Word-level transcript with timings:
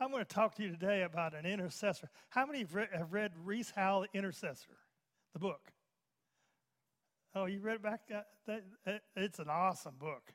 I'm 0.00 0.10
going 0.10 0.24
to 0.24 0.34
talk 0.34 0.54
to 0.54 0.62
you 0.62 0.70
today 0.70 1.02
about 1.02 1.34
an 1.34 1.44
intercessor. 1.44 2.08
How 2.30 2.46
many 2.46 2.60
have 2.60 2.74
read, 2.74 2.88
have 2.94 3.12
read 3.12 3.32
Rees 3.44 3.70
Howell, 3.76 4.06
Intercessor, 4.14 4.78
the 5.34 5.38
book? 5.38 5.72
Oh, 7.34 7.44
you 7.44 7.60
read 7.60 7.76
it 7.76 7.82
back? 7.82 8.00
It's 9.14 9.38
an 9.38 9.48
awesome 9.50 9.96
book. 9.98 10.32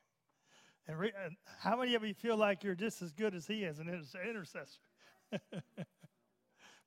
And, 0.87 0.99
re, 0.99 1.11
how 1.59 1.77
many 1.77 1.95
of 1.95 2.03
you 2.03 2.13
feel 2.13 2.37
like 2.37 2.63
you're 2.63 2.75
just 2.75 3.01
as 3.01 3.11
good 3.11 3.33
as 3.33 3.47
he 3.47 3.63
is 3.63 3.79
an 3.79 3.89
intercessor? 3.89 4.81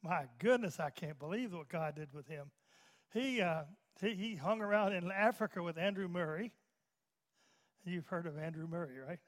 My 0.03 0.27
goodness, 0.39 0.79
I 0.79 0.91
can't 0.91 1.19
believe 1.19 1.53
what 1.53 1.69
God 1.69 1.97
did 1.97 2.13
with 2.13 2.29
him. 2.29 2.53
He, 3.13 3.41
uh, 3.41 3.63
he, 4.01 4.15
he 4.15 4.37
hung 4.37 4.61
around 4.61 4.93
in 4.93 5.11
Africa 5.11 5.65
with 5.65 5.79
Andrew 5.79 6.07
Murray. 6.07 6.53
You've 7.85 8.07
heard 8.07 8.27
of 8.27 8.39
Andrew 8.39 8.69
Murray, 8.69 8.99
right? 9.05 9.19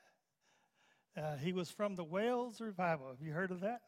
Uh, 1.16 1.36
he 1.36 1.52
was 1.52 1.70
from 1.70 1.96
the 1.96 2.04
Wales 2.04 2.60
Revival. 2.60 3.08
Have 3.08 3.20
you 3.20 3.32
heard 3.32 3.50
of 3.50 3.60
that? 3.60 3.80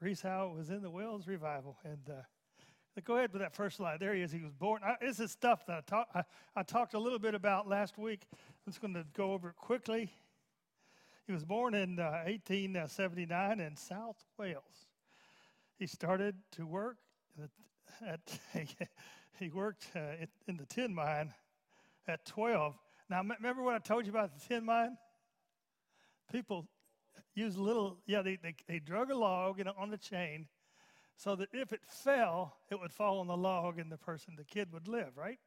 Rees 0.00 0.20
Howell 0.20 0.54
was 0.54 0.68
in 0.68 0.82
the 0.82 0.90
Wales 0.90 1.26
Revival. 1.26 1.78
And 1.84 2.00
uh, 2.10 3.00
go 3.04 3.16
ahead 3.16 3.32
with 3.32 3.40
that 3.40 3.54
first 3.54 3.78
slide. 3.78 3.98
There 3.98 4.14
he 4.14 4.20
is. 4.20 4.30
He 4.30 4.42
was 4.42 4.52
born. 4.52 4.82
I, 4.84 4.96
this 5.00 5.20
is 5.20 5.30
stuff 5.30 5.64
that 5.66 5.78
I, 5.78 5.80
talk, 5.90 6.08
I, 6.14 6.22
I 6.54 6.62
talked 6.62 6.94
a 6.94 6.98
little 6.98 7.18
bit 7.18 7.34
about 7.34 7.66
last 7.66 7.96
week. 7.96 8.26
I'm 8.32 8.72
just 8.72 8.80
going 8.80 8.94
to 8.94 9.04
go 9.14 9.32
over 9.32 9.50
it 9.50 9.56
quickly. 9.56 10.12
He 11.26 11.32
was 11.32 11.44
born 11.44 11.74
in 11.74 11.98
uh, 11.98 12.24
1879 12.26 13.60
in 13.60 13.76
South 13.76 14.22
Wales. 14.38 14.86
He 15.78 15.86
started 15.86 16.34
to 16.52 16.66
work 16.66 16.98
at, 18.06 18.20
he 19.38 19.48
worked 19.48 19.86
uh, 19.96 20.26
in 20.46 20.58
the 20.58 20.66
tin 20.66 20.94
mine 20.94 21.32
at 22.06 22.26
12. 22.26 22.76
Now, 23.08 23.22
remember 23.22 23.62
what 23.62 23.74
I 23.74 23.78
told 23.78 24.04
you 24.04 24.10
about 24.10 24.38
the 24.38 24.46
tin 24.46 24.64
mine? 24.64 24.98
People 26.32 26.66
use 27.34 27.56
little, 27.56 27.98
yeah, 28.06 28.22
they, 28.22 28.36
they, 28.42 28.54
they 28.66 28.78
drug 28.78 29.10
a 29.10 29.16
log 29.16 29.58
you 29.58 29.64
know, 29.64 29.74
on 29.78 29.90
the 29.90 29.98
chain 29.98 30.48
so 31.16 31.36
that 31.36 31.50
if 31.52 31.72
it 31.72 31.82
fell, 31.86 32.56
it 32.70 32.80
would 32.80 32.92
fall 32.92 33.20
on 33.20 33.26
the 33.26 33.36
log 33.36 33.78
and 33.78 33.92
the 33.92 33.98
person, 33.98 34.34
the 34.36 34.44
kid 34.44 34.72
would 34.72 34.88
live, 34.88 35.16
right? 35.16 35.38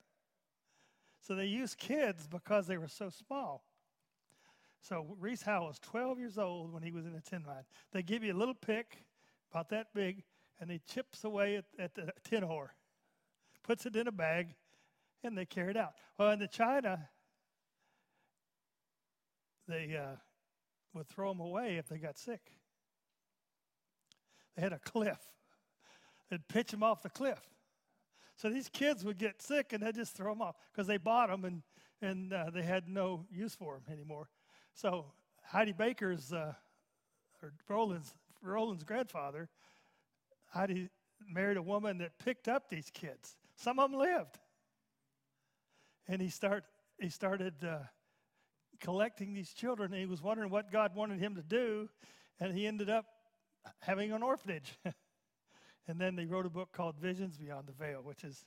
So 1.21 1.33
they 1.35 1.47
used 1.47 1.79
kids 1.79 2.27
because 2.27 2.67
they 2.67 2.77
were 2.77 2.87
so 2.87 3.09
small. 3.09 3.65
So 4.79 5.15
Rees 5.19 5.41
Howell 5.41 5.67
was 5.67 5.79
12 5.79 6.19
years 6.19 6.37
old 6.37 6.71
when 6.71 6.83
he 6.83 6.91
was 6.91 7.05
in 7.07 7.15
a 7.15 7.21
tin 7.21 7.43
mine. 7.45 7.63
They 7.91 8.03
give 8.03 8.23
you 8.23 8.33
a 8.33 8.37
little 8.37 8.53
pick, 8.53 9.03
about 9.51 9.69
that 9.69 9.87
big, 9.95 10.23
and 10.59 10.69
he 10.69 10.79
chips 10.87 11.23
away 11.23 11.55
at, 11.57 11.65
at 11.79 11.95
the 11.95 12.11
tin 12.23 12.43
ore, 12.43 12.75
puts 13.63 13.85
it 13.85 13.95
in 13.95 14.07
a 14.07 14.11
bag, 14.11 14.53
and 15.23 15.35
they 15.35 15.45
carry 15.45 15.71
it 15.71 15.77
out. 15.77 15.93
Well, 16.19 16.29
in 16.31 16.39
the 16.39 16.47
China, 16.47 17.09
they 19.67 19.97
uh, 19.97 20.17
would 20.95 21.07
throw 21.07 21.29
them 21.29 21.39
away 21.39 21.77
if 21.77 21.87
they 21.87 21.97
got 21.97 22.17
sick. 22.17 22.51
They 24.55 24.61
had 24.61 24.73
a 24.73 24.79
cliff. 24.79 25.19
They'd 26.29 26.47
pitch 26.47 26.71
them 26.71 26.83
off 26.83 27.03
the 27.03 27.09
cliff. 27.09 27.41
So 28.37 28.49
these 28.49 28.69
kids 28.69 29.05
would 29.05 29.17
get 29.17 29.41
sick 29.41 29.73
and 29.73 29.83
they'd 29.83 29.95
just 29.95 30.15
throw 30.15 30.33
them 30.33 30.41
off 30.41 30.55
because 30.71 30.87
they 30.87 30.97
bought 30.97 31.29
them 31.29 31.45
and, 31.45 31.61
and 32.01 32.33
uh, 32.33 32.49
they 32.53 32.63
had 32.63 32.87
no 32.87 33.25
use 33.31 33.55
for 33.55 33.75
them 33.75 33.93
anymore. 33.93 34.29
So 34.73 35.05
Heidi 35.43 35.71
Baker's, 35.71 36.33
uh, 36.33 36.53
or 37.41 37.53
Rolland's, 37.69 38.13
Rolland's 38.41 38.83
grandfather, 38.83 39.49
Heidi 40.47 40.89
married 41.27 41.57
a 41.57 41.61
woman 41.61 41.99
that 41.99 42.17
picked 42.19 42.47
up 42.47 42.69
these 42.69 42.89
kids. 42.93 43.37
Some 43.55 43.79
of 43.79 43.91
them 43.91 43.99
lived. 43.99 44.39
And 46.07 46.21
he, 46.21 46.29
start, 46.29 46.65
he 46.99 47.09
started 47.09 47.53
uh, 47.63 47.79
collecting 48.79 49.33
these 49.33 49.53
children, 49.53 49.91
and 49.91 49.99
he 49.99 50.05
was 50.05 50.21
wondering 50.21 50.49
what 50.49 50.71
God 50.71 50.95
wanted 50.95 51.19
him 51.19 51.35
to 51.35 51.43
do, 51.43 51.89
and 52.39 52.53
he 52.55 52.67
ended 52.67 52.89
up 52.89 53.05
having 53.79 54.11
an 54.11 54.23
orphanage. 54.23 54.77
and 55.87 55.99
then 55.99 56.15
they 56.15 56.25
wrote 56.25 56.45
a 56.45 56.49
book 56.49 56.71
called 56.71 56.97
Visions 56.97 57.37
Beyond 57.37 57.67
the 57.67 57.73
Veil, 57.73 58.01
which 58.03 58.23
is 58.23 58.45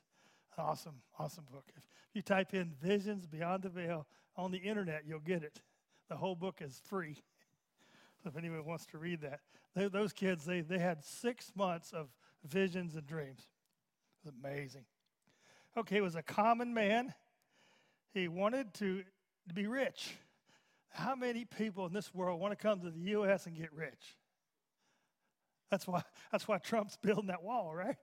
an 0.56 0.64
awesome, 0.64 1.02
awesome 1.18 1.44
book. 1.50 1.64
If 1.76 2.14
you 2.14 2.22
type 2.22 2.54
in 2.54 2.72
Visions 2.80 3.26
Beyond 3.26 3.62
the 3.62 3.68
Veil 3.68 4.06
on 4.36 4.50
the 4.50 4.58
internet, 4.58 5.02
you'll 5.06 5.20
get 5.20 5.42
it. 5.42 5.60
The 6.08 6.16
whole 6.16 6.34
book 6.34 6.60
is 6.60 6.80
free. 6.84 7.16
So 8.24 8.30
if 8.30 8.36
anyone 8.36 8.64
wants 8.64 8.84
to 8.86 8.98
read 8.98 9.20
that, 9.20 9.38
they, 9.76 9.86
those 9.86 10.12
kids, 10.12 10.44
they, 10.44 10.60
they 10.60 10.80
had 10.80 11.04
six 11.04 11.52
months 11.54 11.92
of 11.92 12.08
visions 12.44 12.96
and 12.96 13.06
dreams. 13.06 13.46
It 13.46 14.26
was 14.26 14.34
amazing. 14.42 14.86
Okay, 15.76 15.94
he 15.94 16.00
was 16.00 16.16
a 16.16 16.22
common 16.22 16.74
man. 16.74 17.14
He 18.12 18.26
wanted 18.26 18.74
to, 18.74 19.04
to 19.48 19.54
be 19.54 19.66
rich. 19.66 20.14
How 20.90 21.14
many 21.14 21.44
people 21.44 21.86
in 21.86 21.92
this 21.92 22.14
world 22.14 22.40
want 22.40 22.52
to 22.52 22.56
come 22.56 22.80
to 22.80 22.90
the 22.90 23.00
U.S. 23.10 23.46
and 23.46 23.56
get 23.56 23.72
rich? 23.72 24.16
That's 25.70 25.86
why, 25.86 26.02
that's 26.32 26.48
why 26.48 26.58
Trump's 26.58 26.96
building 26.96 27.26
that 27.26 27.42
wall, 27.42 27.74
right? 27.74 27.96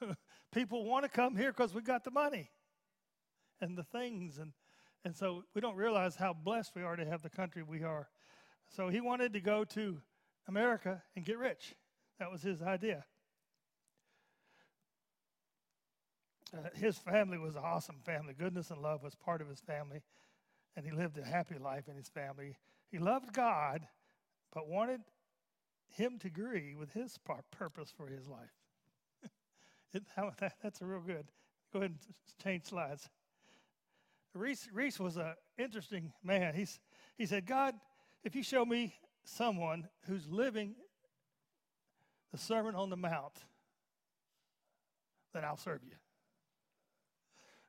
people 0.52 0.84
want 0.84 1.04
to 1.04 1.10
come 1.10 1.36
here 1.36 1.52
because 1.52 1.74
we 1.74 1.82
got 1.82 2.04
the 2.04 2.10
money 2.10 2.50
and 3.60 3.76
the 3.76 3.82
things. 3.82 4.38
And, 4.38 4.52
and 5.04 5.14
so 5.14 5.44
we 5.54 5.60
don't 5.60 5.76
realize 5.76 6.16
how 6.16 6.32
blessed 6.32 6.72
we 6.74 6.82
are 6.82 6.96
to 6.96 7.04
have 7.04 7.22
the 7.22 7.30
country 7.30 7.62
we 7.62 7.82
are. 7.82 8.08
So 8.68 8.88
he 8.88 9.00
wanted 9.00 9.32
to 9.34 9.40
go 9.40 9.64
to 9.64 10.00
America 10.46 11.02
and 11.14 11.24
get 11.24 11.38
rich. 11.38 11.74
That 12.18 12.30
was 12.30 12.42
his 12.42 12.62
idea. 12.62 13.04
Uh, 16.52 16.68
his 16.74 16.96
family 16.96 17.38
was 17.38 17.56
an 17.56 17.62
awesome 17.62 18.00
family. 18.04 18.34
Goodness 18.38 18.70
and 18.70 18.80
love 18.80 19.02
was 19.02 19.14
part 19.14 19.42
of 19.42 19.48
his 19.48 19.60
family, 19.60 20.02
and 20.78 20.86
he 20.86 20.92
lived 20.92 21.18
a 21.18 21.24
happy 21.24 21.58
life 21.58 21.88
in 21.88 21.96
his 21.96 22.08
family. 22.08 22.54
He 22.92 23.00
loved 23.00 23.32
God, 23.32 23.84
but 24.54 24.68
wanted 24.68 25.00
him 25.88 26.20
to 26.20 26.28
agree 26.28 26.76
with 26.78 26.92
his 26.92 27.18
purpose 27.50 27.92
for 27.96 28.06
his 28.06 28.28
life. 28.28 28.54
that, 30.38 30.54
that's 30.62 30.80
a 30.80 30.86
real 30.86 31.00
good. 31.00 31.26
Go 31.72 31.80
ahead 31.80 31.90
and 31.90 31.98
change 32.40 32.66
slides. 32.66 33.10
Rees, 34.34 34.68
Rees 34.72 35.00
was 35.00 35.16
an 35.16 35.34
interesting 35.58 36.12
man. 36.22 36.54
He's, 36.54 36.78
he 37.16 37.26
said, 37.26 37.44
God, 37.44 37.74
if 38.22 38.36
you 38.36 38.44
show 38.44 38.64
me 38.64 38.94
someone 39.24 39.88
who's 40.06 40.28
living 40.28 40.76
the 42.30 42.38
Sermon 42.38 42.76
on 42.76 42.88
the 42.88 42.96
Mount, 42.96 43.34
then 45.34 45.44
I'll 45.44 45.56
serve 45.56 45.80
you. 45.82 45.96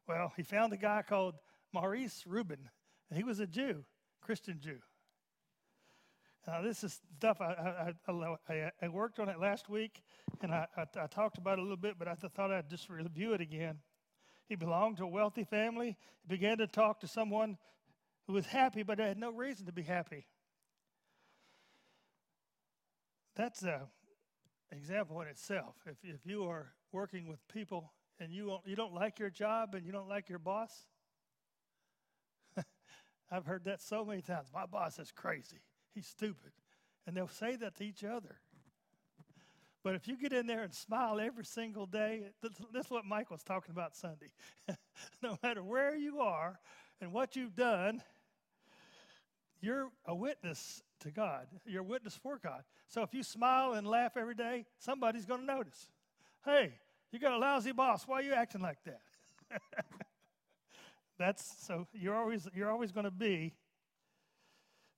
Well, 0.07 0.31
he 0.37 0.43
found 0.43 0.73
a 0.73 0.77
guy 0.77 1.01
called 1.01 1.33
Maurice 1.73 2.23
Reuben, 2.27 2.69
he 3.17 3.23
was 3.23 3.39
a 3.39 3.47
Jew, 3.47 3.83
Christian 4.21 4.59
Jew. 4.59 4.79
Now, 6.47 6.61
this 6.61 6.83
is 6.83 6.99
stuff 7.17 7.41
I, 7.41 7.93
I, 8.07 8.53
I, 8.53 8.71
I 8.81 8.87
worked 8.87 9.19
on 9.19 9.29
it 9.29 9.39
last 9.39 9.69
week, 9.69 10.01
and 10.41 10.51
I, 10.51 10.67
I, 10.75 11.07
talked 11.07 11.37
about 11.37 11.59
it 11.59 11.59
a 11.59 11.61
little 11.61 11.77
bit, 11.77 11.99
but 11.99 12.07
I 12.07 12.15
thought 12.15 12.51
I'd 12.51 12.69
just 12.69 12.89
review 12.89 13.33
it 13.33 13.41
again. 13.41 13.79
He 14.47 14.55
belonged 14.55 14.97
to 14.97 15.03
a 15.03 15.07
wealthy 15.07 15.43
family. 15.43 15.97
He 16.21 16.27
began 16.27 16.57
to 16.57 16.65
talk 16.65 17.01
to 17.01 17.07
someone 17.07 17.57
who 18.25 18.33
was 18.33 18.47
happy, 18.47 18.83
but 18.83 18.99
had 18.99 19.17
no 19.17 19.31
reason 19.31 19.67
to 19.67 19.71
be 19.71 19.83
happy. 19.83 20.25
That's 23.35 23.61
an 23.61 23.81
example 24.71 25.21
in 25.21 25.27
itself. 25.27 25.75
If, 25.85 25.97
if 26.03 26.25
you 26.25 26.45
are 26.45 26.73
working 26.91 27.27
with 27.27 27.39
people 27.47 27.93
and 28.19 28.33
you, 28.33 28.57
you 28.65 28.75
don't 28.75 28.93
like 28.93 29.19
your 29.19 29.29
job 29.29 29.75
and 29.75 29.85
you 29.85 29.91
don't 29.91 30.09
like 30.09 30.29
your 30.29 30.39
boss, 30.39 30.87
I've 33.31 33.45
heard 33.45 33.65
that 33.65 33.81
so 33.81 34.03
many 34.03 34.21
times. 34.21 34.47
My 34.53 34.65
boss 34.65 34.99
is 34.99 35.11
crazy. 35.11 35.59
He's 35.93 36.07
stupid. 36.07 36.51
And 37.05 37.15
they'll 37.15 37.27
say 37.27 37.55
that 37.57 37.75
to 37.77 37.83
each 37.83 38.03
other. 38.03 38.37
But 39.83 39.95
if 39.95 40.07
you 40.07 40.17
get 40.17 40.33
in 40.33 40.45
there 40.45 40.63
and 40.63 40.73
smile 40.73 41.19
every 41.19 41.45
single 41.45 41.85
day, 41.85 42.31
this 42.41 42.85
is 42.85 42.91
what 42.91 43.05
Mike 43.05 43.31
was 43.31 43.43
talking 43.43 43.71
about 43.71 43.95
Sunday. 43.95 44.31
no 45.23 45.37
matter 45.41 45.63
where 45.63 45.95
you 45.95 46.19
are 46.19 46.59
and 46.99 47.13
what 47.13 47.35
you've 47.35 47.55
done, 47.55 48.01
you're 49.61 49.89
a 50.05 50.13
witness 50.13 50.83
to 51.01 51.11
God. 51.11 51.47
You're 51.65 51.81
a 51.81 51.85
witness 51.85 52.15
for 52.21 52.37
God. 52.37 52.63
So 52.87 53.03
if 53.03 53.13
you 53.13 53.23
smile 53.23 53.73
and 53.73 53.87
laugh 53.87 54.17
every 54.17 54.35
day, 54.35 54.65
somebody's 54.79 55.25
going 55.25 55.41
to 55.41 55.45
notice. 55.45 55.89
Hey, 56.43 56.73
you 57.11 57.19
got 57.19 57.33
a 57.33 57.37
lousy 57.37 57.71
boss. 57.71 58.07
Why 58.07 58.19
are 58.19 58.23
you 58.23 58.33
acting 58.33 58.61
like 58.61 58.83
that? 58.83 59.01
That's 61.19 61.65
so 61.67 61.85
you're 61.93 62.15
always 62.15 62.47
you're 62.55 62.71
always 62.71 62.91
going 62.91 63.03
to 63.03 63.11
be 63.11 63.53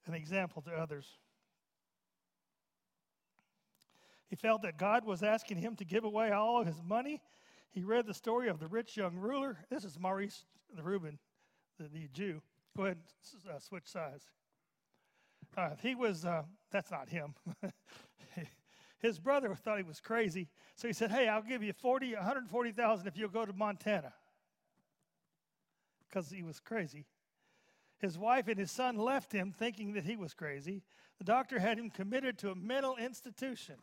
an 0.06 0.14
example 0.14 0.62
to 0.62 0.72
others. 0.72 1.18
He 4.30 4.38
felt 4.38 4.62
that 4.62 4.78
God 4.78 5.04
was 5.04 5.24
asking 5.24 5.58
him 5.58 5.76
to 5.76 5.84
give 5.84 6.06
away 6.06 6.32
all 6.32 6.62
of 6.62 6.68
his 6.68 6.82
money. 6.82 7.22
He 7.72 7.84
read 7.84 8.06
the 8.06 8.14
story 8.14 8.48
of 8.48 8.60
the 8.60 8.68
rich 8.68 8.96
young 8.96 9.18
ruler. 9.18 9.58
This 9.70 9.84
is 9.84 10.00
Maurice 10.00 10.46
the 10.76 10.84
Reuben, 10.84 11.20
the, 11.80 11.88
the 11.90 12.08
Jew. 12.14 12.42
Go 12.78 12.86
ahead 12.86 12.98
uh, 13.50 13.60
switch 13.60 13.88
sides. 13.88 14.26
Uh, 15.58 15.72
he 15.82 15.96
was, 15.96 16.24
uh, 16.24 16.44
that's 16.72 16.92
not 16.92 17.10
him. 17.10 17.34
His 19.00 19.20
brother 19.20 19.54
thought 19.56 19.78
he 19.78 19.84
was 19.84 20.00
crazy, 20.00 20.48
so 20.76 20.88
he 20.88 20.94
said, 20.94 21.12
Hey, 21.12 21.28
I'll 21.28 21.42
give 21.42 21.64
you 21.64 21.74
40, 21.74 22.14
140,000 22.14 23.08
if 23.08 23.18
you'll 23.18 23.30
go 23.30 23.46
to 23.46 23.54
Montana. 23.54 24.14
Because 26.12 26.30
he 26.30 26.44
was 26.44 26.60
crazy. 26.60 27.06
His 28.00 28.18
wife 28.18 28.48
and 28.48 28.58
his 28.60 28.72
son 28.72 28.98
left 28.98 29.32
him 29.32 29.54
thinking 29.58 29.94
that 29.94 30.04
he 30.04 30.18
was 30.18 30.34
crazy. 30.34 30.84
The 31.20 31.24
doctor 31.24 31.60
had 31.60 31.78
him 31.78 31.90
committed 31.90 32.38
to 32.40 32.52
a 32.52 32.56
mental 32.56 32.98
institution. 32.98 33.76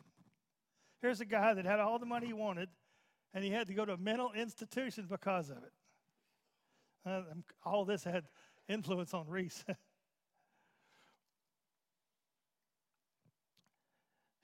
Here's 1.01 1.21
a 1.21 1.25
guy 1.25 1.53
that 1.53 1.65
had 1.65 1.79
all 1.79 1.97
the 1.97 2.05
money 2.05 2.27
he 2.27 2.33
wanted, 2.33 2.69
and 3.33 3.43
he 3.43 3.49
had 3.49 3.67
to 3.67 3.73
go 3.73 3.85
to 3.85 3.93
a 3.93 3.97
mental 3.97 4.31
institution 4.33 5.07
because 5.09 5.49
of 5.49 5.57
it. 5.57 5.71
Uh, 7.05 7.21
all 7.65 7.85
this 7.85 8.03
had 8.03 8.25
influence 8.67 9.13
on 9.13 9.25
Rees. 9.27 9.63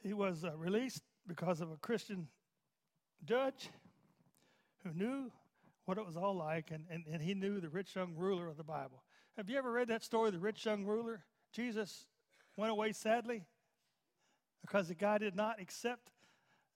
he 0.01 0.13
was 0.13 0.45
uh, 0.45 0.55
released 0.55 1.03
because 1.27 1.59
of 1.59 1.69
a 1.69 1.77
Christian 1.77 2.29
judge 3.25 3.69
who 4.83 4.93
knew 4.93 5.31
what 5.85 5.97
it 5.97 6.05
was 6.05 6.17
all 6.17 6.35
like, 6.35 6.71
and, 6.71 6.85
and, 6.89 7.05
and 7.11 7.21
he 7.21 7.33
knew 7.33 7.59
the 7.59 7.69
rich 7.69 7.95
young 7.95 8.15
ruler 8.15 8.47
of 8.47 8.57
the 8.57 8.63
Bible. 8.63 9.03
Have 9.37 9.49
you 9.49 9.57
ever 9.57 9.71
read 9.71 9.87
that 9.89 10.03
story, 10.03 10.31
the 10.31 10.39
rich 10.39 10.65
young 10.65 10.85
ruler? 10.85 11.23
Jesus 11.51 12.07
went 12.57 12.71
away 12.71 12.91
sadly 12.91 13.43
because 14.61 14.87
the 14.87 14.95
guy 14.95 15.17
did 15.17 15.35
not 15.35 15.61
accept 15.61 16.11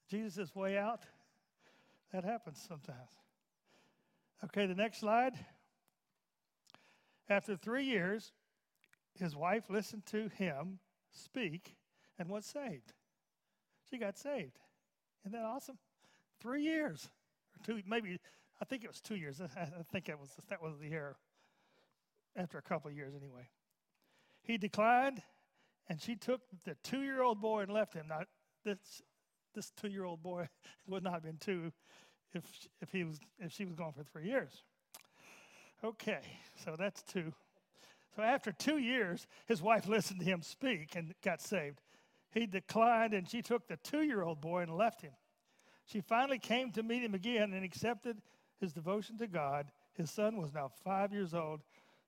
Jesus' 0.08 0.54
way 0.54 0.78
out. 0.78 1.02
That 2.12 2.24
happens 2.24 2.64
sometimes. 2.66 3.10
Okay, 4.44 4.66
the 4.66 4.74
next 4.74 4.98
slide. 4.98 5.34
After 7.28 7.56
three 7.56 7.84
years, 7.84 8.32
his 9.18 9.36
wife 9.36 9.64
listened 9.68 10.06
to 10.06 10.28
him 10.28 10.78
speak 11.10 11.76
and 12.18 12.28
was 12.28 12.44
saved. 12.46 12.92
She 13.90 13.98
got 13.98 14.18
saved. 14.18 14.58
Isn't 15.24 15.32
that 15.32 15.44
awesome? 15.44 15.78
Three 16.40 16.62
years, 16.62 17.10
or 17.54 17.64
two, 17.64 17.82
maybe. 17.86 18.18
I 18.60 18.64
think 18.64 18.84
it 18.84 18.88
was 18.88 19.00
two 19.00 19.16
years. 19.16 19.40
I 19.56 19.66
think 19.90 20.06
that 20.06 20.18
was 20.18 20.30
that 20.48 20.62
was 20.62 20.78
the 20.78 20.88
year. 20.88 21.16
After 22.36 22.58
a 22.58 22.62
couple 22.62 22.88
of 22.90 22.96
years, 22.96 23.12
anyway. 23.16 23.48
He 24.42 24.56
declined, 24.56 25.20
and 25.88 26.00
she 26.00 26.14
took 26.14 26.40
the 26.64 26.76
two-year-old 26.84 27.40
boy 27.40 27.62
and 27.62 27.72
left 27.72 27.92
him. 27.92 28.06
Now, 28.08 28.20
this 28.64 29.02
this 29.54 29.70
two-year-old 29.70 30.22
boy 30.22 30.48
would 30.86 31.02
not 31.02 31.14
have 31.14 31.22
been 31.24 31.38
two 31.38 31.72
if 32.32 32.44
if 32.80 32.92
he 32.92 33.04
was 33.04 33.18
if 33.38 33.52
she 33.52 33.64
was 33.64 33.74
gone 33.74 33.92
for 33.92 34.04
three 34.04 34.26
years. 34.26 34.62
Okay, 35.82 36.20
so 36.64 36.76
that's 36.78 37.02
two. 37.02 37.32
So 38.14 38.22
after 38.22 38.52
two 38.52 38.78
years, 38.78 39.26
his 39.46 39.62
wife 39.62 39.88
listened 39.88 40.20
to 40.20 40.26
him 40.26 40.42
speak 40.42 40.94
and 40.94 41.14
got 41.22 41.40
saved. 41.40 41.80
He 42.32 42.46
declined, 42.46 43.14
and 43.14 43.28
she 43.28 43.42
took 43.42 43.66
the 43.66 43.76
two 43.76 44.02
year 44.02 44.22
old 44.22 44.40
boy 44.40 44.62
and 44.62 44.76
left 44.76 45.02
him. 45.02 45.12
She 45.86 46.00
finally 46.00 46.38
came 46.38 46.70
to 46.72 46.82
meet 46.82 47.02
him 47.02 47.14
again 47.14 47.52
and 47.52 47.64
accepted 47.64 48.20
his 48.60 48.72
devotion 48.72 49.18
to 49.18 49.26
God. 49.26 49.70
His 49.94 50.10
son 50.10 50.36
was 50.36 50.52
now 50.52 50.70
five 50.84 51.12
years 51.12 51.34
old. 51.34 51.60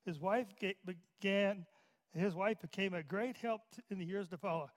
His 0.04 0.20
wife 0.20 0.46
began, 0.60 1.66
his 2.14 2.34
wife 2.34 2.60
became 2.60 2.94
a 2.94 3.02
great 3.02 3.36
help 3.36 3.62
in 3.90 3.98
the 3.98 4.04
years 4.04 4.28
to 4.28 4.36
follow. 4.36 4.70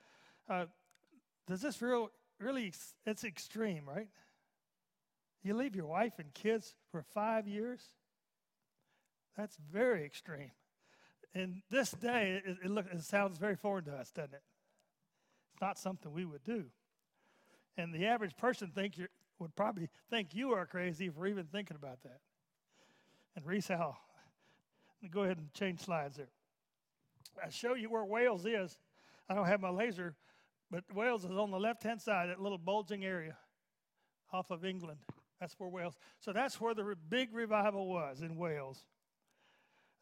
Uh, 0.50 0.66
does 1.48 1.62
this 1.62 1.82
real, 1.82 2.12
really, 2.40 2.74
it's 3.06 3.24
extreme, 3.24 3.84
right? 3.88 4.08
You 5.44 5.54
leave 5.54 5.76
your 5.76 5.86
wife 5.86 6.14
and 6.18 6.34
kids 6.34 6.76
for 6.92 7.04
five 7.04 7.48
years? 7.48 7.82
That's 9.38 9.58
very 9.72 10.06
extreme. 10.06 10.52
In 11.34 11.62
this 11.70 11.92
day, 11.92 12.42
it, 12.46 12.58
it, 12.64 12.72
look, 12.72 12.86
it 12.92 13.04
sounds 13.04 13.38
very 13.38 13.56
foreign 13.56 13.86
to 13.86 13.94
us, 13.94 14.10
doesn't 14.12 14.34
it? 14.34 14.42
It's 15.54 15.62
not 15.62 15.78
something 15.78 16.12
we 16.12 16.26
would 16.26 16.44
do. 16.44 16.66
And 17.78 17.94
the 17.94 18.06
average 18.06 18.38
person 18.38 18.72
think 18.74 18.98
you 18.98 19.08
would 19.40 19.56
probably 19.56 19.90
think 20.10 20.34
you 20.34 20.54
are 20.54 20.66
crazy 20.66 21.10
for 21.10 21.28
even 21.28 21.46
thinking 21.46 21.76
about 21.76 22.02
that. 22.04 22.20
And 23.36 23.46
Rees 23.46 23.68
Howell, 23.68 23.98
go 25.12 25.24
ahead 25.24 25.38
and 25.38 25.54
change 25.54 25.82
slides 25.82 26.18
there. 26.18 26.30
I 27.44 27.50
show 27.50 27.74
you 27.74 27.90
where 27.90 28.06
Wales 28.06 28.46
is. 28.46 28.78
I 29.30 29.36
don't 29.36 29.48
have 29.48 29.60
my 29.60 29.70
laser, 29.70 30.16
but 30.72 30.84
Wales 30.94 31.26
is 31.26 31.32
on 31.32 31.52
the 31.52 31.60
left 31.60 31.84
hand 31.84 32.02
side, 32.02 32.30
that 32.30 32.40
little 32.40 32.58
bulging 32.58 33.04
area 33.04 33.38
off 34.32 34.52
of 34.52 34.64
England. 34.64 35.00
That's 35.40 35.54
where 35.60 35.70
Wales. 35.70 35.96
So 36.20 36.32
that's 36.32 36.62
where 36.62 36.74
the 36.74 36.96
big 37.10 37.34
revival 37.34 37.88
was 37.88 38.22
in 38.22 38.38
Wales. 38.38 38.86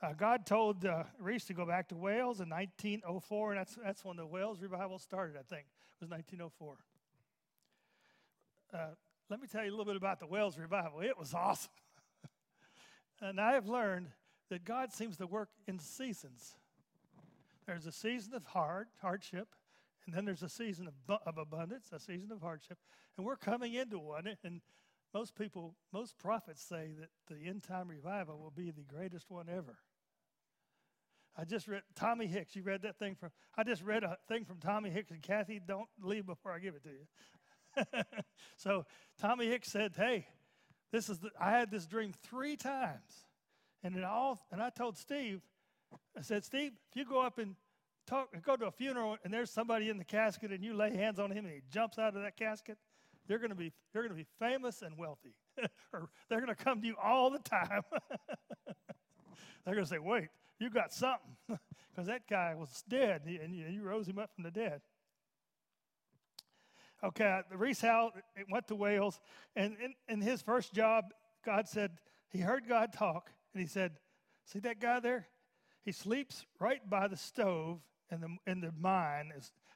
Uh, 0.01 0.13
God 0.13 0.45
told 0.45 0.85
uh, 0.85 1.03
Rees 1.17 1.45
to 1.45 1.53
go 1.53 1.65
back 1.65 1.87
to 1.89 1.95
Wales 1.95 2.41
in 2.41 2.49
1904, 2.49 3.51
and 3.51 3.59
that's, 3.59 3.77
that's 3.83 4.05
when 4.05 4.17
the 4.17 4.25
Wales 4.25 4.61
revival 4.61 4.99
started, 4.99 5.37
I 5.37 5.43
think. 5.43 5.65
It 6.01 6.01
was 6.01 6.09
1904. 6.09 6.75
Uh, 8.73 8.77
let 9.29 9.41
me 9.41 9.47
tell 9.47 9.63
you 9.63 9.69
a 9.69 9.71
little 9.71 9.85
bit 9.85 9.95
about 9.95 10.19
the 10.19 10.27
Wales 10.27 10.57
revival. 10.57 11.01
It 11.01 11.17
was 11.17 11.33
awesome. 11.33 11.71
and 13.21 13.39
I 13.39 13.53
have 13.53 13.67
learned 13.67 14.09
that 14.49 14.65
God 14.65 14.91
seems 14.91 15.17
to 15.17 15.27
work 15.27 15.49
in 15.67 15.79
seasons. 15.79 16.55
There's 17.65 17.85
a 17.85 17.91
season 17.91 18.33
of 18.33 18.45
hard 18.45 18.87
hardship, 19.01 19.47
and 20.05 20.13
then 20.13 20.25
there's 20.25 20.43
a 20.43 20.49
season 20.49 20.87
of, 20.87 21.19
of 21.25 21.37
abundance, 21.37 21.89
a 21.93 21.99
season 21.99 22.31
of 22.31 22.41
hardship, 22.41 22.77
and 23.17 23.25
we're 23.25 23.37
coming 23.37 23.73
into 23.73 23.97
one. 23.97 24.27
And 24.43 24.61
most 25.13 25.35
people, 25.35 25.75
most 25.93 26.17
prophets 26.17 26.61
say 26.61 26.91
that 26.99 27.09
the 27.27 27.47
end 27.47 27.63
time 27.63 27.87
revival 27.87 28.37
will 28.37 28.51
be 28.51 28.71
the 28.71 28.83
greatest 28.83 29.31
one 29.31 29.47
ever. 29.49 29.77
I 31.35 31.45
just 31.45 31.67
read 31.67 31.81
Tommy 31.95 32.27
Hicks. 32.27 32.55
You 32.55 32.61
read 32.61 32.83
that 32.83 32.99
thing 32.99 33.15
from, 33.15 33.31
I 33.57 33.63
just 33.63 33.81
read 33.81 34.03
a 34.03 34.17
thing 34.27 34.45
from 34.45 34.59
Tommy 34.59 34.89
Hicks, 34.89 35.11
and 35.11 35.21
Kathy, 35.21 35.59
don't 35.65 35.89
leave 36.01 36.25
before 36.25 36.51
I 36.51 36.59
give 36.59 36.75
it 36.75 36.83
to 36.83 36.89
you. 36.89 37.07
so 38.57 38.85
Tommy 39.19 39.47
Hicks 39.47 39.71
said, 39.71 39.93
Hey, 39.95 40.27
this 40.91 41.09
is 41.09 41.19
the, 41.19 41.31
I 41.39 41.51
had 41.51 41.71
this 41.71 41.85
dream 41.85 42.13
three 42.23 42.55
times. 42.55 43.25
And 43.83 43.95
it 43.95 44.03
all 44.03 44.39
and 44.51 44.61
I 44.61 44.69
told 44.69 44.97
Steve, 44.97 45.41
I 46.17 46.21
said, 46.21 46.45
Steve, 46.45 46.71
if 46.89 46.95
you 46.95 47.05
go 47.05 47.21
up 47.21 47.37
and 47.37 47.55
talk 48.07 48.29
go 48.45 48.55
to 48.55 48.65
a 48.65 48.71
funeral 48.71 49.17
and 49.23 49.33
there's 49.33 49.51
somebody 49.51 49.89
in 49.89 49.97
the 49.97 50.05
casket 50.05 50.51
and 50.51 50.63
you 50.63 50.73
lay 50.73 50.95
hands 50.95 51.19
on 51.19 51.31
him 51.31 51.45
and 51.45 51.53
he 51.53 51.61
jumps 51.71 51.99
out 51.99 52.15
of 52.15 52.21
that 52.21 52.37
casket, 52.37 52.77
you're 53.27 53.39
gonna 53.39 53.55
be 53.55 53.73
you're 53.93 54.03
gonna 54.03 54.15
be 54.15 54.27
famous 54.39 54.81
and 54.81 54.97
wealthy. 54.97 55.35
or 55.93 56.09
they're 56.29 56.39
gonna 56.39 56.55
come 56.55 56.81
to 56.81 56.87
you 56.87 56.95
all 57.01 57.29
the 57.29 57.39
time. 57.39 57.81
they're 59.65 59.75
gonna 59.75 59.85
say, 59.85 59.99
wait, 59.99 60.29
you 60.59 60.69
got 60.69 60.93
something 60.93 61.35
because 61.47 62.07
that 62.07 62.27
guy 62.27 62.55
was 62.55 62.83
dead 62.87 63.21
and 63.25 63.55
you, 63.55 63.65
you, 63.67 63.83
rose 63.83 64.07
him 64.07 64.17
up 64.17 64.33
from 64.33 64.43
the 64.43 64.51
dead. 64.51 64.81
Okay, 67.03 67.41
the 67.51 67.57
Rees 67.57 67.81
Howell 67.81 68.13
went 68.49 68.67
to 68.67 68.75
Wales, 68.75 69.19
and 69.55 69.75
in, 69.83 69.93
in 70.07 70.21
his 70.21 70.41
first 70.41 70.73
job, 70.73 71.05
God 71.45 71.67
said, 71.67 71.91
he 72.29 72.39
heard 72.39 72.67
God 72.67 72.93
talk, 72.93 73.29
and 73.53 73.61
he 73.61 73.67
said, 73.67 73.93
See 74.45 74.59
that 74.59 74.79
guy 74.79 74.99
there? 74.99 75.27
He 75.85 75.91
sleeps 75.91 76.45
right 76.59 76.81
by 76.89 77.07
the 77.07 77.15
stove 77.15 77.79
in 78.11 78.21
the, 78.21 78.51
in 78.51 78.61
the 78.61 78.73
mine. 78.77 79.31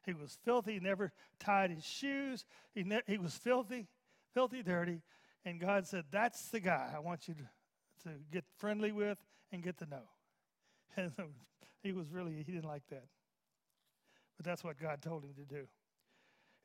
He 0.06 0.14
was 0.14 0.38
filthy, 0.44 0.74
he 0.74 0.80
never 0.80 1.12
tied 1.40 1.70
his 1.72 1.86
shoes, 1.86 2.46
he, 2.74 2.84
ne- 2.84 3.04
he 3.08 3.18
was 3.18 3.36
filthy, 3.36 3.88
filthy, 4.34 4.64
dirty. 4.64 5.02
And 5.46 5.60
God 5.60 5.86
said, 5.86 6.06
That's 6.12 6.50
the 6.50 6.60
guy 6.60 6.92
I 6.96 7.00
want 7.00 7.28
you 7.28 7.36
to, 7.36 8.10
to 8.10 8.16
get 8.32 8.44
friendly 8.58 8.92
with 8.92 9.18
and 9.52 9.62
get 9.62 9.78
to 9.80 9.86
know. 9.86 10.04
And 10.98 11.12
he 11.84 11.92
was 11.92 12.10
really, 12.10 12.34
he 12.34 12.52
didn't 12.52 12.68
like 12.68 12.88
that. 12.90 13.06
But 14.36 14.46
that's 14.46 14.64
what 14.64 14.80
God 14.80 15.00
told 15.00 15.24
him 15.24 15.36
to 15.36 15.46
do. 15.46 15.68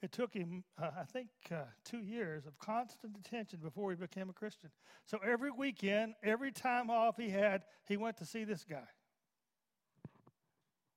It 0.02 0.10
took 0.10 0.34
him, 0.34 0.64
uh, 0.80 0.90
I 1.00 1.04
think, 1.04 1.28
uh, 1.50 1.62
two 1.84 2.00
years 2.00 2.44
of 2.44 2.58
constant 2.58 3.16
attention 3.16 3.60
before 3.60 3.90
he 3.90 3.96
became 3.96 4.28
a 4.28 4.32
Christian. 4.32 4.70
So 5.06 5.18
every 5.24 5.52
weekend, 5.52 6.14
every 6.24 6.50
time 6.50 6.90
off 6.90 7.16
he 7.16 7.30
had, 7.30 7.62
he 7.86 7.96
went 7.96 8.16
to 8.16 8.26
see 8.26 8.42
this 8.42 8.64
guy. 8.64 8.88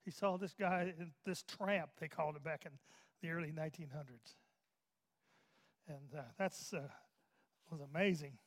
He 0.04 0.12
saw 0.12 0.38
this 0.38 0.56
guy, 0.60 0.94
this 1.24 1.44
tramp, 1.44 1.92
they 2.00 2.08
called 2.08 2.36
him 2.36 2.42
back 2.44 2.66
in 2.66 2.72
the 3.22 3.30
early 3.30 3.52
1900s. 3.52 4.36
And 5.88 6.16
uh, 6.18 6.22
that's 6.38 6.74
uh, 6.74 6.88
was 7.72 7.82
amazing. 7.82 8.38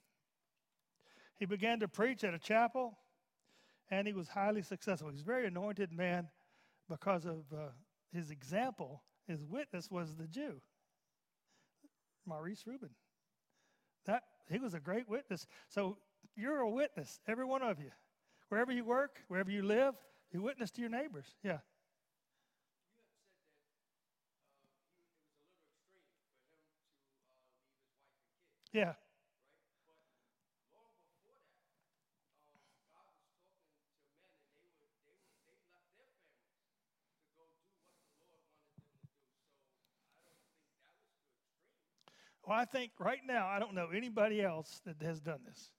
He 1.39 1.47
began 1.47 1.81
to 1.81 1.89
preach 1.89 2.25
at 2.25 2.35
a 2.35 2.39
chapel 2.39 2.99
and 3.91 4.07
he 4.07 4.13
was 4.13 4.29
highly 4.29 4.63
successful. 4.63 5.11
He's 5.11 5.21
a 5.21 5.25
very 5.25 5.47
anointed 5.47 5.93
man 5.93 6.29
because 6.89 7.25
of 7.25 7.45
uh, 7.53 7.69
his 8.13 8.31
example. 8.31 9.03
His 9.29 9.45
witness 9.45 9.91
was 9.91 10.17
the 10.17 10.27
Jew, 10.27 10.61
Maurice 12.27 12.65
Reuben. 12.67 12.91
That 14.07 14.23
he 14.51 14.59
was 14.59 14.73
a 14.73 14.81
great 14.81 15.07
witness. 15.07 15.47
So 15.69 15.99
you're 16.35 16.61
a 16.61 16.71
witness, 16.71 17.21
every 17.29 17.45
one 17.45 17.61
of 17.63 17.79
you. 17.79 17.91
Wherever 18.49 18.73
you 18.73 18.85
work, 18.85 19.21
wherever 19.29 19.51
you 19.51 19.63
live, 19.63 19.95
you 20.33 20.41
witness 20.41 20.71
to 20.73 20.81
your 20.81 20.89
neighbors. 20.89 21.27
Yeah. 21.43 21.59
Yeah. 28.73 28.95
Well, 42.49 42.59
I 42.59 42.65
think 42.65 42.93
right 42.99 43.21
now, 43.27 43.47
I 43.47 43.59
don't 43.59 43.75
know 43.75 43.89
anybody 43.95 44.41
else 44.41 44.81
that 44.87 45.03
has 45.07 45.21
done 45.21 45.41
this. 45.47 45.71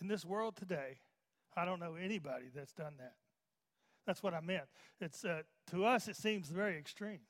In 0.00 0.08
this 0.08 0.24
world 0.24 0.56
today, 0.56 0.98
I 1.56 1.64
don't 1.64 1.78
know 1.78 1.94
anybody 1.94 2.46
that's 2.52 2.72
done 2.72 2.94
that. 2.98 3.12
That's 4.04 4.20
what 4.20 4.34
I 4.34 4.40
meant. 4.40 4.64
It's 5.00 5.24
uh, 5.24 5.42
to 5.70 5.84
us 5.84 6.08
it 6.08 6.16
seems 6.16 6.48
very 6.48 6.76
extreme. 6.76 7.20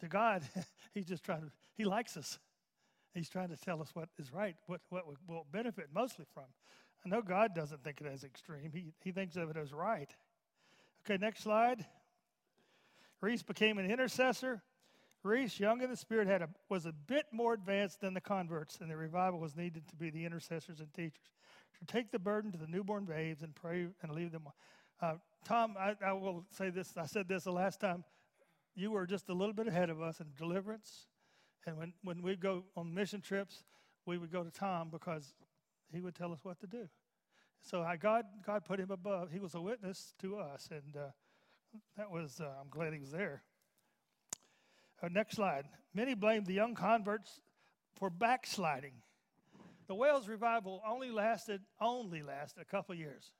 To 0.00 0.08
God, 0.08 0.42
He's 0.94 1.04
just 1.04 1.22
trying 1.22 1.42
to. 1.42 1.50
He 1.76 1.84
likes 1.84 2.16
us. 2.16 2.38
He's 3.12 3.28
trying 3.28 3.50
to 3.50 3.58
tell 3.58 3.82
us 3.82 3.90
what 3.92 4.08
is 4.18 4.32
right, 4.32 4.56
what 4.66 4.80
what 4.88 5.04
will 5.28 5.46
benefit 5.52 5.88
mostly 5.94 6.24
from. 6.32 6.44
I 7.04 7.10
know 7.10 7.20
God 7.20 7.54
doesn't 7.54 7.84
think 7.84 8.00
it 8.00 8.06
as 8.06 8.24
extreme. 8.24 8.70
He 8.72 8.94
He 9.04 9.12
thinks 9.12 9.36
of 9.36 9.50
it 9.50 9.56
as 9.58 9.74
right. 9.74 10.10
Okay, 11.04 11.18
next 11.18 11.42
slide. 11.42 11.84
Rees 13.20 13.42
became 13.42 13.76
an 13.76 13.90
intercessor. 13.90 14.62
Rees, 15.26 15.58
young 15.60 15.82
in 15.82 15.90
the 15.90 15.96
spirit, 15.96 16.28
had 16.28 16.42
a, 16.42 16.48
was 16.68 16.86
a 16.86 16.92
bit 16.92 17.26
more 17.32 17.52
advanced 17.52 18.00
than 18.00 18.14
the 18.14 18.20
converts, 18.20 18.78
and 18.80 18.90
the 18.90 18.96
revival 18.96 19.40
was 19.40 19.56
needed 19.56 19.86
to 19.88 19.96
be 19.96 20.10
the 20.10 20.24
intercessors 20.24 20.80
and 20.80 20.92
teachers. 20.94 21.32
To 21.78 21.84
take 21.84 22.10
the 22.10 22.18
burden 22.18 22.52
to 22.52 22.58
the 22.58 22.66
newborn 22.66 23.04
babes 23.04 23.42
and 23.42 23.54
pray 23.54 23.88
and 24.02 24.12
leave 24.12 24.32
them. 24.32 24.48
Uh, 25.00 25.14
Tom, 25.44 25.74
I, 25.78 25.94
I 26.04 26.12
will 26.12 26.46
say 26.50 26.70
this. 26.70 26.96
I 26.96 27.06
said 27.06 27.28
this 27.28 27.44
the 27.44 27.52
last 27.52 27.80
time. 27.80 28.04
You 28.74 28.92
were 28.92 29.06
just 29.06 29.28
a 29.28 29.34
little 29.34 29.52
bit 29.52 29.68
ahead 29.68 29.90
of 29.90 30.00
us 30.00 30.20
in 30.20 30.26
deliverance. 30.38 31.06
And 31.66 31.76
when, 31.76 31.92
when 32.02 32.22
we 32.22 32.36
go 32.36 32.64
on 32.76 32.94
mission 32.94 33.20
trips, 33.20 33.64
we 34.06 34.16
would 34.16 34.30
go 34.30 34.44
to 34.44 34.50
Tom 34.50 34.88
because 34.90 35.34
he 35.92 36.00
would 36.00 36.14
tell 36.14 36.32
us 36.32 36.40
what 36.44 36.60
to 36.60 36.66
do. 36.66 36.88
So 37.62 37.82
I, 37.82 37.96
God, 37.96 38.24
God 38.46 38.64
put 38.64 38.78
him 38.78 38.90
above. 38.90 39.30
He 39.32 39.40
was 39.40 39.54
a 39.54 39.60
witness 39.60 40.14
to 40.20 40.38
us, 40.38 40.68
and 40.70 40.96
uh, 40.96 41.08
that 41.96 42.10
was. 42.10 42.40
Uh, 42.40 42.48
I'm 42.60 42.68
glad 42.70 42.92
he 42.92 43.00
was 43.00 43.10
there. 43.10 43.42
Uh, 45.02 45.08
next 45.08 45.36
slide. 45.36 45.66
Many 45.94 46.14
blame 46.14 46.44
the 46.44 46.54
young 46.54 46.74
converts 46.74 47.40
for 47.94 48.10
backsliding. 48.10 48.92
The 49.86 49.94
Wales 49.94 50.28
revival 50.28 50.82
only 50.86 51.10
lasted 51.10 51.62
only 51.80 52.22
lasted 52.22 52.60
a 52.60 52.64
couple 52.64 52.94
years. 52.94 53.32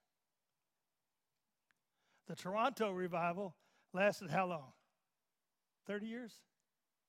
The 2.28 2.36
Toronto 2.36 2.92
revival 2.92 3.54
lasted 3.92 4.30
how 4.30 4.46
long? 4.46 4.72
30 5.86 6.06
years? 6.06 6.32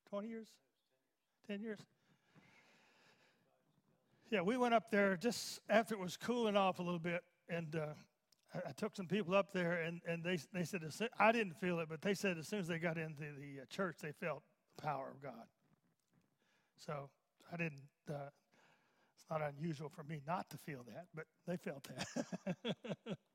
20 0.10 0.27
years? 0.27 0.48
10 1.48 1.62
years? 1.62 1.80
Yeah, 4.30 4.42
we 4.42 4.58
went 4.58 4.74
up 4.74 4.92
there 4.92 5.16
just 5.16 5.60
after 5.70 5.96
it 5.96 6.00
was 6.00 6.18
cooling 6.18 6.58
off 6.58 6.80
a 6.80 6.84
little 6.84 7.00
bit, 7.00 7.24
and 7.50 7.75
uh, 7.75 7.94
I, 8.54 8.72
took 8.72 8.96
some 8.96 9.08
people 9.08 9.36
up 9.36 9.51
there, 9.51 9.82
and, 9.82 10.01
and 10.08 10.24
they, 10.24 10.39
they 10.54 10.63
said, 10.63 10.82
I 11.20 11.32
didn't 11.32 11.60
feel 11.60 11.80
it, 11.80 11.89
but 11.89 12.01
they 12.01 12.13
said 12.13 12.38
as 12.38 12.48
soon 12.48 12.60
as 12.60 12.68
they 12.68 12.80
got 12.80 12.98
into 12.98 13.20
the 13.20 13.62
uh, 13.62 13.66
church, 13.70 13.98
they 14.01 14.13
felt 14.13 14.44
the 14.77 14.84
power 14.84 15.12
of 15.13 15.22
God. 15.22 15.46
So 16.77 17.10
I 17.51 17.58
didn't, 17.58 17.84
uh, 18.10 18.30
it's 19.16 19.25
not 19.30 19.42
unusual 19.42 19.89
for 19.89 20.04
me 20.04 20.22
not 20.25 20.50
to 20.51 20.58
feel 20.58 20.86
that, 20.88 21.08
but 21.13 21.25
they 21.46 21.58
felt 21.58 21.88
that. 21.96 22.75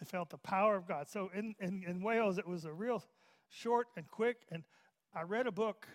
They 0.00 0.06
felt 0.06 0.30
the 0.30 0.38
power 0.38 0.76
of 0.76 0.88
God. 0.88 1.08
So 1.08 1.30
in, 1.34 1.54
in, 1.60 1.84
in 1.86 2.02
Wales, 2.02 2.38
it 2.38 2.46
was 2.48 2.64
a 2.64 2.72
real 2.72 3.04
short 3.50 3.88
and 3.96 4.08
quick. 4.08 4.38
And 4.50 4.64
I 5.14 5.22
read 5.22 5.46
a 5.46 5.52
book 5.52 5.86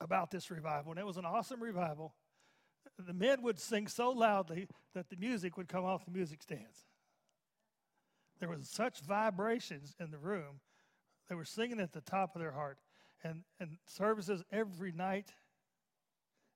about 0.00 0.30
this 0.30 0.50
revival, 0.50 0.90
and 0.90 0.98
it 0.98 1.06
was 1.06 1.16
an 1.16 1.24
awesome 1.24 1.62
revival. 1.62 2.14
The 3.06 3.14
men 3.14 3.42
would 3.42 3.58
sing 3.58 3.86
so 3.86 4.10
loudly 4.10 4.68
that 4.94 5.10
the 5.10 5.16
music 5.16 5.56
would 5.56 5.68
come 5.68 5.84
off 5.84 6.04
the 6.04 6.10
music 6.10 6.42
stands. 6.42 6.86
There 8.38 8.48
was 8.48 8.68
such 8.68 9.00
vibrations 9.00 9.94
in 10.00 10.10
the 10.10 10.18
room. 10.18 10.60
They 11.28 11.34
were 11.34 11.44
singing 11.44 11.80
at 11.80 11.92
the 11.92 12.00
top 12.00 12.34
of 12.34 12.40
their 12.40 12.52
heart. 12.52 12.78
And, 13.22 13.42
and 13.60 13.76
services 13.86 14.42
every 14.50 14.92
night, 14.92 15.30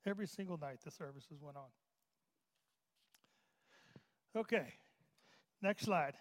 every 0.06 0.26
single 0.26 0.56
night, 0.56 0.78
the 0.82 0.90
services 0.90 1.42
went 1.42 1.58
on. 1.58 1.64
Okay. 4.36 4.72
Next 5.60 5.84
slide. 5.84 6.14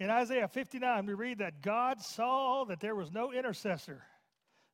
In 0.00 0.10
Isaiah 0.10 0.48
59, 0.48 1.06
we 1.06 1.14
read 1.14 1.38
that 1.38 1.62
God 1.62 2.00
saw 2.00 2.64
that 2.64 2.80
there 2.80 2.94
was 2.94 3.12
no 3.12 3.32
intercessor. 3.32 4.02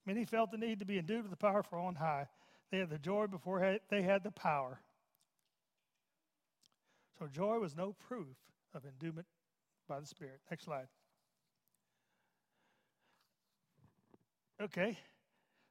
Many 0.07 0.25
felt 0.25 0.51
the 0.51 0.57
need 0.57 0.79
to 0.79 0.87
be 0.87 0.99
endued 0.99 1.23
with 1.23 1.31
the 1.31 1.37
power 1.37 1.63
from 1.63 1.81
on 1.81 1.95
high. 1.97 2.29
They 2.71 2.79
had 2.79 2.91
the 2.91 2.99
joy 2.99 3.27
before 3.27 3.79
they 3.91 4.03
had 4.03 4.23
the 4.23 4.31
power. 4.31 4.81
So 7.19 7.27
joy 7.27 7.59
was 7.59 7.77
no 7.77 7.95
proof 8.09 8.37
of 8.75 8.85
endowment 8.85 9.27
by 9.89 10.01
the 10.01 10.07
Spirit. 10.07 10.41
Next 10.51 10.65
slide. 10.65 10.87
Okay. 14.61 14.97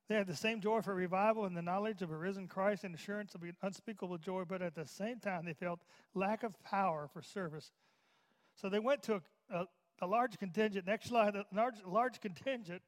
They 0.08 0.16
had 0.16 0.28
the 0.28 0.36
same 0.36 0.60
joy 0.60 0.82
for 0.82 0.94
revival 0.94 1.46
and 1.46 1.56
the 1.56 1.62
knowledge 1.62 2.02
of 2.02 2.12
a 2.12 2.18
risen 2.18 2.48
Christ 2.48 2.84
and 2.84 2.94
assurance 2.96 3.36
of 3.36 3.44
unspeakable 3.62 4.18
joy, 4.18 4.44
but 4.48 4.62
at 4.62 4.76
the 4.76 4.88
same 4.88 5.20
time 5.20 5.46
they 5.46 5.54
felt 5.54 5.80
lack 6.14 6.44
of 6.44 6.62
power 6.64 7.08
for 7.14 7.22
service 7.22 7.72
so 8.60 8.70
they 8.70 8.80
went 8.80 9.04
to 9.04 9.16
a, 9.16 9.22
a, 9.56 9.66
a 10.02 10.08
large 10.08 10.38
contingent. 10.38 10.86
Next 10.86 11.08
slide. 11.08 11.36
A 11.36 11.46
large, 11.54 11.76
large 11.86 12.20
contingent 12.20 12.82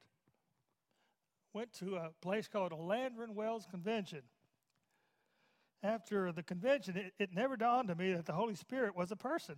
went 1.52 1.72
to 1.74 1.96
a 1.96 2.10
place 2.20 2.48
called 2.48 2.72
a 2.72 2.76
Llanvrin 2.76 3.34
Wales 3.34 3.66
Convention. 3.70 4.22
After 5.82 6.32
the 6.32 6.42
convention, 6.42 6.96
it, 6.96 7.12
it 7.18 7.34
never 7.34 7.56
dawned 7.56 7.90
on 7.90 7.96
me 7.96 8.12
that 8.12 8.26
the 8.26 8.32
Holy 8.32 8.54
Spirit 8.54 8.96
was 8.96 9.10
a 9.10 9.16
person, 9.16 9.56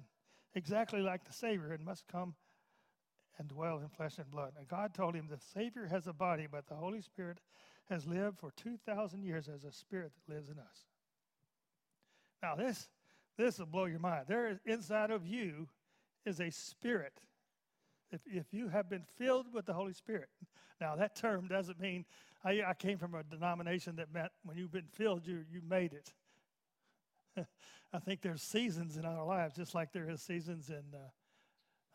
exactly 0.54 1.00
like 1.00 1.24
the 1.24 1.32
Savior, 1.32 1.72
and 1.72 1.84
must 1.84 2.06
come 2.08 2.34
and 3.38 3.48
dwell 3.48 3.78
in 3.78 3.88
flesh 3.88 4.18
and 4.18 4.30
blood. 4.30 4.52
And 4.58 4.66
God 4.68 4.94
told 4.94 5.14
him 5.14 5.26
the 5.28 5.38
Savior 5.52 5.86
has 5.86 6.06
a 6.06 6.12
body, 6.12 6.46
but 6.50 6.66
the 6.66 6.74
Holy 6.74 7.02
Spirit 7.02 7.38
has 7.90 8.06
lived 8.06 8.38
for 8.38 8.50
2,000 8.52 9.22
years 9.22 9.48
as 9.48 9.64
a 9.64 9.72
spirit 9.72 10.12
that 10.14 10.34
lives 10.34 10.48
in 10.48 10.58
us. 10.58 10.86
Now, 12.42 12.54
this, 12.54 12.88
this 13.36 13.58
will 13.58 13.66
blow 13.66 13.84
your 13.84 13.98
mind. 13.98 14.24
There 14.28 14.48
is 14.48 14.58
inside 14.64 15.10
of 15.10 15.26
you 15.26 15.68
is 16.24 16.40
a 16.40 16.50
spirit. 16.50 17.20
If, 18.14 18.20
if 18.26 18.46
you 18.52 18.68
have 18.68 18.88
been 18.88 19.04
filled 19.18 19.52
with 19.52 19.66
the 19.66 19.72
Holy 19.72 19.92
Spirit. 19.92 20.28
Now, 20.80 20.94
that 20.96 21.16
term 21.16 21.48
doesn't 21.48 21.80
mean, 21.80 22.04
I, 22.44 22.62
I 22.66 22.74
came 22.74 22.98
from 22.98 23.14
a 23.14 23.24
denomination 23.24 23.96
that 23.96 24.12
meant 24.12 24.30
when 24.44 24.56
you've 24.56 24.72
been 24.72 24.88
filled, 24.92 25.26
you, 25.26 25.44
you 25.50 25.60
made 25.68 25.92
it. 25.92 26.12
I 27.92 27.98
think 27.98 28.22
there's 28.22 28.42
seasons 28.42 28.96
in 28.96 29.04
our 29.04 29.24
lives, 29.24 29.56
just 29.56 29.74
like 29.74 29.92
there 29.92 30.08
is 30.08 30.22
seasons 30.22 30.68
in. 30.70 30.82
Uh, 30.94 30.98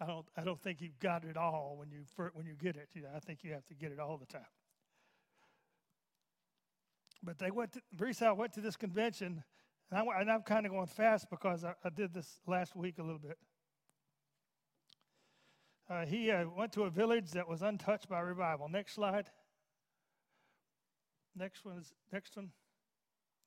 I 0.02 0.08
don't. 0.08 0.26
I 0.38 0.44
don't 0.44 0.60
think 0.62 0.82
you've 0.82 1.00
got 1.00 1.26
it 1.26 1.36
all 1.36 1.76
when 1.78 1.92
you 1.92 2.04
when 2.34 2.46
you 2.46 2.54
get 2.54 2.78
it. 2.78 2.88
You 2.94 3.02
know, 3.02 3.10
I 3.14 3.20
think 3.20 3.44
you 3.44 3.52
have 3.52 3.66
to 3.66 3.74
get 3.74 3.92
it 3.92 4.00
all 4.00 4.18
the 4.18 4.26
time. 4.26 4.42
But 7.22 7.38
they 7.38 7.52
went. 7.52 7.74
To, 7.74 7.82
Rees 7.98 8.22
went 8.22 8.54
to 8.54 8.62
this 8.62 8.78
convention, 8.78 9.44
and, 9.92 10.10
I, 10.10 10.32
I'm 10.32 10.42
kind 10.44 10.66
of 10.66 10.72
going 10.72 10.88
fast 10.88 11.30
because 11.30 11.66
I, 11.66 11.74
I 11.84 11.90
did 11.90 12.14
this 12.14 12.40
last 12.48 12.78
week 12.78 12.98
a 13.00 13.04
little 13.04 13.20
bit. 13.20 13.38
Uh, 15.90 16.06
he 16.06 16.30
uh, 16.30 16.46
went 16.56 16.72
to 16.74 16.84
a 16.84 16.90
village 16.90 17.32
that 17.32 17.48
was 17.48 17.64
untouched 17.64 18.08
by 18.08 18.20
revival. 18.20 18.70
Next 18.70 18.94
slide. 18.94 19.30
Next 21.36 21.66
one 21.66 21.78
is 21.78 21.94
next 22.14 22.36
one. 22.36 22.52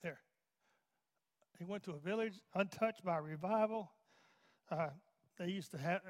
There. 0.02 0.18
He 1.58 1.64
went 1.64 1.84
to 1.84 1.92
a 1.92 1.98
village 1.98 2.40
untouched 2.54 3.04
by 3.04 3.18
revival. 3.18 3.92
Uh, 4.70 4.88
they 5.38 5.48
used 5.48 5.70
to 5.70 5.78
have. 5.78 6.00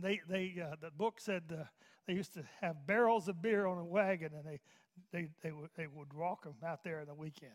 They 0.00 0.20
they 0.28 0.54
uh, 0.62 0.76
the 0.80 0.90
book 0.90 1.20
said 1.20 1.42
uh, 1.52 1.64
they 2.06 2.14
used 2.14 2.32
to 2.34 2.44
have 2.62 2.86
barrels 2.86 3.28
of 3.28 3.42
beer 3.42 3.66
on 3.66 3.76
a 3.76 3.84
wagon, 3.84 4.30
and 4.34 4.46
they 4.46 4.60
they 5.12 5.28
they 5.42 5.52
would 5.52 5.70
they 5.76 5.86
would 5.86 6.14
walk 6.14 6.44
them 6.44 6.54
out 6.66 6.84
there 6.84 7.00
in 7.00 7.06
the 7.06 7.14
weekend. 7.14 7.52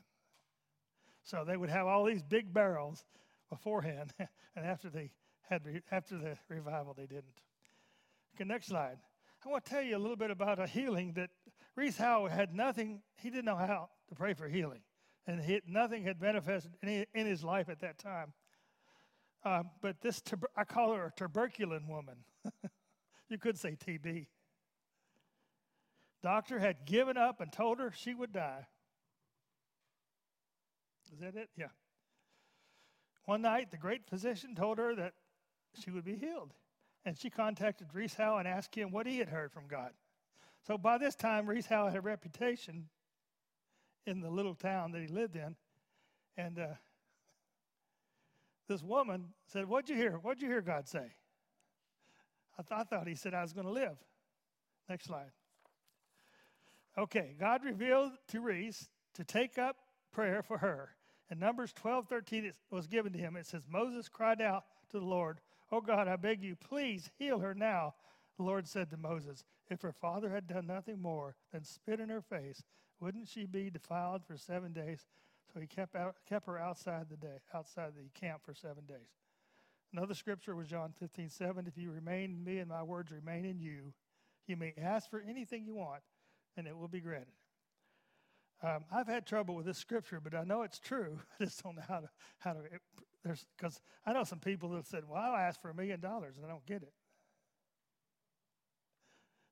So 1.23 1.43
they 1.43 1.57
would 1.57 1.69
have 1.69 1.87
all 1.87 2.05
these 2.05 2.21
big 2.21 2.53
barrels 2.53 3.03
beforehand, 3.49 4.13
and 4.55 4.65
after 4.65 4.91
they 4.91 5.11
had 5.49 5.63
after 5.91 6.19
the 6.19 6.37
revival, 6.49 6.93
they 6.93 7.07
didn't. 7.07 7.41
Okay, 8.37 8.47
next 8.47 8.67
slide. 8.67 8.99
I 9.43 9.49
want 9.49 9.65
to 9.65 9.71
tell 9.71 9.81
you 9.81 9.97
a 9.97 9.97
little 9.97 10.15
bit 10.15 10.29
about 10.29 10.59
a 10.59 10.67
healing 10.67 11.13
that 11.13 11.31
Rees 11.75 11.97
Howe 11.97 12.27
had 12.27 12.53
nothing, 12.53 13.01
he 13.15 13.31
didn't 13.31 13.45
know 13.45 13.55
how 13.55 13.89
to 14.09 14.15
pray 14.15 14.35
for 14.35 14.47
healing. 14.47 14.81
And 15.25 15.41
he, 15.41 15.59
nothing 15.67 16.03
had 16.03 16.21
manifested 16.21 16.73
in, 16.83 17.07
in 17.15 17.25
his 17.25 17.43
life 17.43 17.67
at 17.67 17.79
that 17.79 17.97
time. 17.97 18.33
Uh, 19.43 19.63
but 19.81 20.01
this, 20.01 20.21
I 20.55 20.65
call 20.65 20.93
her 20.93 21.05
a 21.05 21.11
tuberculin 21.19 21.87
woman. 21.87 22.17
you 23.29 23.39
could 23.39 23.57
say 23.57 23.71
TB. 23.71 24.27
Doctor 26.21 26.59
had 26.59 26.85
given 26.85 27.17
up 27.17 27.41
and 27.41 27.51
told 27.51 27.79
her 27.79 27.91
she 27.91 28.13
would 28.13 28.33
die. 28.33 28.67
Is 31.11 31.19
that 31.21 31.35
it? 31.35 31.49
Yeah. 31.57 31.69
One 33.25 33.41
night, 33.41 33.71
the 33.71 33.77
great 33.77 34.07
physician 34.07 34.53
told 34.53 34.77
her 34.77 34.93
that 34.93 35.13
she 35.73 35.89
would 35.89 36.05
be 36.05 36.17
healed 36.17 36.53
and 37.07 37.17
she 37.17 37.29
contacted 37.29 37.87
Rees 37.93 38.15
Howe 38.15 38.37
and 38.37 38.45
asked 38.45 38.75
him 38.75 38.91
what 38.91 39.07
he 39.07 39.17
had 39.17 39.29
heard 39.29 39.53
from 39.53 39.65
God. 39.65 39.91
So 40.67 40.77
by 40.77 40.97
this 40.97 41.15
time, 41.15 41.47
Rees 41.47 41.65
Howe 41.65 41.87
had 41.87 41.95
a 41.95 42.01
reputation 42.01 42.89
in 44.05 44.19
the 44.19 44.29
little 44.29 44.53
town 44.53 44.91
that 44.91 45.01
he 45.01 45.07
lived 45.07 45.37
in. 45.37 45.55
And 46.35 46.59
uh, 46.59 46.67
this 48.67 48.83
woman 48.83 49.29
said, 49.45 49.69
What'd 49.69 49.89
you 49.89 49.95
hear? 49.95 50.19
What'd 50.21 50.41
you 50.41 50.49
hear 50.49 50.59
God 50.59 50.89
say? 50.89 51.13
I, 52.59 52.61
th- 52.61 52.81
I 52.81 52.83
thought 52.83 53.07
he 53.07 53.15
said 53.15 53.33
I 53.33 53.41
was 53.41 53.53
going 53.53 53.67
to 53.67 53.71
live. 53.71 53.95
Next 54.89 55.05
slide. 55.05 55.31
Okay, 56.97 57.35
God 57.39 57.63
revealed 57.63 58.11
to 58.27 58.41
Rees 58.41 58.89
to 59.13 59.23
take 59.23 59.57
up 59.57 59.77
prayer 60.11 60.43
for 60.43 60.57
her. 60.57 60.89
In 61.31 61.39
Numbers 61.39 61.71
12 61.71 62.09
13, 62.09 62.43
it 62.43 62.55
was 62.69 62.85
given 62.85 63.13
to 63.13 63.19
him. 63.19 63.37
It 63.37 63.45
says, 63.45 63.63
Moses 63.71 64.09
cried 64.09 64.41
out 64.41 64.65
to 64.89 64.99
the 64.99 65.05
Lord 65.05 65.39
Oh 65.71 65.81
God, 65.81 66.07
I 66.07 66.15
beg 66.15 66.43
you, 66.43 66.55
please 66.55 67.09
heal 67.17 67.39
her 67.39 67.53
now. 67.53 67.95
The 68.37 68.43
Lord 68.43 68.67
said 68.67 68.89
to 68.91 68.97
Moses, 68.97 69.43
If 69.69 69.81
her 69.81 69.91
father 69.91 70.29
had 70.29 70.47
done 70.47 70.67
nothing 70.67 71.01
more 71.01 71.35
than 71.51 71.63
spit 71.63 71.99
in 71.99 72.09
her 72.09 72.21
face, 72.21 72.63
wouldn't 72.99 73.27
she 73.27 73.45
be 73.45 73.69
defiled 73.69 74.23
for 74.25 74.37
seven 74.37 74.73
days? 74.73 75.05
So 75.53 75.59
he 75.59 75.67
kept, 75.67 75.95
out, 75.95 76.15
kept 76.27 76.47
her 76.47 76.57
outside 76.57 77.07
the 77.09 77.17
day, 77.17 77.37
outside 77.53 77.93
the 77.95 78.19
camp 78.19 78.41
for 78.43 78.53
seven 78.53 78.85
days. 78.85 79.15
Another 79.93 80.13
scripture 80.13 80.55
was 80.55 80.67
John 80.67 80.93
15, 80.99 81.29
7. 81.29 81.67
If 81.67 81.77
you 81.77 81.91
remain 81.91 82.31
in 82.31 82.43
me 82.43 82.59
and 82.59 82.69
my 82.69 82.83
words 82.83 83.11
remain 83.11 83.45
in 83.45 83.59
you, 83.59 83.93
you 84.45 84.57
may 84.57 84.73
ask 84.77 85.09
for 85.09 85.23
anything 85.27 85.65
you 85.65 85.75
want, 85.75 86.01
and 86.55 86.67
it 86.67 86.77
will 86.77 86.87
be 86.87 86.99
granted. 86.99 87.36
Um, 88.63 88.85
I've 88.91 89.07
had 89.07 89.27
trouble 89.27 89.55
with 89.55 89.65
this 89.65 89.77
scripture, 89.77 90.19
but 90.19 90.33
I 90.33 90.43
know 90.43 90.63
it's 90.63 90.79
true. 90.79 91.19
I 91.39 91.45
just 91.45 91.63
don't 91.63 91.75
know 91.75 91.83
how 91.87 91.99
to 91.99 92.09
how 92.39 92.53
to. 92.53 92.59
there's 93.23 93.45
because 93.55 93.81
I 94.05 94.13
know 94.13 94.23
some 94.23 94.39
people 94.39 94.69
that 94.69 94.87
said, 94.87 95.03
"Well, 95.07 95.21
I'll 95.21 95.35
ask 95.35 95.61
for 95.61 95.69
a 95.69 95.75
million 95.75 95.99
dollars," 95.99 96.37
and 96.37 96.45
I 96.45 96.49
don't 96.49 96.65
get 96.65 96.81
it. 96.81 96.93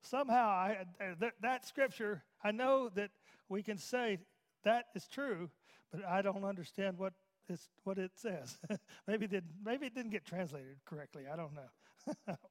Somehow, 0.01 0.49
I, 0.49 0.85
that, 1.19 1.33
that 1.41 1.65
scripture, 1.65 2.23
I 2.43 2.51
know 2.51 2.89
that 2.89 3.09
we 3.49 3.63
can 3.63 3.79
say 3.79 4.19
that 4.63 4.85
is 4.95 5.07
true, 5.07 5.49
but 5.91 6.05
I 6.05 6.21
don't 6.21 6.43
understand 6.43 6.99
what 6.99 7.13
it's 7.47 7.69
what 7.83 7.97
it 7.97 8.11
says. 8.15 8.57
maybe 9.07 9.25
it 9.25 9.31
did 9.31 9.43
maybe 9.63 9.85
it 9.87 9.95
didn't 9.95 10.11
get 10.11 10.25
translated 10.25 10.77
correctly. 10.85 11.23
I 11.31 11.35
don't 11.35 11.53
know. 11.53 12.35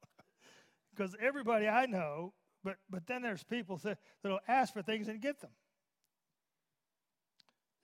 Because 0.95 1.13
everybody 1.19 1.67
I 1.67 1.87
know, 1.87 2.31
but 2.63 2.77
but 2.89 3.05
then 3.05 3.21
there's 3.21 3.43
people 3.43 3.75
that, 3.83 3.97
that'll 4.23 4.39
ask 4.47 4.71
for 4.71 4.81
things 4.81 5.09
and 5.09 5.19
get 5.19 5.41
them. 5.41 5.51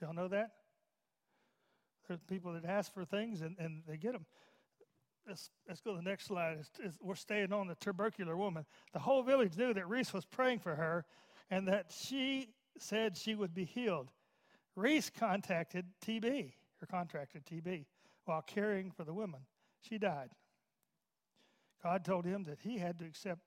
Y'all 0.01 0.13
know 0.13 0.27
that? 0.27 0.51
There's 2.07 2.21
people 2.21 2.53
that 2.53 2.65
ask 2.65 2.93
for 2.93 3.05
things 3.05 3.41
and, 3.41 3.55
and 3.59 3.83
they 3.87 3.97
get 3.97 4.13
them. 4.13 4.25
Let's, 5.27 5.51
let's 5.67 5.81
go 5.81 5.91
to 5.91 5.97
the 5.97 6.09
next 6.09 6.25
slide. 6.25 6.57
It's, 6.59 6.71
it's, 6.83 6.97
we're 6.99 7.15
staying 7.15 7.53
on 7.53 7.67
the 7.67 7.75
tubercular 7.75 8.35
woman. 8.35 8.65
The 8.93 8.99
whole 8.99 9.21
village 9.21 9.55
knew 9.55 9.73
that 9.73 9.87
Rees 9.87 10.11
was 10.11 10.25
praying 10.25 10.59
for 10.59 10.75
her 10.75 11.05
and 11.49 11.67
that 11.67 11.93
she 11.95 12.49
said 12.79 13.15
she 13.15 13.35
would 13.35 13.53
be 13.53 13.65
healed. 13.65 14.09
Rees 14.75 15.11
contacted 15.15 15.85
TB, 16.03 16.53
or 16.81 16.87
contracted 16.87 17.45
TB, 17.45 17.85
while 18.25 18.41
caring 18.41 18.89
for 18.89 19.03
the 19.03 19.13
woman. 19.13 19.41
She 19.81 19.97
died. 19.97 20.29
God 21.83 22.05
told 22.05 22.25
him 22.25 22.43
that 22.45 22.59
he 22.61 22.77
had 22.77 22.99
to 22.99 23.05
accept 23.05 23.41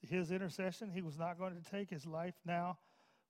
his 0.00 0.30
intercession. 0.30 0.90
He 0.90 1.02
was 1.02 1.18
not 1.18 1.38
going 1.38 1.54
to 1.54 1.70
take 1.70 1.90
his 1.90 2.06
life 2.06 2.34
now, 2.44 2.78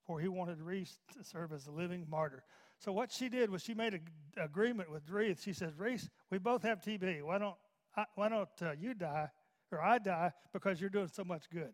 for 0.07 0.21
he 0.21 0.29
wanted 0.29 0.61
Rees 0.61 0.99
to 1.17 1.23
serve 1.23 1.51
as 1.51 1.67
a 1.67 1.71
living 1.71 2.07
martyr. 2.09 2.43
So 2.79 2.93
what 2.93 3.11
she 3.11 3.27
did 3.27 3.49
was 3.49 3.61
she 3.61 3.73
made 3.73 3.93
an 3.93 4.01
agreement 4.37 4.89
with 4.89 5.09
Rees. 5.09 5.41
She 5.43 5.51
says, 5.51 5.77
Rees, 5.77 6.09
we 6.31 6.37
both 6.37 6.63
have 6.63 6.81
TB. 6.81 7.21
Why 7.23 7.37
don't 7.37 7.55
I, 7.95 8.05
why 8.15 8.29
don't 8.29 8.49
uh, 8.61 8.71
you 8.79 8.93
die 8.93 9.29
or 9.71 9.81
I 9.81 9.97
die 9.97 10.31
because 10.53 10.79
you're 10.79 10.89
doing 10.89 11.09
so 11.09 11.25
much 11.25 11.49
good? 11.49 11.73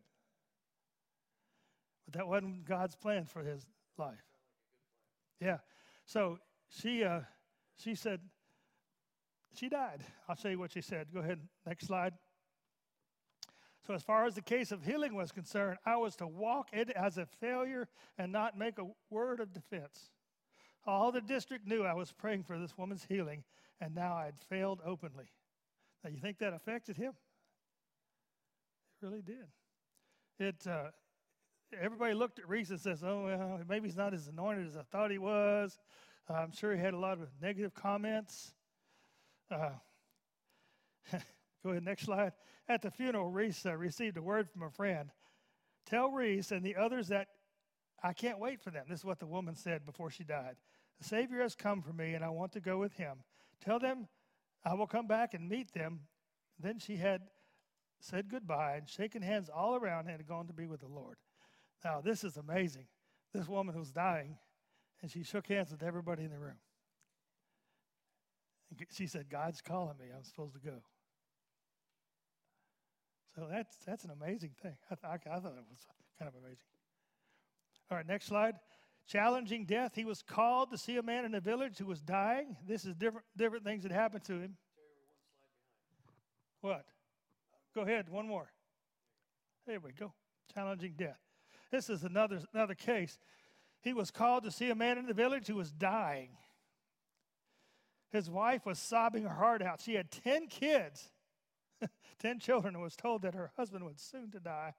But 2.06 2.16
that 2.16 2.28
wasn't 2.28 2.66
God's 2.66 2.96
plan 2.96 3.26
for 3.26 3.44
his 3.44 3.68
life. 3.98 4.24
Yeah. 5.40 5.58
So 6.06 6.40
she 6.70 7.04
uh, 7.04 7.22
she 7.78 7.94
said 7.94 8.20
she 9.54 9.70
died. 9.70 10.02
I'll 10.28 10.36
show 10.36 10.50
you 10.50 10.58
what 10.58 10.72
she 10.72 10.82
said. 10.82 11.08
Go 11.14 11.20
ahead. 11.20 11.40
Next 11.68 11.86
slide. 11.86 12.14
So, 13.86 13.94
as 13.94 14.02
far 14.02 14.26
as 14.26 14.36
the 14.36 14.42
case 14.42 14.72
of 14.72 14.86
healing 14.86 15.14
was 15.14 15.34
concerned, 15.34 15.78
I 15.86 15.98
was 15.98 16.16
to 16.18 16.28
walk 16.28 16.70
it 16.72 16.90
as 16.92 17.18
a 17.18 17.26
failure 17.26 17.90
and 18.18 18.32
not 18.32 18.58
make 18.58 18.80
a 18.80 18.88
word 19.10 19.42
of 19.42 19.52
defense. 19.52 20.10
All 20.86 21.12
the 21.12 21.20
district 21.20 21.68
knew 21.68 21.84
I 21.84 21.94
was 21.94 22.14
praying 22.14 22.44
for 22.44 22.58
this 22.58 22.78
woman's 22.78 23.06
healing, 23.06 23.44
and 23.82 23.94
now 23.94 24.16
I 24.16 24.26
had 24.26 24.40
failed 24.50 24.80
openly. 24.86 25.32
Now, 26.04 26.12
you 26.12 26.18
think 26.18 26.40
that 26.40 26.54
affected 26.54 26.96
him? 26.96 27.14
It 29.02 29.06
really 29.06 29.22
did. 29.22 29.48
It. 30.40 30.66
Uh, 30.66 30.92
everybody 31.80 32.14
looked 32.14 32.40
at 32.40 32.48
Rees 32.48 32.72
and 32.72 32.80
says, 32.80 33.04
"Oh, 33.04 33.26
well, 33.26 33.60
maybe 33.68 33.88
he's 33.88 33.98
not 33.98 34.14
as 34.14 34.28
anointed 34.30 34.68
as 34.68 34.78
I 34.78 34.84
thought 34.84 35.12
he 35.12 35.18
was." 35.18 35.78
Uh, 36.30 36.36
I'm 36.36 36.52
sure 36.52 36.74
he 36.74 36.80
had 36.80 36.94
a 36.94 37.00
lot 37.00 37.20
of 37.20 37.28
negative 37.42 37.74
comments. 37.74 38.54
Uh, 39.52 39.72
go 41.64 41.72
ahead, 41.72 41.84
next 41.84 42.04
slide. 42.04 42.34
At 42.68 42.82
the 42.82 42.92
funeral, 42.92 43.30
Rees 43.30 43.66
uh, 43.66 43.76
received 43.76 44.18
a 44.18 44.22
word 44.22 44.50
from 44.50 44.64
a 44.64 44.70
friend. 44.70 45.10
Tell 45.86 46.12
Rees 46.12 46.52
and 46.52 46.64
the 46.64 46.76
others 46.76 47.08
that 47.08 47.28
I 48.04 48.14
can't 48.14 48.40
wait 48.40 48.62
for 48.62 48.70
them. 48.70 48.86
This 48.90 49.00
is 49.00 49.06
what 49.06 49.20
the 49.20 49.26
woman 49.26 49.56
said 49.56 49.86
before 49.86 50.10
she 50.10 50.24
died. 50.24 50.56
The 51.00 51.06
Savior 51.06 51.42
has 51.42 51.56
come 51.56 51.82
for 51.82 51.94
me, 51.94 52.14
and 52.14 52.24
I 52.24 52.30
want 52.30 52.52
to 52.54 52.60
go 52.60 52.78
with 52.78 52.94
him. 52.94 53.24
Tell 53.64 53.80
them 53.80 54.08
I 54.66 54.74
will 54.74 54.88
come 54.88 55.08
back 55.08 55.34
and 55.34 55.50
meet 55.50 55.74
them. 55.74 56.02
Then 56.60 56.80
she 56.80 56.98
had 56.98 57.22
said 58.00 58.30
goodbye 58.30 58.76
and 58.76 58.90
shaken 58.90 59.22
hands 59.22 59.50
all 59.50 59.76
around 59.76 60.02
and 60.02 60.12
had 60.12 60.28
gone 60.28 60.48
to 60.48 60.54
be 60.54 60.66
with 60.66 60.82
the 60.82 60.88
Lord. 60.88 61.18
Now, 61.84 62.02
this 62.02 62.24
is 62.24 62.38
amazing. 62.38 62.88
This 63.34 63.48
woman 63.48 63.78
was 63.78 63.92
dying, 63.92 64.38
and 65.02 65.10
she 65.10 65.24
shook 65.24 65.48
hands 65.48 65.72
with 65.72 65.84
everybody 65.84 66.24
in 66.24 66.30
the 66.30 66.40
room. 66.40 66.60
She 68.92 69.08
said, 69.08 69.30
God's 69.30 69.62
calling 69.62 69.98
me. 69.98 70.06
I'm 70.16 70.24
supposed 70.24 70.54
to 70.56 70.60
go. 70.60 70.82
So 73.36 73.48
that's, 73.50 73.76
that's 73.86 74.04
an 74.04 74.12
amazing 74.12 74.52
thing. 74.62 74.76
I, 74.92 74.96
th- 74.96 75.22
I, 75.26 75.40
thought 75.40 75.54
it 75.58 75.66
was 75.70 75.88
kind 76.20 76.30
of 76.30 76.36
amazing. 76.36 76.66
All 77.90 77.98
right, 77.98 78.08
next 78.08 78.28
slide. 78.28 78.56
Challenging 79.08 79.66
death. 79.66 79.94
He 79.96 80.06
was 80.06 80.22
called 80.22 80.72
to 80.72 80.78
see 80.78 80.98
a 80.98 81.04
man 81.04 81.26
in 81.26 81.34
a 81.36 81.42
village 81.42 81.78
who 81.78 81.86
was 81.86 82.00
dying. 82.00 82.56
This 82.68 82.86
is 82.86 82.96
different, 82.96 83.26
different 83.36 83.66
things 83.66 83.84
that 83.84 83.92
happened 83.92 84.24
to 84.26 84.34
him. 84.34 84.56
What? 86.62 86.86
Go 87.76 87.82
ahead, 87.82 88.08
one 88.10 88.28
more. 88.28 88.52
There 89.66 89.80
we 89.80 89.92
go. 89.92 90.14
Challenging 90.54 90.94
death. 90.96 91.20
This 91.72 91.90
is 91.90 92.04
another, 92.04 92.40
another 92.54 92.76
case. 92.76 93.18
He 93.82 93.94
was 93.94 94.12
called 94.12 94.44
to 94.44 94.52
see 94.52 94.70
a 94.70 94.76
man 94.76 94.98
in 94.98 95.08
the 95.08 95.14
village 95.14 95.48
who 95.48 95.56
was 95.56 95.72
dying. 95.72 96.30
His 98.12 98.30
wife 98.30 98.66
was 98.66 98.78
sobbing 98.78 99.24
her 99.24 99.34
heart 99.34 99.62
out. 99.64 99.82
She 99.82 99.96
had 99.96 100.12
10 100.12 100.48
kids, 100.48 101.12
10 102.20 102.40
children, 102.40 102.76
and 102.76 102.84
was 102.84 102.96
told 102.96 103.22
that 103.22 103.34
her 103.34 103.52
husband 103.58 103.86
was 103.86 103.98
soon 103.98 104.32
to 104.32 104.40
die, 104.40 104.74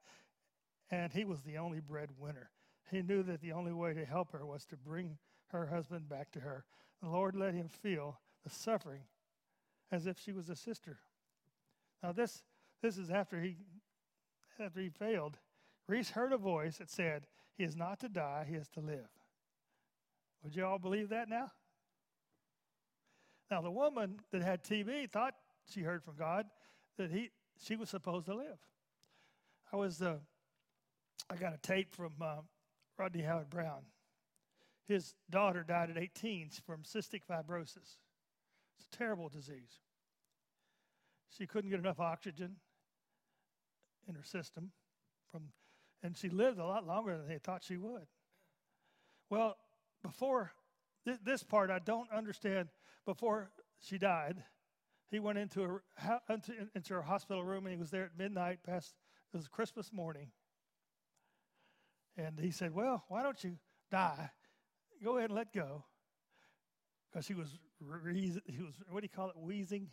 and 0.90 1.12
he 1.12 1.25
was 1.25 1.43
the 1.43 1.59
only 1.59 1.81
breadwinner. 1.81 2.51
He 2.90 3.03
knew 3.03 3.23
that 3.23 3.40
the 3.40 3.53
only 3.53 3.73
way 3.73 3.95
to 3.95 4.05
help 4.05 4.33
her 4.33 4.45
was 4.45 4.64
to 4.67 4.77
bring 4.77 5.19
her 5.49 5.67
husband 5.67 6.09
back 6.09 6.31
to 6.33 6.40
her. 6.40 6.64
The 7.03 7.09
Lord 7.09 7.35
let 7.35 7.55
him 7.55 7.69
feel 7.69 8.21
the 8.43 8.51
suffering 8.51 9.03
as 9.90 10.07
if 10.07 10.19
she 10.19 10.33
was 10.33 10.49
a 10.49 10.57
sister. 10.57 10.99
Now 12.03 12.12
this 12.12 12.43
this 12.83 12.99
is 12.99 13.11
after 13.11 13.40
he 13.40 13.57
after 14.59 14.81
he 14.81 14.90
failed. 14.90 15.38
Rees 15.87 16.11
heard 16.11 16.33
a 16.33 16.38
voice 16.38 16.79
that 16.79 16.90
said, 16.90 17.27
He 17.57 17.64
is 17.64 17.77
not 17.77 18.01
to 18.01 18.09
die, 18.09 18.47
he 18.49 18.55
is 18.55 18.69
to 18.71 18.81
live. 18.81 19.09
Would 20.43 20.55
you 20.55 20.64
all 20.64 20.79
believe 20.79 21.09
that 21.11 21.29
now? 21.29 21.51
Now, 23.51 23.61
the 23.61 23.71
woman 23.71 24.21
that 24.33 24.43
had 24.43 24.64
TB 24.64 25.11
thought 25.11 25.35
she 25.71 25.81
heard 25.81 26.03
from 26.03 26.17
God 26.17 26.47
that 26.97 27.11
he, 27.11 27.31
she 27.63 27.77
was 27.77 27.91
supposed 27.91 28.27
to 28.27 28.35
live. 28.35 28.59
I 29.73 29.77
was, 29.77 30.03
uh, 30.03 30.19
I 31.31 31.37
got 31.37 31.55
a 31.55 31.59
tape 31.59 31.95
from 31.95 32.13
uh, 32.21 32.37
Rodney 32.99 33.23
Howard-Browne. 33.23 33.85
His 34.87 35.15
daughter 35.31 35.65
died 35.67 35.91
at 35.91 35.99
18 35.99 36.51
from 36.67 36.83
cystic 36.83 37.23
fibrosis. 37.29 37.97
It's 38.77 38.89
a 38.93 38.97
terrible 38.97 39.29
disease. 39.29 39.81
She 41.37 41.47
couldn't 41.47 41.71
get 41.71 41.81
enough 41.81 42.01
oxygen 42.01 42.57
in 44.07 44.15
her 44.15 44.23
system 44.23 44.71
from 45.31 45.49
and 46.05 46.17
she 46.17 46.29
lived 46.29 46.59
a 46.59 46.67
lot 46.67 46.87
longer 46.87 47.17
than 47.17 47.27
they 47.27 47.39
thought 47.39 47.65
she 47.65 47.79
would. 47.79 48.07
Well, 49.31 49.57
before 50.03 50.53
th- 51.07 51.19
this 51.25 51.43
part, 51.43 51.71
I 51.71 51.79
don't 51.79 52.13
understand. 52.13 52.69
Before 53.07 53.51
she 53.81 53.97
died, 53.97 54.45
he 55.11 55.21
went 55.21 55.38
into 55.38 55.62
a 55.64 56.33
into, 56.33 56.53
into 56.75 56.95
her 56.95 57.03
hospital 57.03 57.45
room 57.45 57.67
and 57.67 57.75
he 57.75 57.79
was 57.79 57.90
there 57.90 58.05
at 58.05 58.19
midnight. 58.19 58.61
Past 58.64 58.95
it 59.33 59.37
was 59.37 59.49
Christmas 59.49 59.93
morning, 59.93 60.29
and 62.17 62.38
he 62.38 62.51
said, 62.51 62.75
"Well, 62.75 63.05
why 63.09 63.23
don't 63.23 63.43
you 63.43 63.57
die? 63.90 64.31
Go 65.03 65.19
ahead 65.19 65.31
and 65.31 65.37
let 65.37 65.53
go." 65.53 65.85
Because 67.11 67.27
she 67.27 67.35
was 67.35 67.59
he 68.12 68.62
was 68.62 68.75
what 68.88 69.01
do 69.01 69.05
you 69.05 69.17
call 69.17 69.29
it 69.29 69.37
wheezing? 69.38 69.90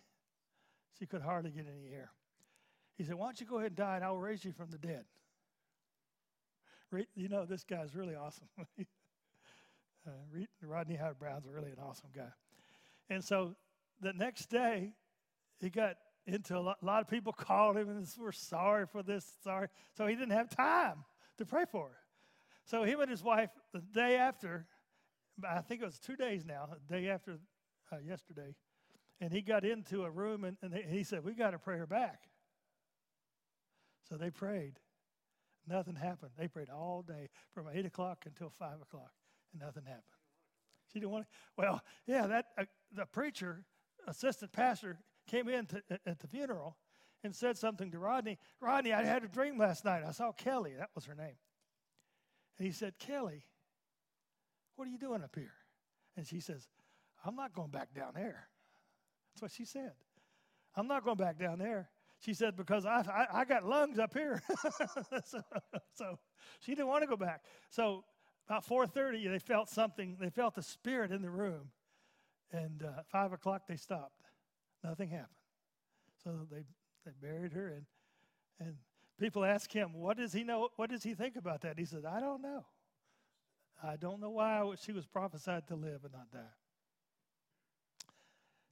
She 1.00 1.06
could 1.06 1.21
hardly 1.21 1.52
get 1.52 1.65
any 1.67 1.93
air. 1.93 2.12
He 2.97 3.04
said, 3.04 3.15
"Why 3.15 3.28
don't 3.28 3.39
you 3.39 3.45
go 3.45 3.58
ahead 3.58 3.71
and 3.71 3.78
die, 3.78 3.95
and 3.95 4.06
I 4.06 4.12
will 4.12 4.21
raise 4.21 4.43
you 4.45 4.52
from 4.52 4.71
the 4.71 4.78
dead." 4.78 5.06
you 7.15 7.30
know, 7.30 7.45
this 7.45 7.63
guy's 7.63 7.95
really 7.95 8.15
awesome. 8.15 8.47
uh, 10.08 10.12
Rodney 10.62 10.95
Howard-Browne's 10.95 11.47
really 11.47 11.71
an 11.71 11.78
awesome 11.82 12.10
guy. 12.13 12.32
And 13.10 13.24
so 13.24 13.56
the 14.02 14.14
next 14.14 14.50
day, 14.50 14.94
he 15.60 15.70
got 15.70 15.96
into 16.26 16.58
a 16.58 16.60
lot, 16.60 16.78
a 16.82 16.86
lot 16.86 17.02
of 17.02 17.08
people 17.08 17.34
called 17.34 17.78
him 17.78 17.90
and 17.90 18.08
were 18.20 18.32
sorry 18.32 18.86
for 18.86 19.04
this, 19.04 19.26
sorry. 19.44 19.68
So 19.96 20.08
he 20.08 20.16
didn't 20.16 20.32
have 20.32 20.50
time 20.50 21.04
to 21.38 21.46
pray 21.46 21.66
for 21.72 21.90
her. 21.90 21.98
So 22.66 22.84
him 22.84 23.02
and 23.02 23.10
his 23.10 23.24
wife, 23.24 23.50
the 23.74 23.82
day 23.82 24.18
after, 24.18 24.68
I 25.48 25.62
think 25.62 25.82
it 25.82 25.86
was 25.86 26.00
two 26.00 26.16
days 26.16 26.46
now, 26.46 26.70
the 26.88 27.00
day 27.00 27.10
after 27.10 27.40
uh, 27.92 27.98
yesterday, 27.98 28.56
And 29.20 29.32
he 29.32 29.42
got 29.42 29.66
into 29.66 30.04
a 30.04 30.10
room 30.10 30.44
and, 30.44 30.58
and 30.62 30.74
he 30.74 31.04
said, 31.04 31.24
We 31.24 31.34
got 31.34 31.52
to 31.52 31.60
pray 31.60 31.78
her 31.78 31.88
back. 31.88 32.24
So 34.10 34.16
they 34.18 34.30
prayed. 34.30 34.80
Nothing 35.68 35.96
happened. 35.96 36.32
They 36.38 36.48
prayed 36.48 36.70
all 36.70 37.02
day 37.02 37.30
from 37.54 37.68
8 37.72 37.86
o'clock 37.86 38.24
until 38.26 38.52
5 38.58 38.82
o'clock, 38.82 39.12
and 39.52 39.62
nothing 39.62 39.84
happened. 39.84 40.04
She 40.92 41.00
didn't 41.00 41.12
want 41.12 41.26
to. 41.26 41.30
Well, 41.58 41.82
yeah, 42.08 42.28
that 42.28 42.48
uh, 42.58 42.66
the 42.94 43.06
preacher, 43.06 43.64
assistant 44.08 44.52
pastor, 44.52 45.00
came 45.28 45.48
in 45.48 45.66
to, 45.68 45.82
at 46.06 46.20
the 46.20 46.28
funeral 46.28 46.78
and 47.24 47.36
said 47.36 47.58
something 47.58 47.92
to 47.92 48.00
Rodney. 48.00 48.38
Rodney, 48.60 48.94
I 48.94 49.04
had 49.04 49.24
a 49.24 49.28
dream 49.28 49.58
last 49.58 49.86
night. 49.86 50.04
I 50.08 50.12
saw 50.12 50.32
Kelly. 50.32 50.74
That 50.78 50.90
was 50.96 51.06
her 51.06 51.16
name. 51.16 51.38
And 52.58 52.68
he 52.68 52.72
said, 52.72 52.98
Kelly, 53.00 53.46
what 54.76 54.88
are 54.88 54.92
you 54.92 54.98
doing 54.98 55.24
up 55.24 55.36
here? 55.36 55.54
And 56.18 56.28
she 56.28 56.40
says, 56.40 56.68
I'm 57.26 57.36
not 57.36 57.54
going 57.54 57.70
back 57.70 57.94
down 57.94 58.14
there. 58.16 58.48
That's 59.34 59.42
what 59.42 59.52
she 59.52 59.66
said. 59.66 59.94
I'm 60.76 60.88
not 60.88 61.04
going 61.04 61.18
back 61.18 61.38
down 61.40 61.60
there. 61.60 61.90
She 62.20 62.34
said, 62.34 62.56
because 62.56 62.86
I, 62.86 63.00
I, 63.00 63.42
I 63.42 63.46
got 63.46 63.66
lungs 63.66 63.98
up 63.98 64.14
here. 64.14 64.42
so, 65.26 65.42
so, 65.96 66.20
she 66.60 66.76
didn't 66.76 66.88
want 66.88 67.02
to 67.02 67.08
go 67.08 67.18
back. 67.18 67.44
So 67.70 68.04
about 68.48 68.68
4.30, 68.68 69.30
they 69.32 69.40
felt 69.40 69.70
something. 69.70 70.18
They 70.20 70.30
felt 70.30 70.56
the 70.56 70.62
spirit 70.62 71.12
in 71.12 71.22
the 71.22 71.32
room. 71.32 71.72
And 72.52 72.84
uh, 72.84 73.04
5 73.12 73.34
o'clock, 73.34 73.64
they 73.68 73.78
stopped. 73.78 74.22
Nothing 74.84 75.10
happened. 75.10 75.28
So 76.24 76.48
they, 76.52 76.64
they 77.06 77.12
buried 77.22 77.54
her. 77.54 77.68
And, 77.70 77.86
and 78.60 78.76
people 79.20 79.46
ask 79.46 79.72
him, 79.72 79.94
what 79.94 80.18
does 80.18 80.34
he 80.34 80.44
know? 80.44 80.70
What 80.76 80.90
does 80.90 81.04
he 81.04 81.14
think 81.14 81.36
about 81.36 81.62
that? 81.62 81.80
He 81.80 81.86
said, 81.86 82.04
I 82.06 82.20
don't 82.20 82.42
know. 82.42 82.66
I 83.84 83.96
don't 83.96 84.20
know 84.20 84.30
why 84.30 84.64
she 84.84 84.92
was 84.92 85.06
prophesied 85.06 85.68
to 85.68 85.76
live 85.76 86.04
and 86.04 86.14
not 86.14 86.32
die. 86.32 86.40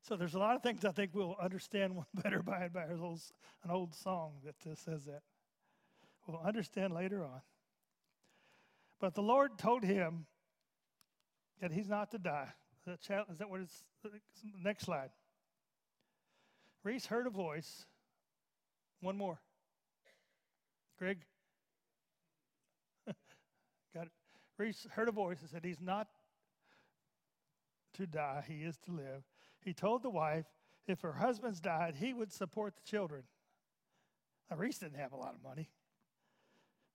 So 0.02 0.16
there's 0.16 0.36
a 0.36 0.40
lot 0.40 0.56
of 0.56 0.64
things 0.64 0.86
I 0.86 0.92
think 0.92 1.12
we'll 1.14 1.36
understand 1.42 1.94
better 2.24 2.42
by 2.42 2.64
and 2.64 2.74
by. 2.74 2.86
There's 2.88 3.00
an 3.64 3.72
old 3.72 3.96
song 3.96 4.34
that 4.44 4.56
says 4.78 5.06
that. 5.06 5.22
We'll 6.28 6.42
understand 6.42 6.94
later 6.94 7.24
on. 7.24 7.42
But 9.00 9.16
the 9.16 9.22
Lord 9.22 9.58
told 9.58 9.84
him 9.84 10.26
that 11.62 11.72
he's 11.72 11.88
not 11.88 12.12
to 12.12 12.18
die. 12.18 12.50
Is 12.90 13.38
that 13.38 13.50
what 13.50 13.62
it's? 13.62 13.84
Next 14.62 14.86
slide. 14.86 15.10
Rees 16.84 17.06
heard 17.06 17.28
a 17.28 17.30
voice. 17.30 17.86
One 19.02 19.18
more. 19.18 19.40
Greg? 20.98 21.20
Got 23.94 24.08
it. 24.08 24.12
Rees 24.58 24.88
heard 24.92 25.08
a 25.08 25.12
voice 25.12 25.40
and 25.42 25.50
said, 25.50 25.64
He's 25.64 25.82
not 25.82 26.08
to 27.94 28.08
die, 28.08 28.44
he 28.48 28.64
is 28.64 28.78
to 28.86 28.92
live. 28.92 29.24
He 29.62 29.74
told 29.74 30.04
the 30.04 30.10
wife 30.10 30.46
if 30.88 31.02
her 31.02 31.14
husband's 31.14 31.60
died, 31.60 31.96
he 31.98 32.14
would 32.14 32.32
support 32.32 32.76
the 32.76 32.82
children. 32.82 33.24
Now, 34.50 34.58
Rees 34.58 34.80
didn't 34.80 34.98
have 34.98 35.12
a 35.12 35.18
lot 35.18 35.36
of 35.36 35.44
money, 35.44 35.70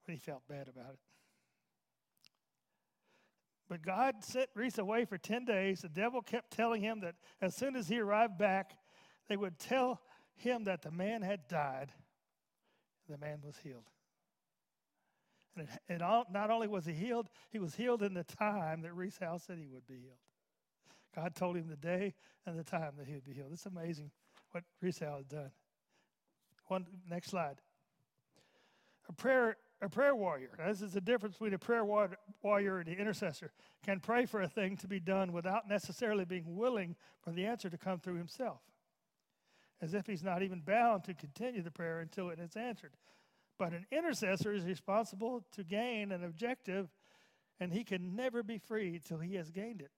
but 0.05 0.13
he 0.13 0.19
felt 0.19 0.43
bad 0.49 0.69
about 0.69 0.95
it. 0.95 0.99
But 3.69 3.83
God 3.83 4.17
sent 4.23 4.51
Rees 4.55 4.79
away 4.79 5.05
for 5.05 5.17
10 5.17 5.45
days. 5.45 5.81
The 5.81 5.89
devil 5.89 6.21
kept 6.21 6.51
telling 6.51 6.83
him 6.83 7.01
that 7.01 7.15
as 7.41 7.55
soon 7.57 7.77
as 7.77 7.89
he 7.89 7.99
arrived 7.99 8.37
back, 8.37 8.73
they 9.29 9.37
would 9.37 9.59
tell 9.59 10.01
him 10.35 10.65
that 10.65 10.83
the 10.83 10.91
man 10.91 11.23
had 11.23 11.49
died. 11.49 11.93
The 13.09 13.19
man 13.19 13.41
was 13.43 13.57
healed. 13.63 13.89
And, 15.57 15.69
it, 15.89 16.03
all, 16.03 16.27
not 16.33 16.51
only 16.51 16.67
was 16.67 16.85
he 16.85 16.93
healed, 16.93 17.29
he 17.51 17.59
was 17.59 17.75
healed 17.75 18.03
in 18.03 18.13
the 18.13 18.25
time 18.25 18.83
that 18.83 18.93
Rees 18.93 19.19
House 19.19 19.45
said 19.47 19.59
he 19.59 19.69
would 19.69 19.87
be 19.87 19.95
healed. 19.95 20.19
God 21.15 21.35
told 21.35 21.57
him 21.57 21.69
the 21.69 21.77
day 21.77 22.15
and 22.45 22.59
the 22.59 22.65
time 22.65 22.93
that 22.99 23.07
he 23.07 23.15
would 23.15 23.25
be 23.25 23.33
healed. 23.33 23.51
It's 23.53 23.67
amazing 23.67 24.11
what 24.51 24.65
Rees 24.81 24.99
House 24.99 25.19
has 25.19 25.27
done. 25.27 25.51
One 26.67 26.87
next 27.09 27.31
slide. 27.31 27.61
A 29.09 29.13
prayer, 29.13 29.57
a 29.81 29.89
prayer 29.89 30.15
warrior. 30.15 30.51
Now, 30.59 30.69
This 30.69 30.83
is 30.83 30.93
the 30.93 31.01
difference 31.01 31.35
between 31.35 31.55
a 31.55 31.59
prayer 31.59 31.85
warrior 31.85 32.79
and 32.79 32.89
an 32.89 32.97
intercessor. 32.97 33.53
Can 33.85 34.01
pray 34.01 34.27
for 34.27 34.41
a 34.41 34.49
thing 34.49 34.77
to 34.79 34.89
be 34.89 35.01
done 35.01 35.33
without 35.33 35.69
necessarily 35.69 36.25
being 36.25 36.57
willing 36.57 36.97
for 37.23 37.33
the 37.33 37.47
answer 37.47 37.69
to 37.69 37.79
come 37.79 38.01
through 38.01 38.17
himself, 38.17 38.61
as 39.81 39.95
if 39.95 40.07
he's 40.07 40.23
not 40.23 40.43
even 40.43 40.61
bound 40.61 41.05
to 41.05 41.15
continue 41.15 41.63
the 41.63 41.71
prayer 41.71 42.01
until 42.01 42.31
it 42.31 42.39
is 42.39 42.57
answered. 42.57 42.93
But 43.59 43.73
an 43.73 43.87
intercessor 43.93 44.53
is 44.53 44.65
responsible 44.65 45.45
to 45.53 45.65
gain 45.65 46.13
an 46.13 46.25
objective, 46.25 46.89
and 47.61 47.73
he 47.73 47.85
can 47.85 48.17
never 48.17 48.43
be 48.43 48.59
free 48.59 49.01
till 49.05 49.19
he 49.19 49.35
has 49.37 49.51
gained 49.51 49.81
it. 49.81 49.91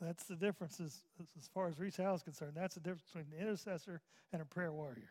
That's 0.00 0.24
the 0.24 0.36
difference 0.36 0.80
as, 0.80 1.00
as 1.38 1.48
far 1.54 1.68
as 1.68 1.78
Rees 1.78 1.96
Howe 1.96 2.14
is 2.14 2.22
concerned. 2.22 2.52
That's 2.54 2.74
the 2.74 2.80
difference 2.80 3.04
between 3.04 3.26
an 3.32 3.40
intercessor 3.40 4.02
and 4.32 4.42
a 4.42 4.44
prayer 4.44 4.72
warrior. 4.72 5.10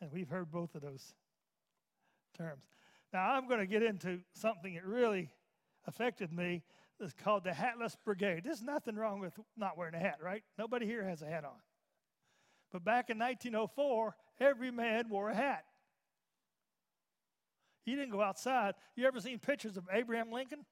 And 0.00 0.12
we've 0.12 0.28
heard 0.28 0.50
both 0.50 0.74
of 0.74 0.82
those 0.82 1.14
terms. 2.36 2.64
Now, 3.12 3.30
I'm 3.30 3.48
going 3.48 3.60
to 3.60 3.66
get 3.66 3.82
into 3.82 4.20
something 4.34 4.74
that 4.74 4.84
really 4.84 5.30
affected 5.86 6.32
me. 6.32 6.62
It's 7.00 7.12
called 7.12 7.44
the 7.44 7.50
Hatless 7.50 7.96
Brigade. 8.04 8.42
There's 8.44 8.62
nothing 8.62 8.96
wrong 8.96 9.20
with 9.20 9.34
not 9.56 9.76
wearing 9.76 9.94
a 9.94 9.98
hat, 9.98 10.18
right? 10.22 10.42
Nobody 10.58 10.86
here 10.86 11.04
has 11.04 11.22
a 11.22 11.26
hat 11.26 11.44
on. 11.44 11.60
But 12.72 12.84
back 12.84 13.10
in 13.10 13.18
1904, 13.18 14.16
every 14.40 14.70
man 14.70 15.08
wore 15.08 15.30
a 15.30 15.34
hat. 15.34 15.64
He 17.84 17.94
didn't 17.94 18.10
go 18.10 18.20
outside. 18.20 18.74
You 18.96 19.06
ever 19.06 19.20
seen 19.20 19.38
pictures 19.38 19.76
of 19.76 19.84
Abraham 19.92 20.32
Lincoln? 20.32 20.64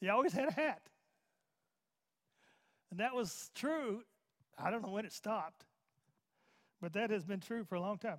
He 0.00 0.08
always 0.08 0.32
had 0.32 0.48
a 0.48 0.52
hat. 0.52 0.82
And 2.90 3.00
that 3.00 3.14
was 3.14 3.50
true. 3.54 4.02
I 4.58 4.70
don't 4.70 4.82
know 4.82 4.90
when 4.90 5.04
it 5.04 5.12
stopped, 5.12 5.64
but 6.84 6.92
that 6.92 7.08
has 7.08 7.24
been 7.24 7.40
true 7.40 7.64
for 7.64 7.76
a 7.76 7.80
long 7.80 7.96
time. 7.96 8.18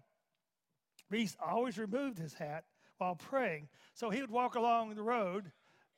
Rees 1.12 1.38
always 1.40 1.78
removed 1.78 2.18
his 2.18 2.34
hat 2.34 2.64
while 2.98 3.14
praying. 3.14 3.68
So 3.94 4.10
he 4.10 4.22
would 4.22 4.32
walk 4.32 4.56
along 4.56 4.96
the 4.96 5.04
road 5.04 5.52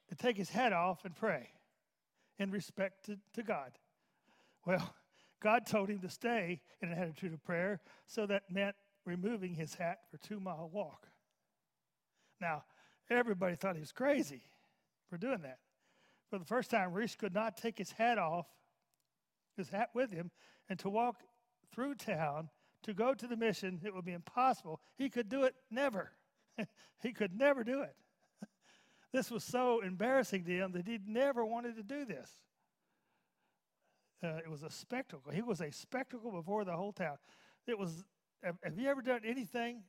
and 0.09 0.19
take 0.19 0.35
his 0.35 0.49
hat 0.49 0.73
off 0.73 1.05
and 1.05 1.15
pray 1.15 1.47
in 2.37 2.51
respect 2.51 3.05
to, 3.05 3.17
to 3.35 3.41
God. 3.41 3.71
Well, 4.65 4.93
God 5.41 5.65
told 5.65 5.87
him 5.87 5.99
to 5.99 6.09
stay 6.09 6.59
in 6.81 6.89
an 6.89 6.97
attitude 6.97 7.31
of 7.31 7.41
prayer, 7.41 7.79
so 8.05 8.25
that 8.25 8.51
meant 8.51 8.75
removing 9.05 9.53
his 9.55 9.75
hat 9.75 9.99
for 10.11 10.17
two 10.17 10.41
mile 10.41 10.69
walk. 10.69 11.07
Now, 12.41 12.65
everybody 13.09 13.55
thought 13.55 13.75
he 13.75 13.79
was 13.79 13.93
crazy 13.93 14.41
for 15.09 15.17
doing 15.17 15.39
that. 15.43 15.59
For 16.29 16.37
the 16.37 16.43
first 16.43 16.69
time, 16.69 16.91
Rees 16.91 17.15
could 17.15 17.33
not 17.33 17.55
take 17.55 17.77
his 17.77 17.93
hat 17.93 18.17
off, 18.17 18.47
his 19.55 19.69
hat 19.69 19.91
with 19.93 20.11
him, 20.11 20.31
and 20.67 20.77
to 20.79 20.89
walk 20.89 21.23
through 21.71 21.95
town 21.95 22.49
to 22.87 22.93
go 22.93 23.13
to 23.13 23.27
the 23.27 23.37
mission, 23.37 23.79
it 23.85 23.93
would 23.93 24.05
be 24.05 24.13
impossible. 24.13 24.81
He 24.97 25.09
could 25.09 25.29
do 25.29 25.43
it 25.43 25.55
never. 25.69 26.11
he 27.03 27.13
could 27.13 27.37
never 27.37 27.63
do 27.63 27.81
it. 27.81 27.95
this 29.13 29.29
was 29.29 29.43
so 29.43 29.81
embarrassing 29.81 30.43
to 30.45 30.51
him 30.51 30.71
that 30.71 30.87
he 30.87 30.99
never 31.05 31.45
wanted 31.45 31.75
to 31.75 31.83
do 31.83 32.03
this 32.03 32.31
uh, 34.23 34.37
it 34.37 34.49
was 34.49 34.63
a 34.63 34.69
spectacle. 34.69 35.31
He 35.31 35.41
was 35.41 35.61
a 35.61 35.71
spectacle 35.71 36.31
before 36.31 36.65
the 36.65 36.75
whole 36.75 36.91
town. 36.91 37.17
It 37.65 37.77
was. 37.77 38.03
Have, 38.43 38.57
have 38.63 38.77
you 38.77 38.89
ever 38.89 39.01
done 39.01 39.21
anything? 39.25 39.83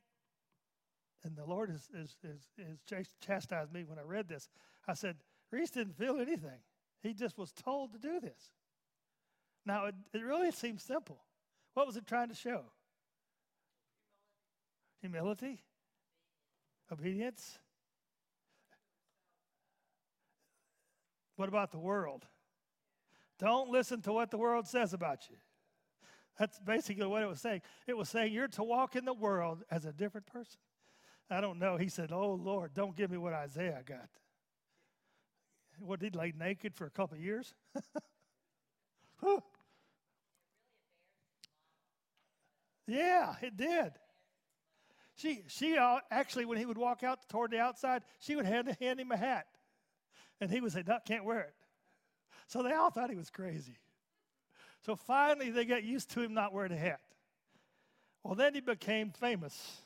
And 1.25 1.37
the 1.37 1.45
Lord 1.45 1.71
has, 1.71 1.89
has, 1.95 2.17
has, 2.23 2.77
has 2.91 3.09
chastised 3.21 3.73
me 3.73 3.85
when 3.85 3.99
I 3.99 4.03
read 4.03 4.29
this. 4.29 4.49
I 4.87 4.95
said, 4.95 5.17
Rees 5.51 5.71
didn't 5.71 5.99
feel 5.99 6.19
anything. 6.21 6.61
He 7.03 7.13
just 7.13 7.37
was 7.37 7.53
told 7.53 7.93
to 7.93 7.99
do 7.99 8.21
this. 8.21 8.53
Now, 9.67 9.87
it, 9.87 9.95
it 10.15 10.23
really 10.23 10.53
seems 10.53 10.83
simple. 10.83 11.25
What 11.75 11.87
was 11.87 11.97
it 11.97 12.07
trying 12.07 12.29
to 12.29 12.35
show? 12.35 12.67
Humility? 15.01 15.61
Obedience? 16.91 17.59
What 21.37 21.49
about 21.49 21.71
the 21.71 21.79
world? 21.79 22.27
Don't 23.39 23.71
listen 23.71 24.03
to 24.03 24.13
what 24.13 24.31
the 24.31 24.39
world 24.39 24.67
says 24.67 24.93
about 24.93 25.31
you. 25.31 25.37
That's 26.39 26.59
basically 26.61 27.07
what 27.07 27.23
it 27.23 27.29
was 27.29 27.41
saying. 27.41 27.63
It 27.87 27.97
was 27.97 28.09
saying 28.09 28.33
you're 28.33 28.49
to 28.49 28.65
walk 28.65 28.97
in 28.97 29.05
the 29.05 29.15
world 29.15 29.63
as 29.71 29.85
a 29.85 29.93
different 29.93 30.27
person. 30.27 30.59
I 31.31 31.41
don't 31.41 31.59
know. 31.59 31.77
He 31.77 31.89
said, 31.89 32.11
Oh, 32.13 32.33
Lord, 32.33 32.75
don't 32.75 32.97
give 32.97 33.11
me 33.11 33.19
what 33.19 33.35
Isaiah 33.35 33.83
got. 33.85 34.09
What, 35.81 36.01
did 36.01 36.15
he 36.15 36.19
lay 36.19 36.33
naked 36.37 36.75
for 36.75 36.87
a 36.87 36.91
couple 36.91 37.17
of 37.17 37.23
years? 37.23 37.55
yeah, 42.87 43.35
it 43.41 43.57
did. 43.57 43.93
She, 45.19 45.43
she 45.49 45.77
uh, 45.77 45.99
actually, 46.13 46.45
when 46.45 46.59
he 46.59 46.65
would 46.65 46.79
walk 46.79 47.03
out 47.03 47.29
toward 47.29 47.51
the 47.51 47.59
outside, 47.59 48.05
she 48.21 48.37
would 48.37 48.47
hand, 48.47 48.77
hand 48.81 49.01
him 49.01 49.11
a 49.11 49.17
hat. 49.17 49.47
And 50.41 50.49
he 50.49 50.61
would 50.61 50.71
say, 50.71 50.85
No, 50.87 50.99
can't 51.05 51.25
wear 51.25 51.41
it. 51.41 51.55
So 52.47 52.63
they 52.63 52.73
all 52.73 52.91
thought 52.91 53.11
he 53.11 53.17
was 53.17 53.29
crazy. 53.29 53.77
So 54.87 54.95
finally, 54.95 55.51
they 55.51 55.65
got 55.65 55.83
used 55.83 56.11
to 56.13 56.21
him 56.21 56.35
not 56.35 56.53
wearing 56.53 56.71
a 56.71 56.77
hat. 56.77 57.01
Well, 58.23 58.37
then 58.37 58.55
he 58.55 58.61
became 58.61 59.11
famous. 59.11 59.81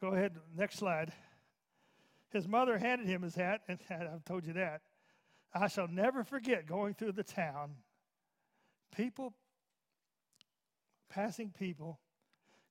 Go 0.00 0.08
ahead, 0.08 0.36
next 0.56 0.76
slide. 0.76 1.12
His 2.30 2.46
mother 2.46 2.78
handed 2.78 3.08
him 3.08 3.22
his 3.22 3.34
hat, 3.34 3.62
and 3.66 3.80
I've 3.90 4.24
told 4.24 4.46
you 4.46 4.52
that. 4.52 4.82
I 5.52 5.66
shall 5.66 5.88
never 5.88 6.22
forget 6.22 6.66
going 6.66 6.94
through 6.94 7.12
the 7.12 7.24
town, 7.24 7.74
people, 8.94 9.34
passing 11.08 11.52
people, 11.58 11.98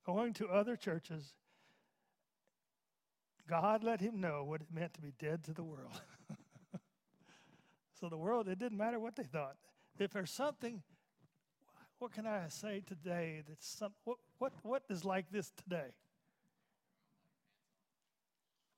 going 0.08 0.34
to 0.34 0.48
other 0.48 0.76
churches. 0.76 1.34
God 3.48 3.84
let 3.84 4.00
him 4.00 4.20
know 4.20 4.44
what 4.44 4.62
it 4.62 4.68
meant 4.74 4.94
to 4.96 5.02
be 5.02 5.14
dead 5.20 5.44
to 5.44 5.54
the 5.54 5.64
world. 5.64 6.02
so 8.00 8.10
the 8.10 8.18
world, 8.18 8.48
it 8.48 8.58
didn't 8.58 8.78
matter 8.78 9.00
what 9.00 9.16
they 9.16 9.24
thought. 9.24 9.58
If 10.00 10.12
there's 10.12 10.32
something, 10.32 10.82
what 12.00 12.14
can 12.14 12.26
I 12.26 12.48
say 12.48 12.82
today 12.86 13.44
that's 13.48 13.68
some, 13.68 13.92
what, 14.06 14.18
what, 14.38 14.54
what 14.64 14.84
is 14.90 15.04
like 15.04 15.30
this 15.30 15.52
today? 15.64 15.90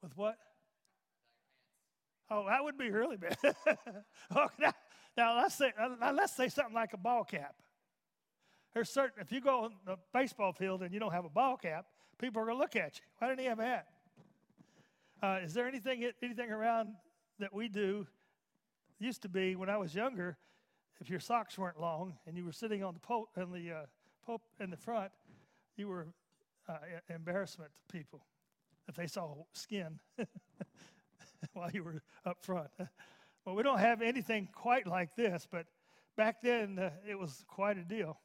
With 0.02 0.18
what? 0.18 0.36
Oh, 2.32 2.46
that 2.48 2.64
would 2.64 2.78
be 2.78 2.90
really 2.90 3.18
bad. 3.18 3.38
oh, 4.36 4.48
now, 4.60 4.74
now, 5.18 5.38
let's 5.38 5.56
say 5.56 5.74
uh, 5.78 5.90
now 6.00 6.12
let's 6.12 6.36
say 6.36 6.48
something 6.48 6.76
like 6.76 6.94
a 6.94 6.98
ball 6.98 7.24
cap. 7.24 7.56
There's 8.74 8.90
certain 8.90 9.22
if 9.22 9.32
you 9.32 9.42
go 9.42 9.66
on 9.66 9.74
the 9.86 9.98
baseball 10.14 10.54
field 10.54 10.84
and 10.84 10.94
you 10.94 11.00
don't 11.00 11.12
have 11.12 11.26
a 11.26 11.30
ball 11.30 11.58
cap, 11.58 11.86
people 12.18 12.42
are 12.42 12.46
going 12.46 12.58
to 12.58 12.62
look 12.62 12.76
at 12.76 12.98
you. 12.98 13.06
Why 13.18 13.30
didn't 13.30 13.40
he 13.42 13.46
have 13.48 13.60
a 13.60 13.66
hat? 13.66 13.88
Uh, 15.22 15.40
is 15.44 15.54
there 15.54 15.68
anything 15.68 16.10
anything 16.22 16.52
around 16.52 16.90
that 17.40 17.54
we 17.54 17.68
do? 17.68 18.08
Used 19.00 19.22
to 19.22 19.30
be 19.30 19.56
when 19.56 19.70
I 19.70 19.78
was 19.78 19.96
younger, 19.96 20.38
if 21.00 21.10
your 21.10 21.20
socks 21.20 21.58
weren't 21.58 21.80
long 21.80 22.16
and 22.28 22.38
you 22.38 22.46
were 22.46 22.52
sitting 22.52 22.84
on 22.84 22.94
the 22.94 23.00
pole 23.00 23.30
in 23.38 23.52
the 23.52 23.72
uh, 23.72 23.86
pope 24.26 24.42
in 24.60 24.70
the 24.70 24.78
front, 24.78 25.12
you 25.78 25.88
were 25.88 26.08
uh, 26.68 26.78
embarrassment 27.14 27.72
to 27.88 27.98
people 27.98 28.22
if 28.88 28.96
they 28.96 29.08
saw 29.08 29.36
skin. 29.54 30.00
while 31.54 31.70
you 31.72 31.84
were 31.84 32.02
up 32.26 32.44
front. 32.44 32.70
Well, 33.46 33.56
we 33.56 33.64
don't 33.64 33.80
have 33.80 34.02
anything 34.02 34.50
quite 34.54 34.88
like 34.88 35.16
this, 35.16 35.48
but 35.50 35.66
back 36.18 36.42
then 36.42 36.78
uh, 36.80 36.92
it 37.08 37.18
was 37.18 37.44
quite 37.48 37.78
a 37.78 37.84
deal. 37.84 38.20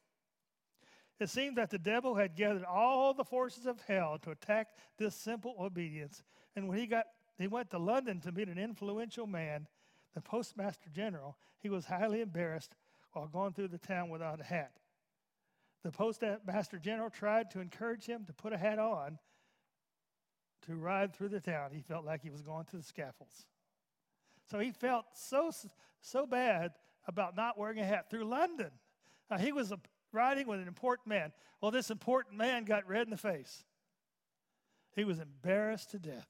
It 1.20 1.28
seemed 1.28 1.56
that 1.58 1.70
the 1.70 1.78
devil 1.78 2.14
had 2.14 2.34
gathered 2.34 2.64
all 2.64 3.14
the 3.14 3.24
forces 3.24 3.66
of 3.66 3.80
hell 3.82 4.18
to 4.22 4.30
attack 4.30 4.68
this 4.98 5.14
simple 5.14 5.54
obedience. 5.60 6.22
And 6.56 6.68
when 6.68 6.78
he 6.78 6.86
got 6.86 7.06
he 7.38 7.48
went 7.48 7.70
to 7.70 7.78
London 7.78 8.20
to 8.20 8.32
meet 8.32 8.48
an 8.48 8.58
influential 8.58 9.26
man, 9.26 9.66
the 10.14 10.20
postmaster 10.20 10.88
general, 10.90 11.36
he 11.58 11.68
was 11.68 11.84
highly 11.84 12.20
embarrassed 12.20 12.76
while 13.12 13.26
going 13.26 13.52
through 13.52 13.68
the 13.68 13.78
town 13.78 14.08
without 14.08 14.40
a 14.40 14.44
hat. 14.44 14.72
The 15.82 15.90
postmaster 15.90 16.78
general 16.78 17.10
tried 17.10 17.50
to 17.50 17.60
encourage 17.60 18.06
him 18.06 18.24
to 18.26 18.32
put 18.32 18.52
a 18.52 18.56
hat 18.56 18.78
on, 18.78 19.18
to 20.66 20.76
ride 20.76 21.14
through 21.14 21.28
the 21.28 21.40
town, 21.40 21.70
he 21.72 21.82
felt 21.82 22.04
like 22.04 22.22
he 22.22 22.30
was 22.30 22.42
going 22.42 22.64
to 22.66 22.76
the 22.76 22.82
scaffolds. 22.82 23.46
So 24.50 24.58
he 24.58 24.70
felt 24.70 25.04
so, 25.14 25.50
so 26.00 26.26
bad 26.26 26.72
about 27.06 27.36
not 27.36 27.58
wearing 27.58 27.80
a 27.80 27.84
hat 27.84 28.08
through 28.10 28.24
London. 28.24 28.70
Now, 29.30 29.38
he 29.38 29.52
was 29.52 29.72
riding 30.14 30.46
with 30.46 30.60
an 30.60 30.68
important 30.68 31.08
man. 31.08 31.32
Well, 31.60 31.70
this 31.70 31.90
important 31.90 32.36
man 32.36 32.64
got 32.64 32.88
red 32.88 33.06
in 33.06 33.10
the 33.10 33.16
face. 33.16 33.64
He 34.94 35.04
was 35.04 35.18
embarrassed 35.18 35.90
to 35.90 35.98
death. 35.98 36.28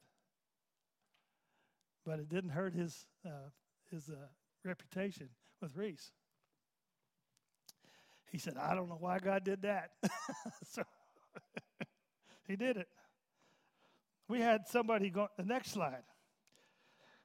But 2.05 2.19
it 2.19 2.29
didn't 2.29 2.51
hurt 2.51 2.75
his, 2.75 3.07
uh, 3.25 3.51
his 3.91 4.09
uh, 4.09 4.15
reputation 4.65 5.29
with 5.61 5.77
Rees. 5.77 6.11
He 8.31 8.39
said, 8.39 8.57
I 8.57 8.75
don't 8.75 8.89
know 8.89 8.99
why 8.99 9.19
God 9.19 9.45
did 9.45 9.63
that. 9.63 9.91
so 10.71 10.83
he 12.49 12.57
did 12.57 12.77
it 12.77 12.89
we 14.29 14.41
had 14.41 14.67
somebody 14.69 15.11
go, 15.11 15.29
the 15.37 15.45
next 15.45 15.71
slide. 15.71 16.03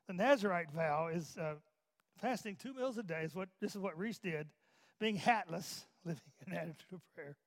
The 0.08 0.14
Nazarite 0.14 0.72
vow 0.72 1.08
is 1.08 1.38
uh, 1.38 1.56
fasting 2.18 2.56
two 2.56 2.74
meals 2.74 2.98
a 2.98 3.04
day, 3.04 3.22
is 3.24 3.36
what, 3.36 3.50
this 3.62 3.76
is 3.76 3.82
what 3.82 3.98
Rees 3.98 4.20
did, 4.20 4.48
being 5.00 5.16
hatless, 5.16 5.86
living 6.06 6.22
in 6.46 6.54
attitude 6.54 6.94
of 6.94 7.02
prayer, 7.16 7.38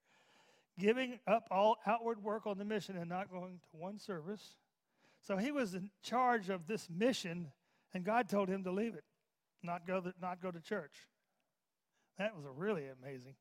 giving 0.79 1.19
up 1.27 1.49
all 1.51 1.77
outward 1.87 2.23
work 2.23 2.47
on 2.47 2.59
the 2.59 2.65
mission 2.65 2.97
and 2.97 3.09
not 3.09 3.31
going 3.31 3.61
to 3.71 3.77
one 3.77 3.99
service. 3.99 4.57
So 5.21 5.37
he 5.37 5.51
was 5.51 5.75
in 5.75 5.91
charge 6.03 6.49
of 6.49 6.67
this 6.67 6.89
mission, 6.91 7.53
and 7.95 8.05
God 8.05 8.29
told 8.29 8.49
him 8.49 8.65
to 8.65 8.73
leave 8.73 8.95
it, 8.95 9.05
not 9.63 9.87
go, 9.87 10.01
to, 10.01 10.13
not 10.21 10.43
go 10.43 10.51
to 10.51 10.61
church. 10.61 11.07
That 12.19 12.35
was 12.37 12.45
really 12.57 12.85
amazing. 13.03 13.35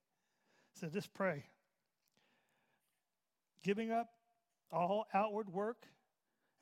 So 0.80 0.88
just 0.88 1.14
pray. 1.14 1.46
Giving 3.64 3.92
up 3.92 4.10
all 4.72 5.06
outward 5.14 5.50
work 5.50 5.88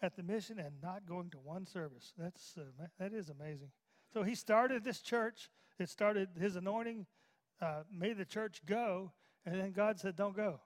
at 0.02 0.16
the 0.16 0.24
mission 0.24 0.60
and 0.60 0.74
not 0.82 1.06
going 1.06 1.30
to 1.32 1.38
one 1.38 1.66
service. 1.66 2.14
That's 2.18 2.56
uh, 2.58 2.86
that 3.00 3.14
is 3.14 3.30
amazing. 3.30 3.72
So 4.14 4.24
he 4.24 4.36
started 4.36 4.84
this 4.84 5.02
church. 5.02 5.50
It 5.78 5.90
started 5.90 6.30
his 6.40 6.56
anointing, 6.56 7.06
uh, 7.62 7.84
made 7.92 8.18
the 8.18 8.26
church 8.26 8.62
go, 8.66 9.12
and 9.46 9.60
then 9.60 9.72
God 9.72 10.00
said, 10.00 10.16
"Don't 10.16 10.36
go 10.36 10.60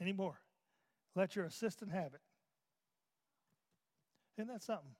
anymore. 0.00 0.40
Let 1.14 1.36
your 1.36 1.44
assistant 1.44 1.92
have 1.92 2.14
it." 2.14 2.20
Isn't 4.36 4.48
that 4.48 4.62
something? 4.62 4.94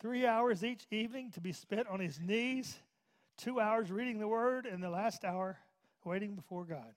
Three 0.00 0.26
hours 0.26 0.62
each 0.62 0.86
evening 0.90 1.30
to 1.32 1.40
be 1.40 1.52
spent 1.52 1.88
on 1.88 1.98
his 1.98 2.20
knees, 2.20 2.78
two 3.38 3.58
hours 3.58 3.90
reading 3.90 4.18
the 4.18 4.28
word, 4.28 4.66
and 4.66 4.82
the 4.82 4.90
last 4.90 5.24
hour 5.24 5.58
waiting 6.04 6.34
before 6.34 6.64
God. 6.64 6.94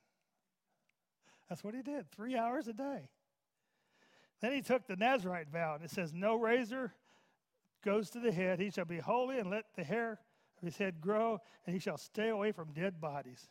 That's 1.50 1.64
what 1.64 1.74
he 1.74 1.82
did. 1.82 2.12
Three 2.12 2.36
hours 2.36 2.68
a 2.68 2.74
day. 2.74 3.10
Then 4.42 4.52
he 4.52 4.62
took 4.62 4.86
the 4.86 4.96
Nazarite 4.96 5.50
vow, 5.50 5.76
and 5.76 5.84
it 5.84 5.90
says, 5.90 6.14
No 6.14 6.36
razor 6.36 6.94
goes 7.84 8.10
to 8.12 8.20
the 8.20 8.32
head. 8.32 8.60
He 8.60 8.70
shall 8.70 8.86
be 8.86 9.00
holy 9.00 9.40
and 9.40 9.50
let 9.50 9.66
the 9.76 9.84
hair 9.84 10.20
of 10.62 10.66
his 10.66 10.78
head 10.78 11.02
grow, 11.02 11.40
and 11.66 11.74
he 11.74 11.80
shall 11.80 11.98
stay 11.98 12.30
away 12.30 12.52
from 12.52 12.72
dead 12.74 13.00
bodies. 13.00 13.48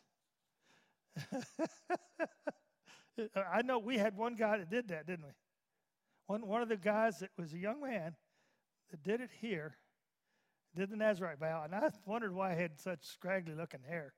I 3.35 3.61
know 3.63 3.79
we 3.79 3.97
had 3.97 4.15
one 4.15 4.35
guy 4.35 4.57
that 4.57 4.69
did 4.69 4.89
that, 4.89 5.07
didn't 5.07 5.25
we? 5.25 5.31
One, 6.27 6.45
one 6.45 6.61
of 6.61 6.69
the 6.69 6.77
guys 6.77 7.19
that 7.19 7.31
was 7.37 7.53
a 7.53 7.57
young 7.57 7.81
man 7.81 8.15
that 8.91 9.03
did 9.03 9.21
it 9.21 9.29
here, 9.39 9.75
did 10.75 10.89
the 10.89 10.97
Nazarite 10.97 11.39
vow, 11.39 11.63
and 11.63 11.73
I 11.73 11.89
wondered 12.05 12.33
why 12.33 12.53
he 12.53 12.61
had 12.61 12.79
such 12.79 13.03
scraggly 13.05 13.55
looking 13.55 13.81
hair. 13.87 14.13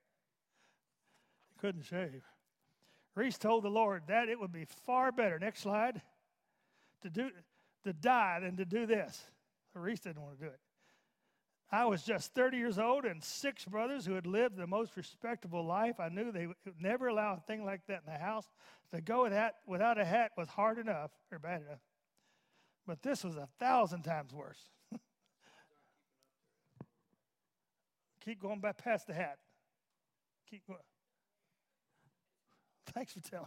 He 1.48 1.58
couldn't 1.60 1.84
shave. 1.84 2.24
Rees 3.14 3.38
told 3.38 3.64
the 3.64 3.70
Lord 3.70 4.02
that 4.08 4.28
it 4.28 4.38
would 4.38 4.52
be 4.52 4.66
far 4.84 5.12
better. 5.12 5.38
Next 5.38 5.60
slide 5.60 6.02
to 7.02 7.10
do 7.10 7.30
to 7.84 7.92
die 7.92 8.40
than 8.40 8.56
to 8.56 8.64
do 8.64 8.86
this. 8.86 9.24
Rees 9.74 10.00
didn't 10.00 10.22
want 10.22 10.38
to 10.38 10.44
do 10.44 10.50
it. 10.50 10.60
I 11.72 11.84
was 11.84 12.02
just 12.02 12.34
30 12.34 12.56
years 12.56 12.78
old 12.80 13.04
and 13.04 13.22
six 13.22 13.64
brothers 13.64 14.04
who 14.04 14.14
had 14.14 14.26
lived 14.26 14.56
the 14.56 14.66
most 14.66 14.96
respectable 14.96 15.64
life. 15.64 16.00
I 16.00 16.08
knew 16.08 16.32
they 16.32 16.48
would 16.48 16.56
never 16.80 17.06
allow 17.06 17.34
a 17.34 17.40
thing 17.40 17.64
like 17.64 17.86
that 17.86 18.02
in 18.06 18.12
the 18.12 18.18
house. 18.18 18.48
To 18.92 19.00
go 19.00 19.22
with 19.22 19.32
that, 19.32 19.56
without 19.66 20.00
a 20.00 20.04
hat 20.04 20.32
was 20.36 20.48
hard 20.48 20.78
enough 20.78 21.12
or 21.30 21.38
bad 21.38 21.62
enough. 21.62 21.78
But 22.88 23.02
this 23.02 23.22
was 23.22 23.36
a 23.36 23.48
thousand 23.60 24.02
times 24.02 24.34
worse. 24.34 24.58
Keep 28.24 28.42
going 28.42 28.58
back 28.58 28.78
past 28.78 29.06
the 29.06 29.14
hat. 29.14 29.38
Keep 30.50 30.66
going. 30.66 30.80
Thanks 32.94 33.12
for 33.12 33.20
telling 33.20 33.46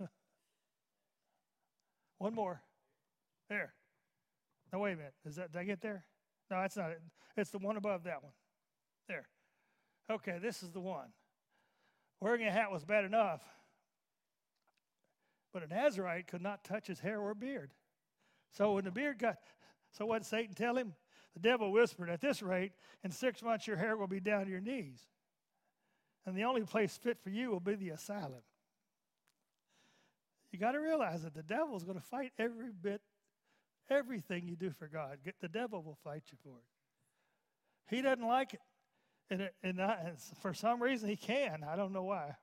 me. 0.00 0.06
One 2.18 2.34
more. 2.34 2.62
There. 3.48 3.74
Now, 4.72 4.78
wait 4.78 4.92
a 4.92 4.96
minute. 4.96 5.14
Is 5.26 5.34
that, 5.34 5.50
did 5.50 5.58
I 5.58 5.64
get 5.64 5.80
there? 5.80 6.04
No, 6.50 6.60
that's 6.60 6.76
not 6.76 6.90
it. 6.90 7.00
It's 7.36 7.50
the 7.50 7.58
one 7.58 7.76
above 7.76 8.04
that 8.04 8.22
one. 8.22 8.32
There. 9.08 9.28
Okay, 10.10 10.38
this 10.42 10.62
is 10.62 10.72
the 10.72 10.80
one. 10.80 11.08
Wearing 12.20 12.44
a 12.46 12.50
hat 12.50 12.70
was 12.70 12.84
bad 12.84 13.04
enough, 13.04 13.40
but 15.52 15.62
a 15.62 15.66
Nazarite 15.66 16.26
could 16.26 16.42
not 16.42 16.64
touch 16.64 16.86
his 16.86 17.00
hair 17.00 17.20
or 17.20 17.34
beard. 17.34 17.72
So 18.52 18.74
when 18.74 18.84
the 18.84 18.90
beard 18.90 19.18
got, 19.18 19.38
so 19.92 20.06
what 20.06 20.22
did 20.22 20.28
Satan 20.28 20.54
tell 20.54 20.76
him? 20.76 20.94
The 21.34 21.40
devil 21.40 21.70
whispered, 21.70 22.10
At 22.10 22.20
this 22.20 22.42
rate, 22.42 22.72
in 23.04 23.10
six 23.10 23.42
months 23.42 23.66
your 23.66 23.76
hair 23.76 23.96
will 23.96 24.08
be 24.08 24.20
down 24.20 24.44
to 24.44 24.50
your 24.50 24.60
knees. 24.60 25.00
And 26.26 26.36
the 26.36 26.44
only 26.44 26.62
place 26.62 26.96
fit 26.96 27.18
for 27.22 27.30
you 27.30 27.50
will 27.50 27.60
be 27.60 27.76
the 27.76 27.90
asylum. 27.90 28.42
You 30.52 30.58
got 30.58 30.72
to 30.72 30.80
realize 30.80 31.22
that 31.22 31.34
the 31.34 31.42
devil 31.42 31.76
is 31.76 31.84
going 31.84 31.98
to 31.98 32.04
fight 32.04 32.32
every 32.38 32.70
bit 32.72 33.00
Everything 33.90 34.46
you 34.46 34.56
do 34.56 34.70
for 34.70 34.86
God, 34.86 35.18
the 35.40 35.48
devil 35.48 35.82
will 35.82 35.98
fight 36.04 36.22
you 36.30 36.38
for 36.42 36.56
it. 36.58 37.94
He 37.94 38.02
doesn't 38.02 38.26
like 38.26 38.54
it. 38.54 38.60
And, 39.30 39.50
and, 39.62 39.82
I, 39.82 39.98
and 40.06 40.16
for 40.40 40.54
some 40.54 40.82
reason, 40.82 41.08
he 41.08 41.16
can. 41.16 41.64
I 41.68 41.76
don't 41.76 41.92
know 41.92 42.04
why. 42.04 42.36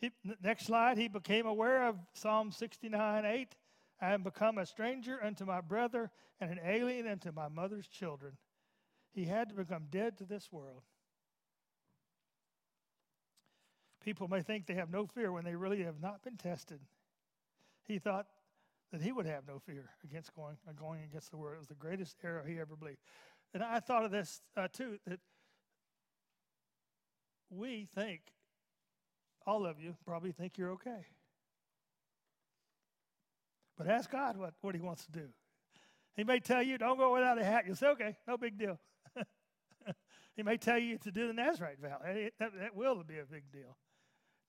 He, 0.00 0.12
next 0.42 0.66
slide, 0.66 0.96
he 0.96 1.08
became 1.08 1.46
aware 1.46 1.88
of 1.88 1.96
Psalm 2.12 2.52
69 2.52 3.24
8. 3.24 3.56
I 4.00 4.12
am 4.12 4.22
become 4.22 4.58
a 4.58 4.66
stranger 4.66 5.18
unto 5.22 5.44
my 5.44 5.60
brother 5.60 6.10
and 6.40 6.50
an 6.50 6.60
alien 6.64 7.08
unto 7.08 7.32
my 7.32 7.48
mother's 7.48 7.88
children. 7.88 8.36
He 9.12 9.24
had 9.24 9.48
to 9.48 9.54
become 9.56 9.86
dead 9.90 10.18
to 10.18 10.24
this 10.24 10.52
world. 10.52 10.82
People 14.04 14.28
may 14.28 14.42
think 14.42 14.66
they 14.66 14.74
have 14.74 14.90
no 14.90 15.06
fear 15.06 15.32
when 15.32 15.44
they 15.44 15.56
really 15.56 15.82
have 15.82 16.00
not 16.00 16.22
been 16.22 16.36
tested. 16.36 16.80
He 17.84 17.98
thought 17.98 18.26
that 18.92 19.02
he 19.02 19.12
would 19.12 19.26
have 19.26 19.46
no 19.46 19.58
fear 19.58 19.90
against 20.04 20.34
going, 20.34 20.56
uh, 20.68 20.72
going 20.72 21.02
against 21.02 21.30
the 21.30 21.36
word. 21.36 21.54
It 21.54 21.58
was 21.58 21.68
the 21.68 21.74
greatest 21.74 22.16
error 22.24 22.44
he 22.46 22.58
ever 22.58 22.76
believed. 22.76 22.98
And 23.54 23.62
I 23.62 23.80
thought 23.80 24.04
of 24.04 24.10
this 24.10 24.40
uh, 24.56 24.68
too 24.72 24.98
that 25.06 25.20
we 27.50 27.86
think, 27.94 28.20
all 29.46 29.66
of 29.66 29.80
you 29.80 29.96
probably 30.04 30.32
think 30.32 30.58
you're 30.58 30.72
okay. 30.72 31.06
But 33.76 33.86
ask 33.86 34.10
God 34.10 34.36
what, 34.36 34.54
what 34.60 34.74
He 34.74 34.80
wants 34.80 35.06
to 35.06 35.12
do. 35.12 35.28
He 36.16 36.24
may 36.24 36.40
tell 36.40 36.62
you, 36.62 36.78
don't 36.78 36.98
go 36.98 37.14
without 37.14 37.38
a 37.38 37.44
hat. 37.44 37.64
You'll 37.66 37.76
say, 37.76 37.86
okay, 37.88 38.16
no 38.26 38.36
big 38.36 38.58
deal. 38.58 38.78
he 40.36 40.42
may 40.42 40.56
tell 40.56 40.78
you 40.78 40.98
to 40.98 41.12
do 41.12 41.28
the 41.28 41.32
Nazarite 41.32 41.80
vow. 41.80 41.98
That, 42.40 42.50
that 42.58 42.74
will 42.74 43.04
be 43.04 43.18
a 43.18 43.24
big 43.24 43.44
deal. 43.52 43.76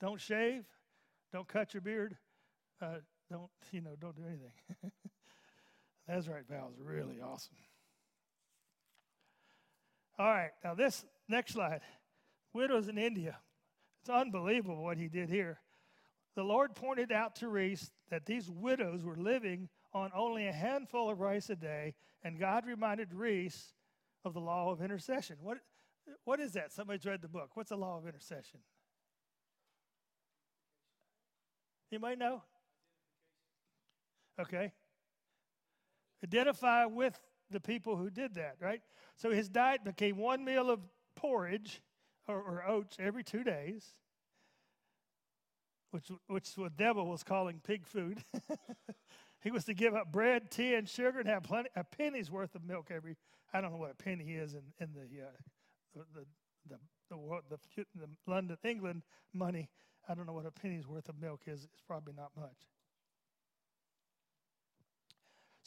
Don't 0.02 0.20
shave. 0.20 0.66
Don't 1.32 1.48
cut 1.48 1.76
your 1.76 1.82
beard. 1.82 2.18
Uh, 2.82 2.98
don't, 3.30 3.50
you 3.72 3.82
know, 3.82 3.96
don't 4.00 4.16
do 4.16 4.24
anything. 4.26 4.92
Nazarite 6.08 6.48
vow 6.50 6.70
is 6.74 6.80
really 6.82 7.22
awesome. 7.22 7.56
All 10.18 10.28
right, 10.28 10.52
now 10.64 10.74
this 10.74 11.06
next 11.28 11.54
slide. 11.54 11.82
Widows 12.54 12.88
in 12.88 12.98
India. 12.98 13.38
It's 14.02 14.10
unbelievable 14.10 14.84
what 14.84 14.98
he 14.98 15.08
did 15.08 15.30
here. 15.30 15.60
The 16.36 16.44
Lord 16.44 16.76
pointed 16.76 17.12
out 17.12 17.36
to 17.38 17.48
Rees 17.48 17.92
that 18.10 18.26
these 18.26 18.50
widows 18.50 19.04
were 19.04 19.16
living 19.16 19.70
on 19.94 20.12
only 20.16 20.48
a 20.48 20.54
handful 20.54 21.10
of 21.10 21.20
rice 21.20 21.50
a 21.50 21.56
day, 21.56 21.96
and 22.24 22.40
God 22.40 22.66
reminded 22.66 23.14
Rees 23.14 23.74
of 24.26 24.34
the 24.34 24.40
law 24.40 24.72
of 24.72 24.82
intercession. 24.82 25.38
What, 25.42 25.58
what 26.26 26.40
is 26.40 26.54
that? 26.54 26.72
Somebody's 26.72 27.06
read 27.06 27.22
the 27.22 27.28
book. 27.28 27.52
What's 27.54 27.70
the 27.70 27.78
law 27.78 27.98
of 27.98 28.08
intercession? 28.08 28.60
You 31.92 32.00
might 32.00 32.20
know? 32.20 32.44
Okay. 34.40 34.72
Identify 36.24 36.86
with 36.86 37.20
the 37.52 37.60
people 37.60 37.96
who 37.96 38.10
did 38.10 38.36
that, 38.36 38.56
right? 38.60 38.82
So 39.16 39.32
his 39.32 39.50
diet 39.50 39.84
became 39.84 40.18
one 40.18 40.46
meal 40.46 40.70
of 40.70 40.80
porridge 41.16 41.82
or, 42.28 42.38
or 42.38 42.64
oats 42.68 42.98
every 43.00 43.24
two 43.24 43.44
days, 43.44 43.86
which, 45.92 46.12
which 46.28 46.56
the 46.56 46.70
devil 46.70 47.08
was 47.08 47.24
calling 47.24 47.60
pig 47.64 47.86
food. 47.86 48.24
he 49.42 49.52
was 49.52 49.66
to 49.66 49.74
give 49.74 49.96
up 49.96 50.12
bread, 50.12 50.52
tea, 50.52 50.76
and 50.76 50.88
sugar 50.88 51.20
and 51.20 51.28
have 51.28 51.44
plenty, 51.44 51.70
a 51.76 51.84
penny's 51.84 52.30
worth 52.30 52.56
of 52.56 52.64
milk 52.64 52.90
every. 52.92 53.18
I 53.54 53.62
don't 53.62 53.72
know 53.72 53.78
what 53.78 53.92
a 53.92 54.04
penny 54.04 54.34
is 54.36 54.54
in, 54.54 54.62
in 54.80 54.94
the, 54.94 55.24
uh, 55.24 55.32
the, 55.96 56.06
the, 56.14 56.26
the, 56.70 56.78
the, 57.50 57.58
the, 57.76 57.86
the 57.96 58.10
London, 58.28 58.58
England 58.64 59.04
money. 59.34 59.70
I 60.08 60.14
don't 60.14 60.28
know 60.28 60.34
what 60.34 60.46
a 60.46 60.52
penny's 60.52 60.88
worth 60.88 61.10
of 61.10 61.20
milk 61.20 61.42
is. 61.48 61.64
It's 61.64 61.82
probably 61.88 62.14
not 62.16 62.32
much. 62.38 62.68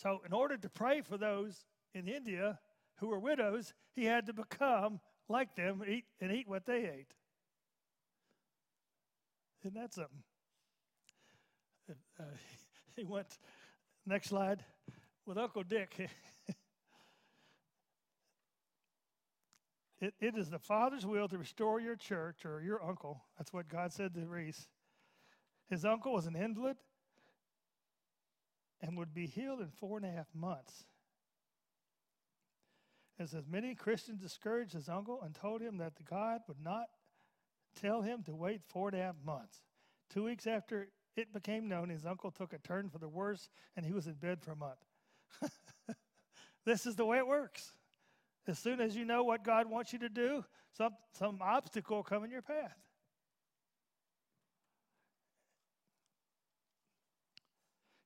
So, 0.02 0.20
in 0.26 0.32
order 0.32 0.56
to 0.56 0.68
pray 0.68 1.00
for 1.00 1.16
those 1.16 1.64
in 1.94 2.08
India 2.08 2.58
who 2.96 3.06
were 3.06 3.20
widows, 3.20 3.72
he 3.94 4.04
had 4.04 4.26
to 4.26 4.32
become 4.32 4.98
like 5.28 5.54
them 5.54 5.84
eat, 5.86 6.06
and 6.20 6.32
eat 6.32 6.48
what 6.48 6.66
they 6.66 6.78
ate. 6.78 7.14
Isn't 9.60 9.74
that 9.74 9.94
something? 9.94 10.24
Uh, 12.18 12.24
he 12.96 13.04
went, 13.04 13.38
next 14.04 14.30
slide, 14.30 14.64
with 15.24 15.38
Uncle 15.38 15.62
Dick. 15.62 15.94
it, 20.00 20.14
it 20.20 20.36
is 20.36 20.50
the 20.50 20.58
Father's 20.58 21.06
will 21.06 21.28
to 21.28 21.38
restore 21.38 21.80
your 21.80 21.94
church 21.94 22.44
or 22.44 22.60
your 22.60 22.84
uncle. 22.84 23.22
That's 23.38 23.52
what 23.52 23.68
God 23.68 23.92
said 23.92 24.14
to 24.14 24.26
Rees. 24.26 24.66
His 25.70 25.84
uncle 25.84 26.12
was 26.12 26.26
an 26.26 26.34
invalid 26.34 26.78
and 28.82 28.98
would 28.98 29.14
be 29.14 29.26
healed 29.26 29.60
in 29.60 29.68
four 29.70 29.96
and 29.96 30.06
a 30.06 30.10
half 30.10 30.26
months. 30.34 30.84
As 33.18 33.34
many 33.48 33.76
Christians 33.76 34.20
discouraged 34.20 34.72
his 34.72 34.88
uncle 34.88 35.22
and 35.22 35.32
told 35.32 35.62
him 35.62 35.78
that 35.78 35.94
the 35.94 36.02
God 36.02 36.40
would 36.48 36.60
not 36.60 36.86
tell 37.80 38.02
him 38.02 38.24
to 38.24 38.34
wait 38.34 38.62
four 38.68 38.88
and 38.88 38.98
a 38.98 39.02
half 39.02 39.14
months. 39.24 39.62
Two 40.12 40.24
weeks 40.24 40.46
after 40.46 40.88
it 41.16 41.32
became 41.32 41.68
known, 41.68 41.88
his 41.88 42.04
uncle 42.04 42.32
took 42.32 42.52
a 42.52 42.58
turn 42.58 42.88
for 42.88 42.98
the 42.98 43.08
worse 43.08 43.48
and 43.76 43.86
he 43.86 43.92
was 43.92 44.08
in 44.08 44.14
bed 44.14 44.42
for 44.42 44.52
a 44.52 44.56
month. 44.56 44.84
this 46.64 46.84
is 46.84 46.96
the 46.96 47.04
way 47.04 47.18
it 47.18 47.26
works. 47.26 47.72
As 48.48 48.58
soon 48.58 48.80
as 48.80 48.96
you 48.96 49.04
know 49.04 49.22
what 49.22 49.44
God 49.44 49.70
wants 49.70 49.92
you 49.92 50.00
to 50.00 50.08
do, 50.08 50.44
some, 50.76 50.94
some 51.12 51.38
obstacle 51.40 52.02
come 52.02 52.24
in 52.24 52.30
your 52.30 52.42
path. 52.42 52.76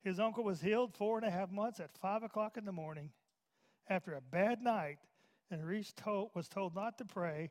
His 0.07 0.21
uncle 0.21 0.45
was 0.45 0.61
healed 0.61 0.95
four 0.95 1.19
and 1.19 1.27
a 1.27 1.31
half 1.33 1.51
months 1.51 1.81
at 1.81 1.91
five 1.99 2.23
o'clock 2.23 2.57
in 2.57 2.65
the 2.65 2.71
morning 2.71 3.11
after 3.89 4.15
a 4.15 4.21
bad 4.21 4.63
night, 4.63 4.99
and 5.51 5.67
Rees 5.67 5.93
told, 5.97 6.31
was 6.33 6.47
told 6.47 6.77
not 6.77 6.97
to 6.99 7.05
pray 7.05 7.51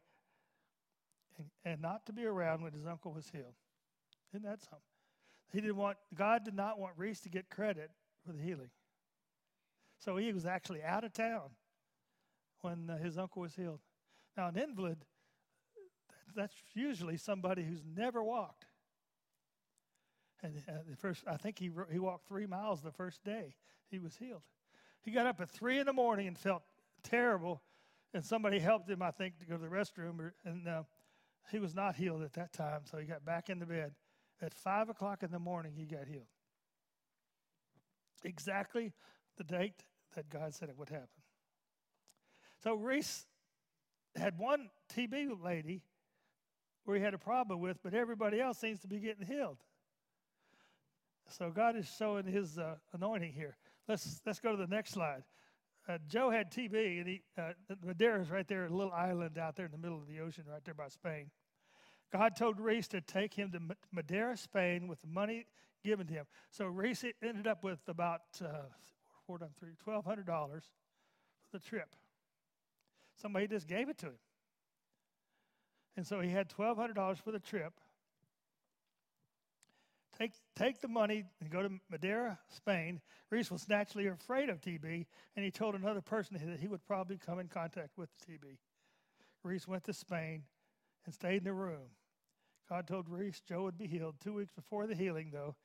and, 1.37 1.47
and 1.65 1.81
not 1.81 2.05
to 2.05 2.13
be 2.13 2.23
around 2.23 2.63
when 2.63 2.71
his 2.71 2.85
uncle 2.85 3.11
was 3.11 3.27
healed. 3.29 3.55
Isn't 4.33 4.45
that 4.45 4.61
something? 4.61 4.79
He 5.51 5.59
didn't 5.59 5.75
want 5.75 5.97
God 6.15 6.45
did 6.45 6.55
not 6.55 6.79
want 6.79 6.93
Rees 6.95 7.19
to 7.21 7.29
get 7.29 7.49
credit 7.49 7.91
for 8.25 8.31
the 8.31 8.41
healing. 8.41 8.69
So 9.99 10.15
he 10.15 10.31
was 10.31 10.45
actually 10.45 10.81
out 10.81 11.03
of 11.03 11.11
town 11.11 11.49
when 12.61 12.89
uh, 12.89 12.97
his 12.99 13.17
uncle 13.17 13.41
was 13.41 13.53
healed. 13.53 13.81
Now, 14.37 14.47
an 14.47 14.57
invalid, 14.57 14.99
that's 16.33 16.55
usually 16.73 17.17
somebody 17.17 17.63
who's 17.63 17.83
never 17.85 18.23
walked. 18.23 18.64
And 20.43 20.55
uh, 20.67 20.73
the 20.89 20.95
first, 20.95 21.23
I 21.27 21.37
think 21.37 21.59
he, 21.59 21.71
he 21.91 21.99
walked 21.99 22.27
three 22.27 22.45
miles 22.45 22.81
the 22.81 22.91
first 22.91 23.23
day 23.23 23.55
he 23.89 23.99
was 23.99 24.15
healed. 24.17 24.41
He 25.01 25.11
got 25.11 25.25
up 25.25 25.39
at 25.39 25.49
three 25.49 25.79
in 25.79 25.85
the 25.85 25.93
morning 25.93 26.27
and 26.27 26.37
felt 26.37 26.63
terrible, 27.03 27.61
and 28.13 28.23
somebody 28.23 28.59
helped 28.59 28.89
him, 28.89 29.01
I 29.01 29.11
think, 29.11 29.39
to 29.39 29.45
go 29.45 29.55
to 29.55 29.61
the 29.61 29.69
restroom. 29.69 30.31
And 30.43 30.67
uh, 30.67 30.83
he 31.51 31.59
was 31.59 31.75
not 31.75 31.95
healed 31.95 32.23
at 32.23 32.33
that 32.33 32.53
time, 32.53 32.81
so 32.89 32.97
he 32.97 33.05
got 33.05 33.23
back 33.23 33.49
into 33.49 33.65
bed. 33.65 33.93
At 34.41 34.53
five 34.53 34.89
o'clock 34.89 35.23
in 35.23 35.31
the 35.31 35.39
morning, 35.39 35.73
he 35.75 35.85
got 35.85 36.07
healed. 36.07 36.27
Exactly 38.23 38.93
the 39.37 39.43
date 39.43 39.83
that 40.15 40.29
God 40.29 40.53
said 40.53 40.69
it 40.69 40.77
would 40.77 40.89
happen. 40.89 41.07
So 42.63 42.75
Rees 42.75 43.25
had 44.15 44.37
one 44.37 44.69
TB 44.93 45.43
lady 45.43 45.83
where 46.85 46.97
he 46.97 47.03
had 47.03 47.13
a 47.13 47.19
problem 47.19 47.59
with, 47.59 47.81
but 47.83 47.93
everybody 47.93 48.39
else 48.39 48.57
seems 48.57 48.79
to 48.81 48.87
be 48.87 48.99
getting 48.99 49.25
healed. 49.25 49.57
So 51.29 51.51
God 51.51 51.75
is 51.75 51.91
showing 51.97 52.25
His 52.25 52.57
uh, 52.57 52.75
anointing 52.93 53.33
here. 53.33 53.57
Let's 53.87 54.21
let's 54.25 54.39
go 54.39 54.51
to 54.51 54.57
the 54.57 54.67
next 54.67 54.91
slide. 54.91 55.23
Uh, 55.87 55.99
Joe 56.07 56.31
had 56.31 56.51
TB, 56.51 56.99
and 56.99 57.07
he 57.07 57.21
uh, 57.37 57.51
Madeira 57.83 58.19
is 58.19 58.31
right 58.31 58.47
there, 58.47 58.65
a 58.65 58.69
little 58.69 58.91
island 58.91 59.37
out 59.37 59.55
there 59.55 59.67
in 59.67 59.71
the 59.71 59.77
middle 59.77 59.97
of 59.97 60.07
the 60.07 60.19
ocean, 60.19 60.43
right 60.51 60.63
there 60.65 60.73
by 60.73 60.87
Spain. 60.87 61.29
God 62.11 62.35
told 62.35 62.59
Rees 62.59 62.87
to 62.89 63.01
take 63.01 63.33
him 63.33 63.51
to 63.51 63.59
Madeira, 63.91 64.35
Spain, 64.37 64.87
with 64.87 65.01
the 65.01 65.07
money 65.07 65.45
given 65.83 66.07
to 66.07 66.13
him. 66.13 66.25
So 66.49 66.65
Rees 66.65 67.03
ended 67.21 67.45
up 67.45 67.63
with 67.63 67.79
about 67.87 68.21
uh, 68.41 68.47
four 69.27 69.37
three, 69.59 69.73
twelve 69.83 70.05
hundred 70.05 70.25
dollars 70.25 70.63
for 71.51 71.59
the 71.59 71.63
trip. 71.63 71.95
Somebody 73.21 73.47
just 73.47 73.67
gave 73.67 73.87
it 73.89 73.97
to 73.99 74.07
him, 74.07 74.19
and 75.95 76.05
so 76.05 76.19
he 76.19 76.29
had 76.29 76.49
twelve 76.49 76.77
hundred 76.77 76.95
dollars 76.95 77.19
for 77.23 77.31
the 77.31 77.39
trip. 77.39 77.73
Take, 80.17 80.31
take 80.55 80.79
the 80.79 80.87
money 80.87 81.25
and 81.41 81.49
go 81.49 81.61
to 81.61 81.69
Madeira, 81.89 82.39
Spain. 82.49 83.01
Rees 83.29 83.51
was 83.51 83.67
naturally 83.67 84.07
afraid 84.07 84.49
of 84.49 84.61
TB, 84.61 85.05
and 85.35 85.43
he 85.43 85.51
told 85.51 85.75
another 85.75 86.01
person 86.01 86.37
that 86.37 86.59
he 86.59 86.67
would 86.67 86.85
probably 86.85 87.17
come 87.17 87.39
in 87.39 87.47
contact 87.47 87.97
with 87.97 88.09
TB. 88.25 88.57
Rees 89.43 89.67
went 89.67 89.83
to 89.85 89.93
Spain 89.93 90.43
and 91.05 91.13
stayed 91.13 91.39
in 91.39 91.43
the 91.43 91.53
room. 91.53 91.89
God 92.69 92.87
told 92.87 93.09
Rees 93.09 93.41
Joe 93.47 93.63
would 93.63 93.77
be 93.77 93.87
healed. 93.87 94.15
Two 94.23 94.33
weeks 94.33 94.51
before 94.53 94.87
the 94.87 94.95
healing, 94.95 95.31
though, 95.31 95.55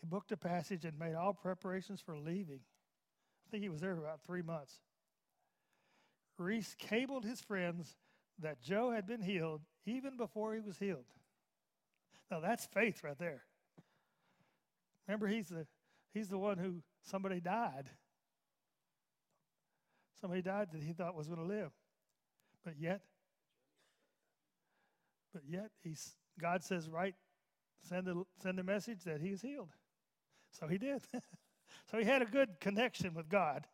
he 0.00 0.06
booked 0.06 0.32
a 0.32 0.36
passage 0.36 0.84
and 0.84 0.98
made 0.98 1.14
all 1.14 1.32
preparations 1.32 2.00
for 2.00 2.16
leaving. 2.16 2.60
I 3.46 3.50
think 3.50 3.62
he 3.62 3.70
was 3.70 3.80
there 3.80 3.92
about 3.92 4.20
three 4.22 4.42
months. 4.42 4.80
Rees 6.38 6.76
cabled 6.78 7.24
his 7.24 7.40
friends 7.40 7.96
that 8.38 8.60
Joe 8.60 8.90
had 8.90 9.06
been 9.06 9.22
healed 9.22 9.62
even 9.86 10.16
before 10.16 10.54
he 10.54 10.60
was 10.60 10.78
healed. 10.78 11.06
Now 12.30 12.40
that's 12.40 12.66
faith 12.66 13.02
right 13.02 13.18
there. 13.18 13.44
Remember, 15.06 15.26
he's 15.26 15.48
the, 15.48 15.66
he's 16.12 16.28
the 16.28 16.38
one 16.38 16.58
who 16.58 16.82
somebody 17.02 17.40
died. 17.40 17.90
Somebody 20.20 20.42
died 20.42 20.68
that 20.72 20.82
he 20.82 20.92
thought 20.92 21.14
was 21.14 21.28
going 21.28 21.40
to 21.40 21.46
live. 21.46 21.70
But 22.64 22.74
yet, 22.78 23.02
but 25.32 25.42
yet, 25.46 25.70
he's, 25.82 26.14
God 26.40 26.62
says, 26.62 26.88
right, 26.88 27.14
send 27.88 28.08
a, 28.08 28.22
send 28.42 28.58
a 28.58 28.62
message 28.62 29.02
that 29.04 29.20
he 29.20 29.28
is 29.28 29.42
healed. 29.42 29.70
So 30.52 30.68
he 30.68 30.78
did. 30.78 31.02
so 31.90 31.98
he 31.98 32.04
had 32.04 32.22
a 32.22 32.26
good 32.26 32.60
connection 32.60 33.12
with 33.14 33.28
God. 33.28 33.66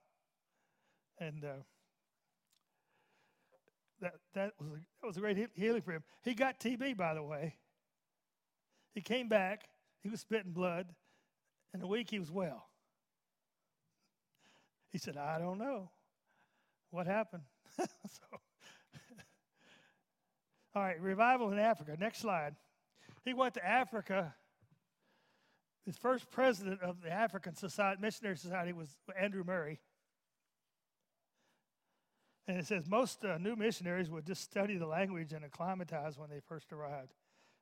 And 1.18 1.44
uh, 1.44 1.62
that, 4.00 4.14
that, 4.34 4.52
was 4.58 4.68
a, 4.70 4.72
that 4.72 5.06
was 5.06 5.16
a 5.18 5.20
great 5.20 5.50
healing 5.54 5.82
for 5.82 5.92
him. 5.92 6.02
He 6.24 6.34
got 6.34 6.58
TB, 6.58 6.96
by 6.96 7.14
the 7.14 7.22
way. 7.22 7.56
He 8.94 9.02
came 9.02 9.28
back. 9.28 9.68
He 10.02 10.08
was 10.08 10.20
spitting 10.20 10.52
blood. 10.52 10.86
In 11.74 11.82
a 11.82 11.86
week, 11.86 12.10
he 12.10 12.18
was 12.18 12.30
well. 12.30 12.66
He 14.90 14.98
said, 14.98 15.16
I 15.16 15.38
don't 15.38 15.58
know 15.58 15.90
what 16.90 17.06
happened. 17.06 17.44
so, 17.78 17.86
all 20.74 20.82
right, 20.82 21.00
revival 21.00 21.50
in 21.52 21.58
Africa. 21.58 21.96
Next 21.98 22.18
slide. 22.18 22.56
He 23.24 23.34
went 23.34 23.54
to 23.54 23.64
Africa. 23.64 24.34
His 25.86 25.96
first 25.96 26.30
president 26.30 26.82
of 26.82 27.02
the 27.02 27.10
African 27.10 27.54
Society, 27.54 28.00
Missionary 28.00 28.36
Society 28.36 28.72
was 28.72 28.96
Andrew 29.18 29.44
Murray. 29.44 29.80
And 32.48 32.58
it 32.58 32.66
says 32.66 32.88
most 32.88 33.24
uh, 33.24 33.38
new 33.38 33.54
missionaries 33.54 34.10
would 34.10 34.26
just 34.26 34.42
study 34.42 34.76
the 34.76 34.86
language 34.86 35.32
and 35.32 35.44
acclimatize 35.44 36.18
when 36.18 36.30
they 36.30 36.40
first 36.40 36.72
arrived. 36.72 37.12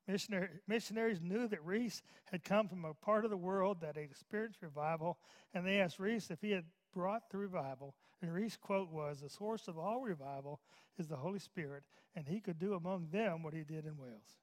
Missionary, 0.09 0.49
missionaries 0.67 1.21
knew 1.21 1.47
that 1.49 1.63
Rees 1.63 2.03
had 2.33 2.43
come 2.43 2.67
from 2.67 2.87
a 2.87 2.95
part 2.95 3.27
of 3.27 3.31
the 3.31 3.37
world 3.37 3.83
that 3.83 3.97
had 3.97 4.05
experienced 4.05 4.63
revival, 4.63 5.19
and 5.53 5.67
they 5.67 5.81
asked 5.81 5.99
Rees 5.99 6.31
if 6.31 6.41
he 6.41 6.51
had 6.51 6.65
brought 6.95 7.29
the 7.31 7.37
revival. 7.37 7.95
And 8.23 8.33
Rees' 8.33 8.57
quote 8.57 8.91
was 8.91 9.21
The 9.21 9.29
source 9.29 9.69
of 9.69 9.77
all 9.77 10.01
revival 10.01 10.61
is 10.99 11.09
the 11.09 11.17
Holy 11.17 11.39
Spirit, 11.39 11.83
and 12.17 12.27
he 12.27 12.41
could 12.41 12.59
do 12.59 12.73
among 12.73 13.09
them 13.13 13.43
what 13.43 13.53
he 13.53 13.65
did 13.65 13.85
in 13.85 13.99
Wales. 13.99 14.39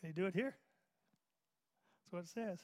Can 0.00 0.10
he 0.10 0.12
do 0.12 0.26
it 0.26 0.34
here? 0.34 0.54
That's 2.04 2.12
what 2.12 2.22
it 2.22 2.28
says. 2.28 2.60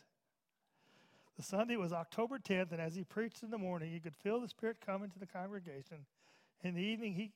The 1.37 1.43
Sunday 1.43 1.77
was 1.77 1.93
October 1.93 2.39
10th, 2.39 2.71
and 2.71 2.81
as 2.81 2.95
he 2.95 3.03
preached 3.03 3.43
in 3.43 3.51
the 3.51 3.59
morning, 3.59 3.93
you 3.93 4.01
could 4.01 4.17
feel 4.17 4.41
the 4.41 4.49
Spirit 4.49 4.77
come 4.85 5.03
into 5.03 5.19
the 5.19 5.27
congregation. 5.27 6.07
In 6.63 6.75
the 6.75 6.83
evening, 6.83 7.15
he 7.15 7.33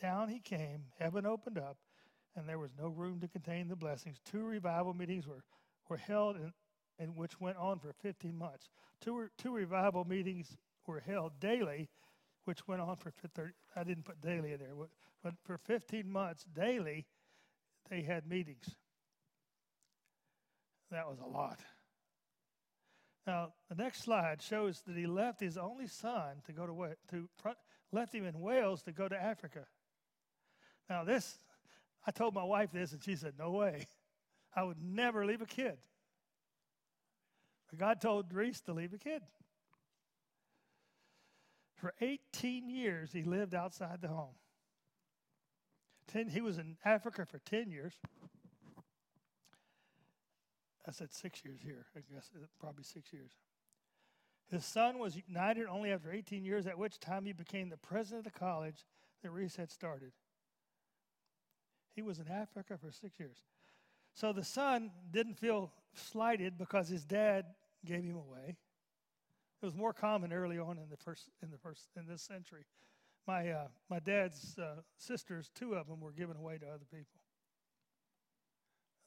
down 0.00 0.28
he 0.28 0.40
came, 0.40 0.84
heaven 0.98 1.24
opened 1.24 1.56
up, 1.56 1.78
and 2.36 2.48
there 2.48 2.58
was 2.58 2.70
no 2.78 2.88
room 2.88 3.20
to 3.20 3.28
contain 3.28 3.68
the 3.68 3.76
blessings. 3.76 4.18
Two 4.24 4.44
revival 4.44 4.94
meetings 4.94 5.26
were, 5.26 5.44
were 5.88 5.96
held, 5.96 6.36
in 6.98 7.14
which 7.14 7.40
went 7.40 7.56
on 7.56 7.78
for 7.78 7.92
15 7.92 8.36
months. 8.36 8.68
Two, 9.00 9.28
two 9.38 9.52
revival 9.52 10.04
meetings 10.04 10.56
were 10.86 11.00
held 11.00 11.38
daily, 11.40 11.88
which 12.44 12.66
went 12.66 12.80
on 12.80 12.96
for 12.96 13.10
30, 13.10 13.52
I 13.76 13.84
didn't 13.84 14.04
put 14.04 14.20
daily 14.20 14.52
in 14.52 14.58
there, 14.58 14.74
but 15.22 15.34
for 15.44 15.58
15 15.58 16.10
months 16.10 16.44
daily, 16.54 17.06
they 17.88 18.02
had 18.02 18.26
meetings. 18.26 18.76
That 20.90 21.08
was 21.08 21.18
a 21.18 21.26
lot. 21.26 21.60
Now, 23.26 23.52
the 23.70 23.74
next 23.74 24.02
slide 24.02 24.42
shows 24.42 24.82
that 24.86 24.96
he 24.96 25.06
left 25.06 25.40
his 25.40 25.56
only 25.56 25.86
son 25.86 26.42
to 26.46 26.52
go 26.52 26.66
to, 26.66 26.94
to 27.10 27.28
left 27.90 28.14
him 28.14 28.26
in 28.26 28.40
Wales 28.40 28.82
to 28.82 28.92
go 28.92 29.08
to 29.08 29.16
Africa. 29.16 29.66
Now, 30.90 31.04
this, 31.04 31.38
I 32.06 32.10
told 32.10 32.34
my 32.34 32.44
wife 32.44 32.70
this, 32.72 32.92
and 32.92 33.02
she 33.02 33.16
said, 33.16 33.34
No 33.38 33.50
way. 33.50 33.86
I 34.54 34.62
would 34.62 34.82
never 34.82 35.26
leave 35.26 35.42
a 35.42 35.46
kid. 35.46 35.78
But 37.70 37.78
God 37.78 38.00
told 38.00 38.32
Rees 38.32 38.60
to 38.62 38.72
leave 38.72 38.92
a 38.92 38.98
kid. 38.98 39.22
For 41.74 41.92
18 42.00 42.70
years, 42.70 43.12
he 43.12 43.24
lived 43.24 43.54
outside 43.54 44.00
the 44.00 44.08
home. 44.08 44.36
Ten, 46.06 46.28
he 46.28 46.40
was 46.40 46.58
in 46.58 46.76
Africa 46.84 47.26
for 47.26 47.38
10 47.38 47.70
years. 47.70 47.94
I 50.86 50.92
said 50.92 51.12
six 51.12 51.44
years 51.44 51.60
here. 51.62 51.86
I 51.96 52.00
guess 52.12 52.30
uh, 52.34 52.46
probably 52.60 52.84
six 52.84 53.12
years. 53.12 53.32
His 54.50 54.64
son 54.64 54.98
was 54.98 55.16
united 55.26 55.66
only 55.66 55.90
after 55.90 56.12
18 56.12 56.44
years, 56.44 56.66
at 56.66 56.78
which 56.78 57.00
time 57.00 57.24
he 57.24 57.32
became 57.32 57.70
the 57.70 57.78
president 57.78 58.26
of 58.26 58.32
the 58.32 58.38
college 58.38 58.84
that 59.22 59.30
Rees 59.30 59.56
had 59.56 59.70
started. 59.70 60.12
He 61.94 62.02
was 62.02 62.18
in 62.18 62.28
Africa 62.28 62.76
for 62.76 62.90
six 62.90 63.18
years. 63.18 63.36
So 64.14 64.32
the 64.32 64.44
son 64.44 64.90
didn't 65.10 65.38
feel 65.38 65.72
slighted 65.94 66.58
because 66.58 66.88
his 66.88 67.04
dad 67.04 67.46
gave 67.84 68.04
him 68.04 68.16
away. 68.16 68.56
It 69.62 69.66
was 69.66 69.74
more 69.74 69.92
common 69.92 70.32
early 70.32 70.58
on 70.58 70.78
in 70.78 70.88
the 70.90 70.96
first 70.96 71.30
in 71.42 71.50
the 71.50 71.58
first 71.58 71.88
in 71.96 72.06
this 72.06 72.22
century. 72.22 72.64
My 73.26 73.50
uh, 73.50 73.68
my 73.88 73.98
dad's 73.98 74.58
uh, 74.58 74.82
sisters, 74.98 75.50
two 75.54 75.74
of 75.74 75.88
them, 75.88 76.00
were 76.00 76.12
given 76.12 76.36
away 76.36 76.58
to 76.58 76.66
other 76.66 76.84
people. 76.90 77.20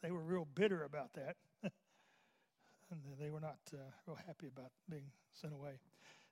They 0.02 0.12
were 0.12 0.24
real 0.24 0.48
bitter 0.56 0.84
about 0.84 1.14
that, 1.14 1.36
and 1.64 3.02
they 3.20 3.30
were 3.30 3.40
not 3.40 3.60
uh, 3.74 3.78
real 4.08 4.18
happy 4.26 4.48
about 4.48 4.72
being 4.90 5.12
sent 5.34 5.54
away. 5.54 5.80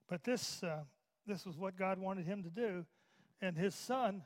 But 0.08 0.24
this 0.24 0.64
uh, 0.64 0.84
this 1.28 1.46
was 1.46 1.58
what 1.58 1.78
God 1.78 2.00
wanted 2.00 2.26
him 2.26 2.44
to 2.44 2.50
do, 2.50 2.86
and 3.42 3.58
his 3.58 3.76
son 3.76 4.24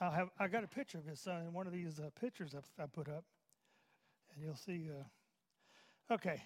I 0.00 0.10
have 0.10 0.30
I 0.38 0.46
got 0.46 0.62
a 0.62 0.68
picture 0.68 0.98
of 0.98 1.06
his 1.06 1.18
son 1.18 1.42
in 1.42 1.52
one 1.52 1.66
of 1.66 1.72
these 1.72 1.98
uh, 1.98 2.10
pictures 2.20 2.54
I, 2.54 2.82
I, 2.82 2.86
put 2.86 3.08
up, 3.08 3.24
and 4.32 4.44
you'll 4.44 4.54
see. 4.54 4.88
Uh, 4.90 6.14
okay, 6.14 6.40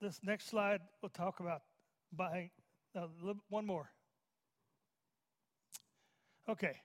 this 0.00 0.20
next 0.22 0.48
slide 0.48 0.80
we'll 1.02 1.10
talk 1.10 1.40
about 1.40 1.62
buying. 2.12 2.50
Uh, 2.94 3.08
one 3.50 3.66
more. 3.66 3.90
Okay, 6.48 6.80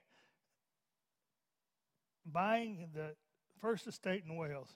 buying 2.25 2.89
the 2.93 3.15
first 3.61 3.87
estate 3.87 4.23
in 4.27 4.35
Wales. 4.35 4.75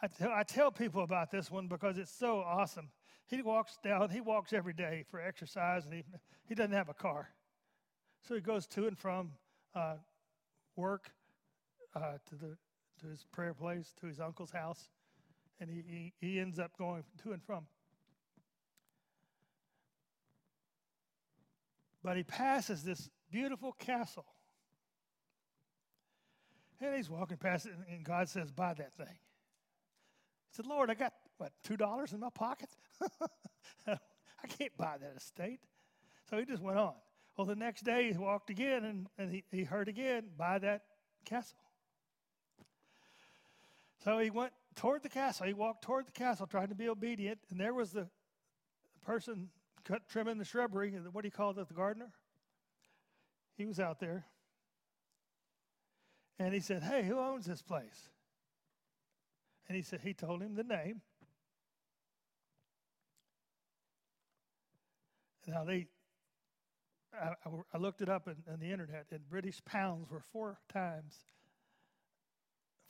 I 0.00 0.06
tell, 0.06 0.30
I 0.30 0.44
tell 0.44 0.70
people 0.70 1.02
about 1.02 1.30
this 1.30 1.50
one 1.50 1.66
because 1.66 1.98
it's 1.98 2.12
so 2.12 2.38
awesome. 2.38 2.88
He 3.26 3.42
walks 3.42 3.76
down. 3.84 4.08
He 4.08 4.22
walks 4.22 4.54
every 4.54 4.72
day 4.72 5.04
for 5.10 5.20
exercise, 5.20 5.84
and 5.84 5.92
he 5.92 6.04
he 6.46 6.54
doesn't 6.54 6.72
have 6.72 6.88
a 6.88 6.94
car, 6.94 7.28
so 8.26 8.34
he 8.34 8.40
goes 8.40 8.66
to 8.68 8.86
and 8.86 8.96
from 8.96 9.32
uh, 9.78 9.96
work 10.76 11.10
uh, 11.94 12.18
to 12.28 12.34
the 12.34 12.56
to 13.00 13.06
his 13.06 13.24
prayer 13.30 13.54
place, 13.54 13.94
to 14.00 14.06
his 14.06 14.18
uncle's 14.18 14.50
house, 14.50 14.88
and 15.60 15.70
he, 15.70 15.84
he, 15.86 16.12
he 16.20 16.40
ends 16.40 16.58
up 16.58 16.76
going 16.76 17.04
to 17.22 17.30
and 17.30 17.42
from. 17.44 17.64
But 22.02 22.16
he 22.16 22.22
passes 22.22 22.82
this 22.82 23.08
beautiful 23.30 23.72
castle. 23.72 24.26
And 26.80 26.94
he's 26.96 27.10
walking 27.10 27.36
past 27.36 27.66
it, 27.66 27.72
and 27.90 28.04
God 28.04 28.28
says, 28.28 28.50
Buy 28.50 28.74
that 28.74 28.96
thing. 28.96 29.06
He 29.06 30.56
said, 30.56 30.66
Lord, 30.66 30.90
I 30.90 30.94
got, 30.94 31.12
what, 31.36 31.52
$2 31.68 32.14
in 32.14 32.20
my 32.20 32.30
pocket? 32.30 32.68
I 33.86 34.46
can't 34.58 34.76
buy 34.76 34.96
that 35.00 35.14
estate. 35.16 35.60
So 36.30 36.38
he 36.38 36.44
just 36.44 36.62
went 36.62 36.78
on. 36.78 36.94
Well, 37.38 37.46
the 37.46 37.54
next 37.54 37.84
day 37.84 38.10
he 38.10 38.18
walked 38.18 38.50
again 38.50 38.84
and, 38.84 39.06
and 39.16 39.30
he, 39.30 39.44
he 39.52 39.62
heard 39.62 39.86
again, 39.86 40.24
by 40.36 40.58
that 40.58 40.82
castle. 41.24 41.56
So 44.02 44.18
he 44.18 44.30
went 44.30 44.52
toward 44.74 45.04
the 45.04 45.08
castle. 45.08 45.46
He 45.46 45.52
walked 45.52 45.82
toward 45.82 46.08
the 46.08 46.12
castle 46.12 46.48
trying 46.48 46.68
to 46.68 46.74
be 46.74 46.88
obedient. 46.88 47.38
And 47.50 47.60
there 47.60 47.72
was 47.72 47.92
the 47.92 48.08
person 49.06 49.50
cut, 49.84 50.08
trimming 50.08 50.38
the 50.38 50.44
shrubbery. 50.44 50.90
What 51.12 51.22
do 51.22 51.28
you 51.28 51.32
call 51.32 51.50
it? 51.50 51.68
The 51.68 51.74
gardener? 51.74 52.10
He 53.56 53.66
was 53.66 53.78
out 53.78 54.00
there. 54.00 54.26
And 56.40 56.52
he 56.52 56.58
said, 56.58 56.82
Hey, 56.82 57.04
who 57.04 57.20
owns 57.20 57.46
this 57.46 57.62
place? 57.62 58.10
And 59.68 59.76
he 59.76 59.82
said, 59.82 60.00
He 60.00 60.12
told 60.12 60.42
him 60.42 60.56
the 60.56 60.64
name. 60.64 61.02
Now, 65.46 65.64
they, 65.64 65.86
I, 67.20 67.34
I 67.74 67.78
looked 67.78 68.00
it 68.02 68.08
up 68.08 68.28
on 68.28 68.60
the 68.60 68.70
internet, 68.70 69.06
and 69.10 69.28
British 69.28 69.64
pounds 69.64 70.10
were 70.10 70.20
four 70.20 70.58
times, 70.72 71.14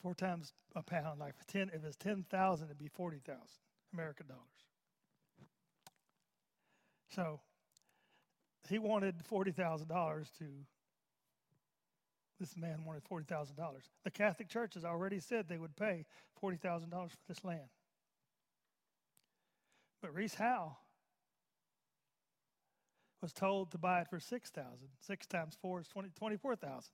four 0.01 0.13
times 0.13 0.53
a 0.75 0.83
pound. 0.83 1.19
Like 1.19 1.33
ten, 1.47 1.69
if 1.73 1.83
it's 1.83 1.95
ten 1.95 2.25
thousand, 2.29 2.67
it'd 2.67 2.77
be 2.77 2.87
forty 2.87 3.19
thousand 3.25 3.59
American 3.93 4.27
dollars. 4.27 4.43
So 7.09 7.41
he 8.69 8.79
wanted 8.79 9.15
forty 9.25 9.51
thousand 9.51 9.87
dollars 9.87 10.29
to. 10.39 10.45
This 12.39 12.55
man 12.55 12.85
wanted 12.85 13.03
forty 13.03 13.25
thousand 13.25 13.57
dollars. 13.57 13.89
The 14.05 14.11
Catholic 14.11 14.47
Church 14.47 14.75
has 14.75 14.85
already 14.85 15.19
said 15.19 15.49
they 15.49 15.57
would 15.57 15.75
pay 15.75 16.05
forty 16.39 16.57
thousand 16.57 16.89
dollars 16.89 17.11
for 17.11 17.33
this 17.33 17.43
land. 17.43 17.69
But 20.01 20.13
Rees 20.13 20.35
Howell 20.35 20.77
was 23.21 23.33
told 23.33 23.71
to 23.71 23.77
buy 23.77 24.01
it 24.01 24.07
for 24.09 24.19
6000 24.19 24.87
6 24.99 25.25
times 25.27 25.57
4 25.61 25.81
is 25.81 25.87
20, 25.87 26.09
24000 26.17 26.91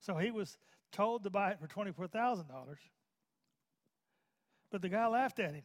So 0.00 0.16
he 0.16 0.30
was 0.30 0.58
told 0.92 1.24
to 1.24 1.30
buy 1.30 1.50
it 1.50 1.58
for 1.60 1.66
$24,000. 1.66 2.44
But 4.70 4.82
the 4.82 4.88
guy 4.88 5.06
laughed 5.06 5.38
at 5.38 5.54
him. 5.54 5.64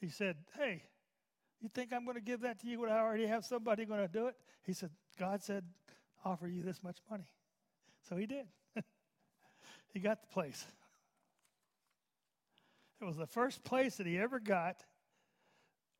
He 0.00 0.08
said, 0.08 0.36
Hey, 0.56 0.82
you 1.60 1.68
think 1.68 1.92
I'm 1.92 2.04
going 2.04 2.16
to 2.16 2.22
give 2.22 2.40
that 2.40 2.60
to 2.60 2.66
you 2.66 2.80
when 2.80 2.90
I 2.90 2.98
already 2.98 3.26
have 3.26 3.44
somebody 3.44 3.84
going 3.84 4.00
to 4.00 4.08
do 4.08 4.26
it? 4.26 4.34
He 4.64 4.72
said, 4.72 4.90
God 5.18 5.42
said, 5.42 5.64
offer 6.24 6.46
you 6.46 6.62
this 6.62 6.82
much 6.82 6.98
money. 7.10 7.28
So 8.08 8.16
he 8.16 8.26
did. 8.26 8.46
he 9.92 10.00
got 10.00 10.22
the 10.22 10.28
place. 10.28 10.64
It 13.00 13.04
was 13.04 13.16
the 13.16 13.26
first 13.26 13.64
place 13.64 13.96
that 13.96 14.06
he 14.06 14.18
ever 14.18 14.40
got 14.40 14.84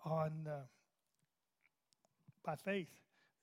on. 0.05 0.47
Uh, 0.47 0.61
by 2.45 2.57
faith. 2.57 2.89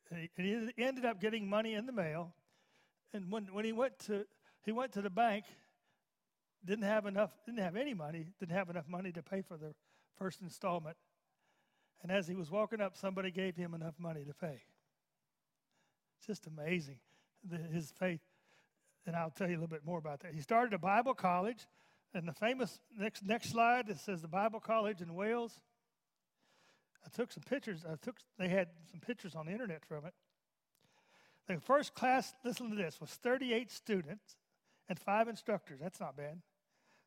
And 0.10 0.30
he 0.38 0.72
ended 0.78 1.06
up 1.06 1.20
getting 1.20 1.50
money 1.50 1.74
in 1.74 1.86
the 1.86 1.92
mail. 1.92 2.34
And 3.14 3.32
when, 3.32 3.46
when 3.54 3.66
he 3.66 3.74
went 3.74 4.00
to 4.06 4.26
he 4.64 4.74
went 4.74 4.92
to 4.94 5.02
the 5.02 5.10
bank, 5.10 5.46
didn't 6.66 6.84
have 6.84 7.06
enough, 7.06 7.32
didn't 7.46 7.60
have 7.60 7.78
any 7.78 7.94
money, 7.94 8.28
didn't 8.40 8.56
have 8.56 8.70
enough 8.70 8.88
money 8.90 9.14
to 9.14 9.24
pay 9.24 9.42
for 9.42 9.56
the 9.56 9.74
first 10.18 10.42
installment. 10.42 10.98
And 12.04 12.12
as 12.12 12.28
he 12.28 12.36
was 12.36 12.52
walking 12.52 12.82
up, 12.82 12.98
somebody 12.98 13.32
gave 13.32 13.56
him 13.56 13.74
enough 13.74 13.96
money 13.98 14.26
to 14.26 14.34
pay. 14.34 14.62
Just 16.26 16.48
amazing, 16.48 17.00
the, 17.50 17.58
his 17.58 17.92
faith. 17.92 18.20
And 19.06 19.16
I'll 19.16 19.30
tell 19.30 19.48
you 19.48 19.54
a 19.54 19.60
little 19.60 19.70
bit 19.70 19.86
more 19.86 19.98
about 19.98 20.20
that. 20.22 20.34
He 20.34 20.42
started 20.42 20.74
a 20.74 20.78
Bible 20.78 21.14
college, 21.14 21.66
and 22.14 22.28
the 22.28 22.34
famous 22.34 22.82
next 23.00 23.24
next 23.24 23.52
slide 23.52 23.90
it 23.90 24.00
says 24.00 24.22
the 24.22 24.28
Bible 24.28 24.60
College 24.60 25.02
in 25.02 25.14
Wales. 25.14 25.62
I 27.08 27.16
took 27.16 27.32
some 27.32 27.44
pictures. 27.44 27.86
I 27.90 27.96
took 27.96 28.18
they 28.38 28.50
had 28.50 28.68
some 28.92 29.00
pictures 29.00 29.34
on 29.34 29.46
the 29.46 29.54
internet 29.54 29.86
from 29.86 30.06
it. 30.06 30.14
The 31.48 31.62
first 31.62 31.94
class, 31.94 32.34
listen 32.44 32.70
to 32.70 32.76
this, 32.76 33.00
was 33.00 33.12
38 33.12 33.72
students 33.72 34.36
and 34.90 35.00
five 35.00 35.30
instructors. 35.30 35.80
That's 35.82 36.02
not 36.02 36.18
bad. 36.18 36.42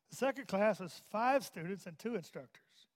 The 0.09 0.15
second 0.15 0.47
class 0.47 0.79
was 0.79 1.03
five 1.11 1.45
students 1.45 1.85
and 1.85 1.97
two 1.99 2.15
instructors. 2.15 2.87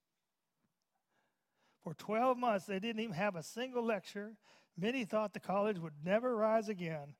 For 1.84 1.94
12 1.94 2.36
months, 2.36 2.66
they 2.66 2.80
didn't 2.80 3.00
even 3.00 3.14
have 3.14 3.36
a 3.36 3.42
single 3.44 3.84
lecture. 3.84 4.32
Many 4.76 5.04
thought 5.04 5.32
the 5.32 5.40
college 5.40 5.78
would 5.78 6.04
never 6.04 6.34
rise 6.34 6.68
again, 6.68 7.14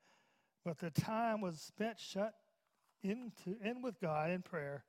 but 0.64 0.78
the 0.78 0.90
time 0.90 1.40
was 1.40 1.60
spent 1.60 2.00
shut 2.00 2.34
into, 3.04 3.56
in 3.62 3.80
with 3.82 4.00
God 4.00 4.30
in 4.30 4.42
prayer, 4.42 4.84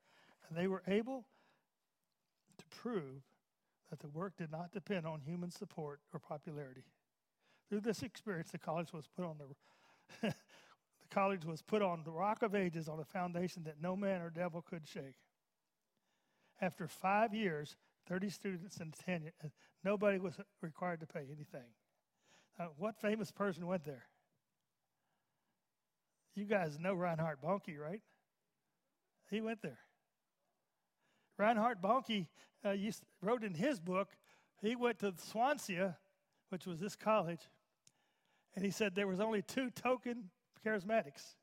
and 0.49 0.57
they 0.57 0.67
were 0.67 0.81
able 0.87 1.27
to 2.57 2.65
prove 2.75 3.21
that 3.89 3.99
the 3.99 4.07
work 4.07 4.37
did 4.37 4.51
not 4.51 4.71
depend 4.71 5.05
on 5.05 5.21
human 5.21 5.51
support 5.51 5.99
or 6.13 6.19
popularity. 6.19 6.83
Through 7.69 7.81
this 7.81 8.03
experience, 8.03 8.51
the 8.51 8.57
college 8.57 8.93
was 8.93 9.07
put 9.07 9.25
on 9.25 9.37
the 9.37 9.45
the 11.01 11.07
college 11.09 11.45
was 11.45 11.61
put 11.61 11.81
on 11.81 12.03
the 12.03 12.11
rock 12.11 12.41
of 12.41 12.55
ages 12.55 12.87
on 12.87 12.99
a 12.99 13.03
foundation 13.03 13.63
that 13.63 13.81
no 13.81 13.95
man 13.95 14.21
or 14.21 14.29
devil 14.29 14.61
could 14.61 14.87
shake. 14.87 15.17
After 16.61 16.87
five 16.87 17.33
years, 17.33 17.75
30 18.07 18.29
students 18.29 18.77
and 18.77 18.93
tenure, 18.93 19.33
nobody 19.83 20.17
was 20.17 20.39
required 20.61 21.01
to 21.01 21.05
pay 21.05 21.25
anything. 21.31 21.69
Uh, 22.59 22.67
what 22.77 22.95
famous 22.99 23.31
person 23.31 23.67
went 23.67 23.83
there? 23.83 24.05
You 26.35 26.45
guys 26.45 26.79
know 26.79 26.93
Reinhard 26.93 27.39
Bonnke, 27.43 27.77
right? 27.77 28.01
He 29.29 29.41
went 29.41 29.61
there. 29.61 29.79
Reinhard 31.37 31.81
Bonnke 31.81 32.27
uh, 32.65 32.73
wrote 33.21 33.43
in 33.43 33.53
his 33.53 33.79
book, 33.79 34.09
he 34.61 34.75
went 34.75 34.99
to 34.99 35.13
Swansea, 35.17 35.97
which 36.49 36.65
was 36.65 36.79
this 36.79 36.95
college, 36.95 37.41
and 38.55 38.65
he 38.65 38.71
said 38.71 38.95
there 38.95 39.07
was 39.07 39.19
only 39.19 39.41
two 39.41 39.69
token 39.69 40.29
charismatics. 40.65 41.35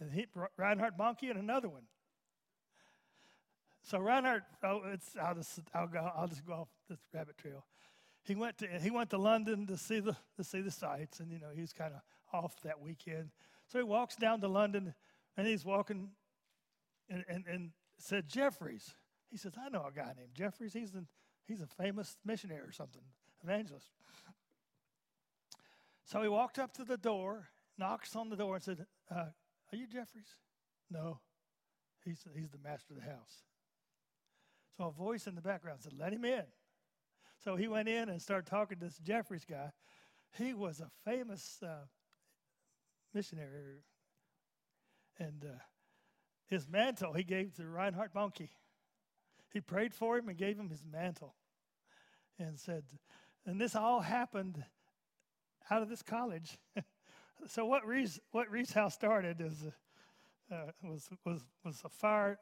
And 0.00 0.12
he, 0.12 0.26
Reinhard 0.56 0.94
Bonnke 0.98 1.30
and 1.30 1.38
another 1.38 1.68
one. 1.68 1.84
So 3.82 3.98
Reinhard, 3.98 4.42
oh, 4.64 4.82
it's 4.92 5.14
I'll 5.22 5.36
just 5.36 5.60
I'll 5.72 5.86
go 5.86 6.10
I'll 6.16 6.26
just 6.26 6.44
go 6.44 6.54
off 6.54 6.68
this 6.90 6.98
rabbit 7.14 7.38
trail. 7.38 7.64
He 8.24 8.34
went 8.34 8.58
to 8.58 8.66
he 8.66 8.90
went 8.90 9.10
to 9.10 9.18
London 9.18 9.64
to 9.68 9.76
see 9.76 10.00
the 10.00 10.16
to 10.36 10.42
see 10.42 10.60
the 10.60 10.72
sights, 10.72 11.20
and 11.20 11.30
you 11.30 11.38
know 11.38 11.50
he's 11.54 11.72
kind 11.72 11.94
of 11.94 12.00
off 12.32 12.60
that 12.62 12.80
weekend. 12.80 13.30
So 13.68 13.78
he 13.78 13.84
walks 13.84 14.16
down 14.16 14.40
to 14.40 14.48
London, 14.48 14.92
and 15.36 15.46
he's 15.46 15.64
walking, 15.64 16.10
and 17.08 17.24
and, 17.28 17.44
and 17.46 17.70
said 17.98 18.28
Jeffreys. 18.28 18.94
He 19.30 19.36
says, 19.36 19.54
I 19.60 19.68
know 19.68 19.84
a 19.84 19.92
guy 19.92 20.12
named 20.16 20.34
Jeffreys. 20.34 20.72
He's 20.72 20.94
an, 20.94 21.08
he's 21.46 21.60
a 21.60 21.66
famous 21.66 22.16
missionary 22.24 22.60
or 22.60 22.72
something, 22.72 23.02
evangelist. 23.42 23.90
So 26.04 26.22
he 26.22 26.28
walked 26.28 26.60
up 26.60 26.72
to 26.74 26.84
the 26.84 26.96
door, 26.96 27.48
knocks 27.76 28.14
on 28.14 28.28
the 28.28 28.36
door, 28.36 28.54
and 28.54 28.62
said, 28.64 28.86
uh, 29.10 29.30
"Are 29.72 29.76
you 29.76 29.88
Jeffreys?" 29.88 30.36
No, 30.90 31.20
he's 32.04 32.24
he's 32.36 32.50
the 32.50 32.58
master 32.58 32.94
of 32.94 33.00
the 33.00 33.06
house. 33.10 33.42
So 34.76 34.84
a 34.84 34.90
voice 34.90 35.26
in 35.26 35.34
the 35.34 35.40
background 35.40 35.80
said, 35.82 35.94
Let 35.98 36.12
him 36.12 36.24
in. 36.24 36.44
So 37.42 37.56
he 37.56 37.68
went 37.68 37.88
in 37.88 38.08
and 38.08 38.20
started 38.20 38.46
talking 38.46 38.78
to 38.78 38.84
this 38.84 38.98
Jeffreys 38.98 39.44
guy. 39.48 39.70
He 40.36 40.52
was 40.52 40.80
a 40.80 40.90
famous 41.04 41.62
uh, 41.62 41.86
missionary. 43.14 43.84
And 45.18 45.44
uh, 45.44 45.58
his 46.46 46.68
mantle 46.68 47.12
he 47.12 47.24
gave 47.24 47.54
to 47.54 47.66
Reinhard 47.66 48.12
Bonnke. 48.12 48.48
He 49.52 49.60
prayed 49.60 49.94
for 49.94 50.18
him 50.18 50.28
and 50.28 50.36
gave 50.36 50.58
him 50.58 50.68
his 50.68 50.84
mantle 50.84 51.34
and 52.38 52.58
said, 52.58 52.84
and 53.44 53.60
this 53.60 53.74
all 53.74 54.00
happened 54.00 54.62
out 55.70 55.82
of 55.82 55.88
this 55.88 56.02
college. 56.02 56.58
so 57.46 57.64
what 57.64 57.86
Rees, 57.86 58.20
what 58.32 58.50
Rees 58.50 58.72
House 58.72 58.94
started 58.94 59.40
is 59.40 59.64
uh, 60.50 60.70
was, 60.82 61.08
was, 61.24 61.42
was 61.64 61.82
a 61.84 61.88
fire. 61.88 62.38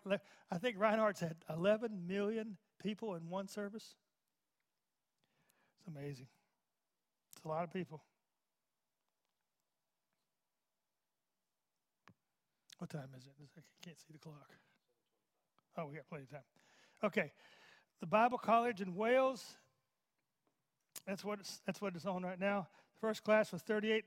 I 0.50 0.59
think 0.59 0.78
Reinhard's 0.78 1.20
had 1.20 1.36
11 1.48 2.07
million 2.07 2.57
people 2.82 3.14
in 3.14 3.28
one 3.28 3.48
service. 3.48 3.94
It's 5.78 5.88
amazing. 5.88 6.26
It's 7.34 7.44
a 7.44 7.48
lot 7.48 7.64
of 7.64 7.72
people. 7.72 8.02
What 12.85 12.91
time 12.91 13.09
is 13.16 13.24
it? 13.24 13.32
I 13.57 13.62
can't 13.82 13.99
see 13.99 14.12
the 14.12 14.18
clock. 14.18 14.53
Oh, 15.78 15.87
we 15.87 15.95
got 15.95 16.07
plenty 16.07 16.24
of 16.24 16.30
time. 16.32 16.43
Okay. 17.03 17.32
The 18.01 18.07
Bible 18.07 18.37
College 18.37 18.82
in 18.82 18.95
Wales. 18.95 19.43
That's 21.07 21.24
what 21.24 21.41
it's, 21.41 21.62
that's 21.64 21.80
what 21.80 21.97
it's 21.97 22.05
on 22.05 22.24
right 22.24 22.39
now. 22.39 22.68
The 22.93 22.99
first 23.01 23.24
class 23.24 23.53
was 23.53 23.62
38. 23.62 24.05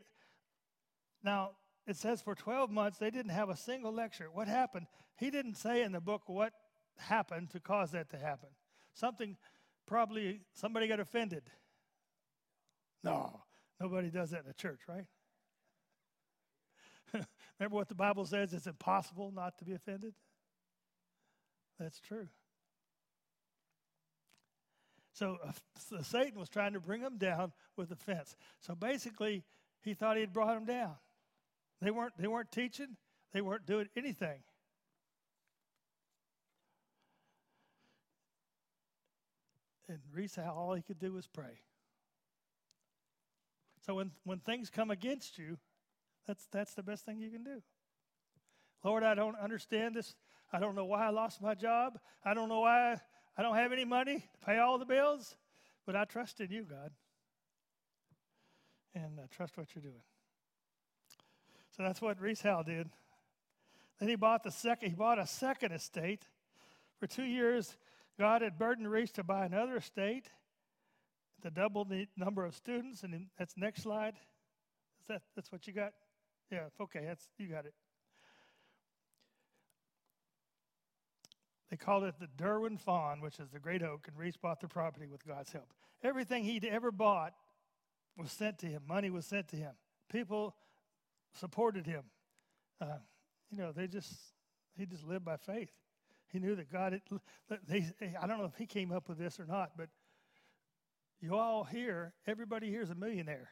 Now, 1.23 1.53
it 1.87 1.95
says 1.95 2.21
for 2.21 2.35
12 2.35 2.69
months 2.69 2.99
they 2.99 3.09
didn't 3.09 3.31
have 3.31 3.49
a 3.49 3.57
single 3.57 3.91
lecture. 3.91 4.27
What 4.31 4.47
happened? 4.47 4.85
He 5.15 5.31
didn't 5.31 5.55
say 5.55 5.81
in 5.81 5.91
the 5.91 5.99
book 5.99 6.29
what 6.29 6.53
happened 6.97 7.49
to 7.53 7.59
cause 7.59 7.93
that 7.93 8.11
to 8.11 8.17
happen. 8.19 8.49
Something, 8.93 9.37
probably 9.87 10.41
somebody 10.53 10.87
got 10.87 10.99
offended. 10.99 11.49
No, 13.03 13.41
nobody 13.81 14.11
does 14.11 14.29
that 14.29 14.43
in 14.43 14.51
a 14.51 14.53
church, 14.53 14.81
right? 14.87 15.07
Remember 17.59 17.75
what 17.75 17.89
the 17.89 17.95
Bible 17.95 18.25
says? 18.25 18.53
It's 18.53 18.67
impossible 18.67 19.31
not 19.35 19.57
to 19.59 19.65
be 19.65 19.73
offended? 19.73 20.13
That's 21.79 21.99
true. 21.99 22.27
So 25.13 25.37
uh, 25.43 25.51
Satan 26.03 26.39
was 26.39 26.49
trying 26.49 26.73
to 26.73 26.79
bring 26.79 27.01
him 27.01 27.17
down 27.17 27.51
with 27.75 27.91
offense. 27.91 28.35
So 28.59 28.75
basically, 28.75 29.43
he 29.81 29.95
thought 29.95 30.15
he 30.15 30.21
had 30.21 30.33
brought 30.33 30.55
him 30.55 30.65
down. 30.65 30.95
They 31.81 31.89
weren't, 31.91 32.13
they 32.19 32.27
weren't 32.27 32.51
teaching, 32.51 32.97
they 33.33 33.41
weren't 33.41 33.65
doing 33.65 33.87
anything. 33.95 34.39
And 39.89 39.99
Rees, 40.13 40.37
all 40.37 40.73
he 40.73 40.81
could 40.81 40.99
do 40.99 41.13
was 41.13 41.27
pray. 41.27 41.61
So 43.85 43.95
when, 43.95 44.11
when 44.25 44.39
things 44.39 44.69
come 44.69 44.91
against 44.91 45.37
you, 45.37 45.57
that's, 46.27 46.45
that's 46.51 46.73
the 46.73 46.83
best 46.83 47.05
thing 47.05 47.19
you 47.19 47.31
can 47.31 47.43
do. 47.43 47.61
Lord, 48.83 49.03
I 49.03 49.15
don't 49.15 49.37
understand 49.37 49.95
this. 49.95 50.13
I 50.51 50.59
don't 50.59 50.75
know 50.75 50.85
why 50.85 51.07
I 51.07 51.09
lost 51.09 51.41
my 51.41 51.55
job. 51.55 51.99
I 52.23 52.33
don't 52.33 52.49
know 52.49 52.59
why 52.61 52.97
I 53.37 53.41
don't 53.41 53.55
have 53.55 53.71
any 53.71 53.85
money 53.85 54.17
to 54.19 54.45
pay 54.45 54.57
all 54.57 54.77
the 54.77 54.85
bills, 54.85 55.35
but 55.85 55.95
I 55.95 56.05
trust 56.05 56.39
in 56.41 56.51
you, 56.51 56.63
God. 56.63 56.91
And 58.93 59.19
I 59.19 59.27
trust 59.27 59.57
what 59.57 59.67
you're 59.73 59.83
doing. 59.83 60.03
So 61.75 61.83
that's 61.83 62.01
what 62.01 62.19
Rees 62.19 62.41
Howell 62.41 62.63
did. 62.63 62.89
Then 63.99 64.09
he 64.09 64.15
bought 64.15 64.43
the 64.43 64.51
second. 64.51 64.89
He 64.89 64.95
bought 64.95 65.19
a 65.19 65.27
second 65.27 65.71
estate. 65.71 66.25
For 66.99 67.07
two 67.07 67.25
years, 67.25 67.77
God 68.19 68.41
had 68.41 68.57
burdened 68.57 68.89
Rees 68.89 69.11
to 69.13 69.23
buy 69.23 69.45
another 69.45 69.77
estate 69.77 70.29
to 71.43 71.51
double 71.51 71.85
the 71.85 72.07
number 72.15 72.43
of 72.43 72.55
students. 72.55 73.03
And 73.03 73.27
that's 73.37 73.55
next 73.55 73.83
slide. 73.83 74.15
Is 75.01 75.07
that 75.07 75.21
that's 75.35 75.51
what 75.51 75.67
you 75.67 75.73
got? 75.73 75.93
Yeah. 76.51 76.65
Okay. 76.79 77.03
That's 77.05 77.29
you 77.37 77.47
got 77.47 77.65
it. 77.65 77.73
They 81.69 81.75
called 81.75 82.03
it 82.05 82.15
the 82.19 82.27
Derwen 82.41 82.79
Fawr, 82.79 83.17
which 83.19 83.39
is 83.39 83.49
the 83.49 83.59
great 83.59 83.83
oak, 83.83 84.07
and 84.07 84.17
Rees 84.17 84.37
bought 84.37 84.61
the 84.61 84.69
property 84.69 85.05
with 85.05 85.25
God's 85.27 85.51
help. 85.51 85.73
Everything 86.01 86.43
he'd 86.43 86.63
ever 86.63 86.91
bought 86.91 87.33
was 88.15 88.31
sent 88.31 88.57
to 88.59 88.67
him. 88.67 88.83
Money 88.87 89.09
was 89.09 89.25
sent 89.25 89.49
to 89.49 89.57
him. 89.57 89.73
People 90.09 90.55
supported 91.33 91.85
him. 91.85 92.03
Uh, 92.79 92.99
you 93.51 93.57
know, 93.57 93.71
they 93.73 93.87
just, 93.87 94.13
he 94.77 94.85
just 94.85 95.03
lived 95.03 95.25
by 95.25 95.35
faith. 95.35 95.71
He 96.31 96.39
knew 96.39 96.55
that 96.55 96.71
God, 96.71 96.93
had, 96.93 97.01
they, 97.67 97.85
I 98.21 98.27
don't 98.27 98.39
know 98.39 98.45
if 98.45 98.57
he 98.57 98.65
came 98.65 98.91
up 98.91 99.09
with 99.09 99.17
this 99.17 99.39
or 99.39 99.45
not, 99.45 99.71
but 99.77 99.89
you 101.19 101.35
all 101.35 101.63
here, 101.63 102.13
everybody 102.25 102.69
here 102.69 102.81
is 102.81 102.89
a 102.89 102.95
millionaire. 102.95 103.49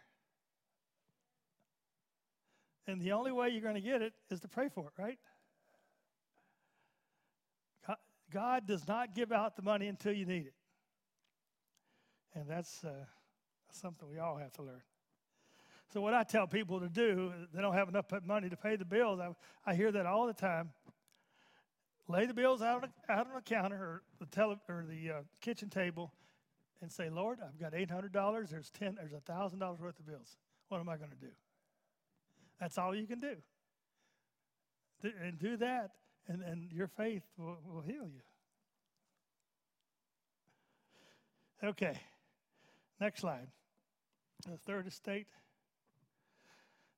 And 2.87 3.01
the 3.01 3.13
only 3.13 3.31
way 3.31 3.49
you're 3.49 3.61
going 3.61 3.75
to 3.75 3.81
get 3.81 4.01
it 4.01 4.13
is 4.29 4.39
to 4.41 4.47
pray 4.47 4.69
for 4.69 4.87
it, 4.87 5.01
right? 5.01 5.17
God 8.31 8.67
does 8.67 8.87
not 8.87 9.15
give 9.15 9.31
out 9.31 9.55
the 9.55 9.61
money 9.61 9.87
until 9.87 10.11
you 10.11 10.25
need 10.25 10.47
it. 10.47 10.53
And 12.33 12.49
that's 12.49 12.83
uh, 12.83 12.91
something 13.71 14.09
we 14.09 14.19
all 14.19 14.35
have 14.37 14.51
to 14.53 14.63
learn. 14.63 14.81
So, 15.93 16.01
what 16.01 16.13
I 16.13 16.23
tell 16.23 16.47
people 16.47 16.79
to 16.81 16.89
do, 16.89 17.31
they 17.53 17.61
don't 17.61 17.73
have 17.73 17.87
enough 17.87 18.07
money 18.25 18.49
to 18.49 18.57
pay 18.57 18.75
the 18.75 18.85
bills. 18.85 19.19
I, 19.19 19.29
I 19.65 19.75
hear 19.75 19.91
that 19.91 20.05
all 20.05 20.27
the 20.27 20.33
time. 20.33 20.71
Lay 22.07 22.25
the 22.25 22.33
bills 22.33 22.61
out, 22.61 22.87
out 23.07 23.27
on 23.27 23.35
the 23.35 23.41
counter 23.41 23.77
or 23.77 24.03
the, 24.19 24.25
tele, 24.25 24.59
or 24.67 24.85
the 24.87 25.11
uh, 25.11 25.21
kitchen 25.41 25.69
table 25.69 26.11
and 26.81 26.91
say, 26.91 27.09
Lord, 27.09 27.39
I've 27.41 27.59
got 27.59 27.73
$800, 27.73 28.49
there's 28.49 28.69
10 28.71 28.95
there's 28.95 29.11
$1,000 29.13 29.79
worth 29.79 29.99
of 29.99 30.05
bills. 30.05 30.37
What 30.67 30.79
am 30.81 30.89
I 30.89 30.97
going 30.97 31.09
to 31.09 31.15
do? 31.15 31.31
That's 32.59 32.77
all 32.77 32.95
you 32.95 33.07
can 33.07 33.19
do. 33.19 33.35
And 35.21 35.37
do 35.37 35.57
that, 35.57 35.91
and, 36.27 36.41
and 36.41 36.71
your 36.71 36.87
faith 36.87 37.23
will, 37.37 37.57
will 37.67 37.81
heal 37.81 38.07
you. 38.07 38.21
Okay, 41.63 41.99
next 42.99 43.21
slide. 43.21 43.47
The 44.47 44.57
third 44.57 44.87
estate. 44.87 45.27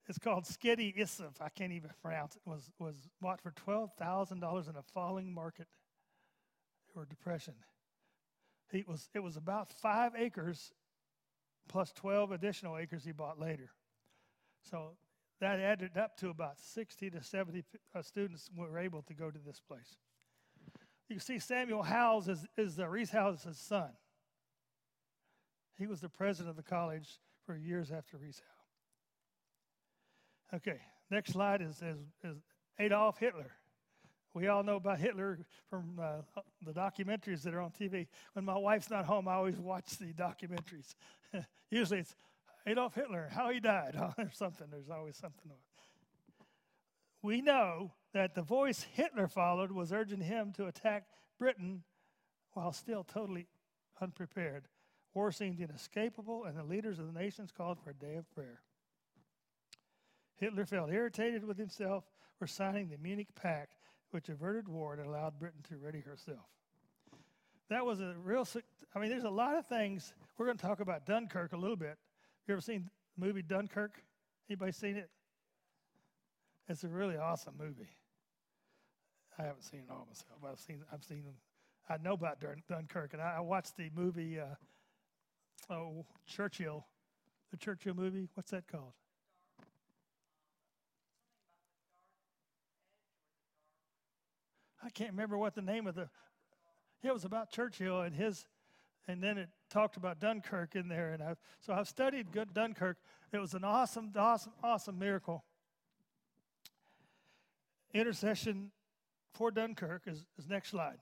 It's 0.08 0.18
called 0.18 0.46
Sketty 0.46 0.98
Isaf. 0.98 1.42
I 1.42 1.50
can't 1.50 1.74
even 1.74 1.90
pronounce 2.02 2.36
it. 2.36 2.42
Was 2.46 2.72
was 2.80 2.96
bought 3.22 3.42
for 3.42 3.52
twelve 3.52 3.92
thousand 3.98 4.40
dollars 4.40 4.68
in 4.68 4.76
a 4.76 4.82
falling 4.82 5.34
market 5.34 5.68
or 6.96 7.06
depression. 7.06 7.56
He 8.72 8.84
was 8.88 9.10
it 9.14 9.20
was 9.20 9.36
about 9.36 9.72
five 9.72 10.14
acres 10.18 10.72
plus 11.68 11.92
twelve 11.92 12.32
additional 12.32 12.78
acres 12.78 13.04
he 13.04 13.12
bought 13.12 13.40
later. 13.40 13.70
So 14.70 14.92
that 15.40 15.60
added 15.60 15.98
up 15.98 16.18
to 16.18 16.30
about 16.30 16.60
60 16.60 17.12
to 17.12 17.22
70 17.22 17.64
uh, 17.96 18.02
students 18.02 18.50
were 18.56 18.80
able 18.80 19.02
to 19.04 19.14
go 19.14 19.30
to 19.30 19.40
this 19.46 19.60
place. 19.60 19.98
You 21.10 21.16
can 21.16 21.24
see 21.24 21.40
Samuel 21.40 21.84
Howes 21.84 22.28
is, 22.28 22.46
is 22.58 22.80
uh, 22.80 22.88
Rees 22.88 23.12
Howes' 23.12 23.48
son. 23.54 23.90
He 25.78 25.86
was 25.88 26.02
the 26.02 26.10
president 26.10 26.50
of 26.50 26.58
the 26.58 26.64
college 26.64 27.20
for 27.46 27.56
years 27.56 27.92
after 27.92 28.18
Rees 28.18 28.42
Howe. 30.52 30.58
Okay, 30.58 30.80
next 31.12 31.34
slide 31.34 31.62
is, 31.62 31.82
is, 31.82 32.00
is, 32.24 32.38
Adolf 32.80 33.18
Hitler. 33.18 33.52
We 34.34 34.48
all 34.48 34.64
know 34.64 34.76
about 34.76 35.00
Hitler 35.00 35.40
from 35.70 36.00
uh, 36.00 36.18
the 36.64 36.72
documentaries 36.72 37.42
that 37.42 37.56
are 37.56 37.62
on 37.62 37.72
TV. 37.72 38.08
When 38.34 38.46
my 38.46 38.58
wife's 38.58 38.90
not 38.90 39.06
home, 39.06 39.28
I 39.28 39.34
always 39.34 39.58
watch 39.58 39.98
the 39.98 40.14
documentaries. 40.14 40.94
Usually 41.72 42.02
it's 42.02 42.16
Adolf 42.68 42.96
Hitler, 42.96 43.30
how 43.32 43.50
he 43.50 43.62
died, 43.62 43.96
or 44.18 44.30
something. 44.34 44.68
There's 44.70 44.90
always 44.90 45.16
something. 45.16 45.52
We 47.22 47.42
know 47.42 47.94
that 48.14 48.36
the 48.36 48.42
voice 48.42 48.86
Hitler 48.94 49.28
followed 49.28 49.72
was 49.72 49.94
urging 49.94 50.22
him 50.22 50.52
to 50.54 50.68
attack 50.68 51.06
Britain 51.40 51.84
while 52.52 52.74
still 52.74 53.06
totally 53.06 53.48
unprepared. 54.02 54.68
War 55.14 55.32
seemed 55.32 55.62
inescapable, 55.62 56.44
and 56.44 56.58
the 56.58 56.64
leaders 56.64 57.00
of 57.00 57.12
the 57.12 57.18
nations 57.18 57.52
called 57.56 57.80
for 57.80 57.92
a 57.92 57.94
day 57.94 58.16
of 58.16 58.30
prayer. 58.30 58.62
Hitler 60.36 60.66
felt 60.66 60.92
irritated 60.92 61.46
with 61.46 61.58
himself 61.58 62.04
for 62.38 62.48
signing 62.48 62.90
the 62.90 62.98
Munich 62.98 63.34
Pact, 63.34 63.78
which 64.12 64.30
averted 64.30 64.68
war 64.68 64.94
and 64.94 65.06
allowed 65.06 65.40
Britain 65.40 65.62
to 65.70 65.78
ready 65.78 66.02
herself. 66.02 66.46
That 67.70 67.86
was 67.86 68.00
a 68.00 68.14
real, 68.22 68.46
I 68.94 69.00
mean, 69.00 69.10
there's 69.10 69.24
a 69.24 69.30
lot 69.30 69.58
of 69.58 69.66
things. 69.66 70.14
We're 70.38 70.46
going 70.46 70.58
to 70.58 70.66
talk 70.66 70.82
about 70.82 71.06
Dunkirk 71.06 71.54
a 71.54 71.58
little 71.58 71.76
bit. 71.76 71.98
You 72.48 72.54
ever 72.54 72.62
seen 72.62 72.90
the 73.18 73.26
movie 73.26 73.42
Dunkirk? 73.42 74.02
Anybody 74.50 74.72
seen 74.72 74.96
it? 74.96 75.10
It's 76.70 76.84
a 76.84 76.88
really 76.88 77.18
awesome 77.18 77.56
movie. 77.60 77.90
I 79.38 79.44
haven't 79.44 79.64
seen 79.64 79.82
it 79.82 79.92
all 79.92 80.08
myself, 80.08 80.40
but 80.42 80.52
I've 80.52 80.60
seen 80.60 80.80
I've 80.92 81.04
seen. 81.04 81.24
I 81.90 81.98
know 81.98 82.14
about 82.14 82.40
Dunkirk, 82.68 83.14
and 83.14 83.22
I 83.22 83.40
watched 83.42 83.78
the 83.78 83.90
movie. 83.96 84.40
Uh, 84.40 85.74
oh, 85.74 86.06
Churchill, 86.26 86.86
the 87.52 87.58
Churchill 87.58 87.94
movie. 87.94 88.30
What's 88.34 88.52
that 88.52 88.68
called? 88.68 88.94
I 94.84 94.90
can't 94.90 95.12
remember 95.12 95.38
what 95.38 95.54
the 95.54 95.62
name 95.62 95.86
of 95.86 95.96
the. 95.96 96.10
It 97.04 97.14
was 97.14 97.26
about 97.26 97.52
Churchill 97.52 98.02
and 98.02 98.16
his 98.16 98.46
and 99.08 99.22
then 99.22 99.38
it 99.38 99.50
talked 99.70 99.98
about 99.98 100.20
Dunkirk 100.20 100.76
in 100.76 100.88
there. 100.88 101.14
And 101.14 101.24
I've, 101.24 101.38
so 101.60 101.74
I've 101.74 101.88
studied 101.88 102.32
good 102.32 102.54
Dunkirk. 102.54 102.98
It 103.32 103.40
was 103.40 103.54
an 103.54 103.64
awesome, 103.64 104.12
awesome, 104.16 104.54
awesome 104.64 105.00
miracle. 105.00 105.44
Intercession 107.94 108.72
for 109.34 109.52
Dunkirk 109.52 110.04
is, 110.08 110.26
is 110.38 110.48
next 110.48 110.70
slide. 110.70 111.00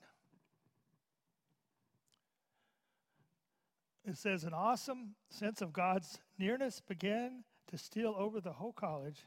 It 4.07 4.17
says, 4.17 4.43
an 4.43 4.53
awesome 4.53 5.15
sense 5.29 5.61
of 5.61 5.73
God's 5.73 6.19
nearness 6.37 6.79
began 6.79 7.43
to 7.67 7.77
steal 7.77 8.15
over 8.17 8.39
the 8.39 8.53
whole 8.53 8.73
college. 8.73 9.25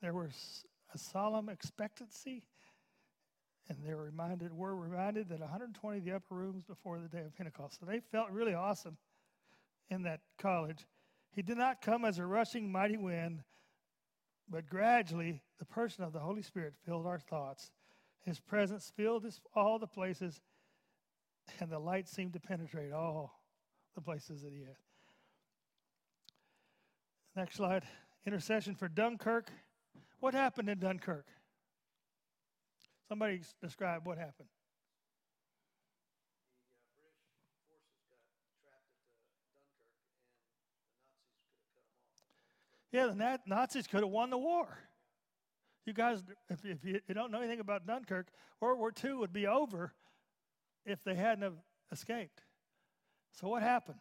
There 0.00 0.14
was 0.14 0.64
a 0.94 0.98
solemn 0.98 1.48
expectancy 1.48 2.44
and 3.70 3.78
they 3.86 3.94
were 3.94 4.02
reminded 4.02 4.52
were 4.52 4.74
reminded 4.74 5.28
that 5.28 5.38
120 5.38 5.98
of 5.98 6.04
the 6.04 6.12
upper 6.12 6.34
rooms 6.34 6.64
before 6.64 6.98
the 6.98 7.08
day 7.08 7.20
of 7.24 7.34
Pentecost. 7.36 7.78
So 7.78 7.86
they 7.86 8.00
felt 8.00 8.30
really 8.30 8.52
awesome 8.52 8.96
in 9.88 10.02
that 10.02 10.20
college. 10.38 10.86
He 11.30 11.42
did 11.42 11.56
not 11.56 11.80
come 11.80 12.04
as 12.04 12.18
a 12.18 12.26
rushing 12.26 12.70
mighty 12.70 12.96
wind, 12.96 13.44
but 14.48 14.68
gradually 14.68 15.40
the 15.60 15.64
person 15.64 16.02
of 16.02 16.12
the 16.12 16.18
Holy 16.18 16.42
Spirit 16.42 16.74
filled 16.84 17.06
our 17.06 17.20
thoughts. 17.20 17.70
His 18.24 18.40
presence 18.40 18.92
filled 18.96 19.22
this, 19.22 19.40
all 19.54 19.78
the 19.78 19.86
places, 19.86 20.40
and 21.60 21.70
the 21.70 21.78
light 21.78 22.08
seemed 22.08 22.32
to 22.32 22.40
penetrate 22.40 22.92
all 22.92 23.40
the 23.94 24.00
places 24.00 24.42
that 24.42 24.52
he 24.52 24.60
had. 24.60 24.76
Next 27.36 27.54
slide. 27.54 27.84
Intercession 28.26 28.74
for 28.74 28.88
Dunkirk. 28.88 29.48
What 30.18 30.34
happened 30.34 30.68
in 30.68 30.80
Dunkirk? 30.80 31.26
Somebody 33.10 33.40
describe 33.60 34.06
what 34.06 34.18
happened. 34.18 34.48
Yeah, 42.92 43.08
the 43.08 43.38
Nazis 43.46 43.88
could 43.88 44.02
have 44.02 44.10
won 44.10 44.30
the 44.30 44.38
war. 44.38 44.78
You 45.86 45.92
guys, 45.92 46.22
if, 46.48 46.64
if 46.64 46.84
you, 46.84 47.00
you, 47.08 47.14
don't 47.14 47.32
know 47.32 47.40
anything 47.40 47.58
about 47.58 47.84
Dunkirk, 47.84 48.28
World 48.60 48.78
War 48.78 48.92
II 49.04 49.14
would 49.14 49.32
be 49.32 49.48
over 49.48 49.92
if 50.86 51.02
they 51.02 51.16
hadn't 51.16 51.42
have 51.42 51.56
escaped. 51.90 52.42
So 53.32 53.48
what 53.48 53.64
happened? 53.64 53.98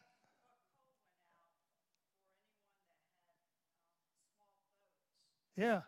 Yeah. 5.57 5.81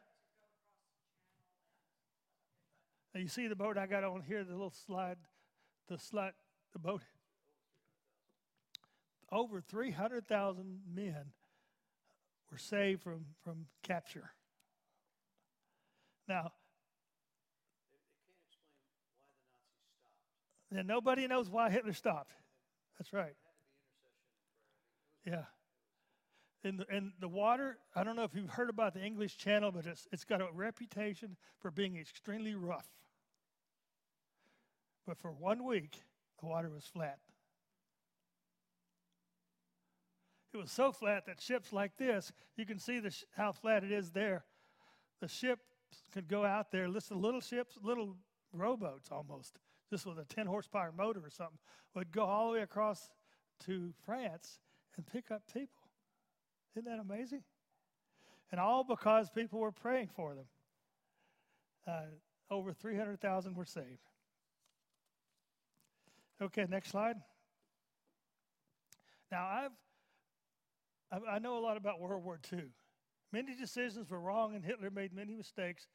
Now 3.14 3.22
you 3.22 3.28
see 3.28 3.48
the 3.48 3.56
boat 3.56 3.78
I 3.78 3.88
got 3.88 4.04
on 4.04 4.22
here, 4.22 4.44
the 4.44 4.54
little 4.54 4.74
slide, 4.86 5.18
the 5.88 5.98
slide, 5.98 6.34
the 6.74 6.80
boat. 6.80 7.02
Over 9.32 9.62
300,000 9.62 10.82
men 10.94 11.34
were 12.50 12.58
saved 12.58 13.02
from, 13.02 13.26
from 13.44 13.66
capture. 13.84 14.32
Now, 16.28 16.52
and 20.74 20.88
nobody 20.88 21.28
knows 21.28 21.50
why 21.50 21.70
Hitler 21.70 21.94
stopped. 21.94 22.32
That's 22.98 23.12
right. 23.12 23.36
Yeah. 25.26 25.44
And 26.64 26.80
the, 26.80 26.86
and 26.90 27.12
the 27.20 27.28
water, 27.28 27.78
I 27.96 28.04
don't 28.04 28.16
know 28.16 28.24
if 28.24 28.36
you've 28.36 28.50
heard 28.50 28.70
about 28.70 28.94
the 28.94 29.04
English 29.04 29.38
Channel, 29.38 29.72
but 29.72 29.86
it's, 29.86 30.08
it's 30.12 30.24
got 30.24 30.42
a 30.42 30.48
reputation 30.54 31.36
for 31.60 31.72
being 31.72 31.98
extremely 31.98 32.54
rough. 32.56 32.88
But 35.06 35.18
for 35.18 35.32
one 35.32 35.64
week, 35.64 36.02
the 36.40 36.48
water 36.48 36.70
was 36.70 36.86
flat. 36.86 37.20
It 40.54 40.58
was 40.58 40.72
so 40.72 40.92
flat 40.92 41.26
that 41.28 41.40
ships 41.40 41.72
like 41.72 41.98
this, 41.98 42.32
you 42.58 42.66
can 42.66 42.78
see 42.78 43.02
sh- 43.10 43.24
how 43.36 43.54
flat 43.54 43.84
it 43.84 43.92
is 43.92 44.12
there. 44.12 44.44
The 45.22 45.28
ship 45.28 45.60
could 46.12 46.28
go 46.28 46.46
out 46.46 46.72
there, 46.72 46.90
listen, 46.90 47.22
little 47.22 47.40
ships, 47.40 47.78
little 47.82 48.18
rowboats 48.52 49.10
almost, 49.12 49.60
just 49.90 50.06
with 50.06 50.20
a 50.20 50.26
10 50.26 50.48
horsepower 50.48 50.92
motor 50.96 51.22
or 51.24 51.30
something, 51.30 51.58
would 51.96 52.12
go 52.12 52.24
all 52.24 52.48
the 52.48 52.58
way 52.58 52.62
across 52.64 53.10
to 53.66 53.94
France 54.06 54.60
and 54.98 55.06
pick 55.06 55.32
up 55.32 55.44
people. 55.54 55.90
Isn't 56.76 56.90
that 56.90 57.00
amazing? 57.00 57.44
And 58.52 58.60
all 58.60 58.84
because 58.84 59.30
people 59.30 59.60
were 59.60 59.72
praying 59.72 60.10
for 60.14 60.36
them. 60.36 60.46
Uh, 61.88 62.54
over 62.54 62.74
300,000 62.74 63.56
were 63.56 63.66
saved. 63.66 64.11
Okay, 66.42 66.66
next 66.68 66.90
slide. 66.90 67.18
Now, 69.32 69.70
I've, 71.12 71.22
I 71.30 71.40
know 71.40 71.58
a 71.58 71.60
lot 71.60 71.78
about 71.78 72.00
World 72.00 72.24
War 72.24 72.40
II. 72.52 72.64
Many 73.32 73.56
decisions 73.56 74.10
were 74.10 74.20
wrong, 74.20 74.56
and 74.56 74.66
Hitler 74.66 74.90
made 74.90 75.14
many 75.14 75.36
mistakes, 75.36 75.88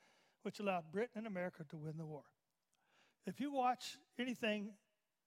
which 0.42 0.60
allowed 0.60 0.92
Britain 0.92 1.18
and 1.18 1.26
America 1.26 1.64
to 1.70 1.76
win 1.76 1.96
the 1.98 2.06
war. 2.06 2.22
If 3.26 3.40
you 3.40 3.52
watch 3.52 3.98
anything, 4.18 4.70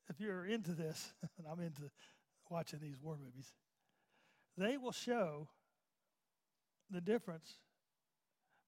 if 0.09 0.22
you're 0.22 0.45
into 0.45 0.72
this, 0.72 1.13
and 1.38 1.45
I'm 1.45 1.59
into 1.59 1.91
watching 2.49 2.80
these 2.80 3.01
war 3.01 3.17
movies, 3.24 3.53
they 4.57 4.78
will 4.78 4.93
show 4.93 5.49
the 6.89 7.01
difference 7.01 7.55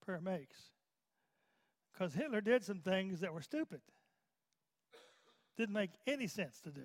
prayer 0.04 0.20
makes. 0.20 0.56
Because 1.92 2.14
Hitler 2.14 2.40
did 2.40 2.64
some 2.64 2.80
things 2.80 3.20
that 3.20 3.32
were 3.32 3.42
stupid. 3.42 3.80
Didn't 5.56 5.74
make 5.74 5.90
any 6.06 6.26
sense 6.26 6.60
to 6.60 6.70
do. 6.70 6.84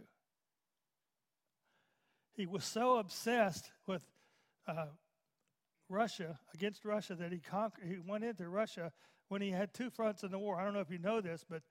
he 2.35 2.45
was 2.45 2.63
so 2.63 2.97
obsessed 2.97 3.71
with 3.87 4.01
uh, 4.67 4.87
Russia 5.89 6.39
against 6.53 6.85
Russia 6.85 7.15
that 7.15 7.31
he 7.31 7.39
conquered. 7.39 7.85
He 7.87 7.97
went 8.05 8.23
into 8.23 8.47
Russia 8.49 8.91
when 9.29 9.41
he 9.41 9.51
had 9.51 9.73
two 9.73 9.89
fronts 9.89 10.23
in 10.23 10.31
the 10.31 10.39
war. 10.39 10.59
I 10.59 10.63
don't 10.63 10.73
know 10.73 10.81
if 10.81 10.91
you 10.91 10.99
know 10.99 11.21
this, 11.21 11.45
but 11.49 11.63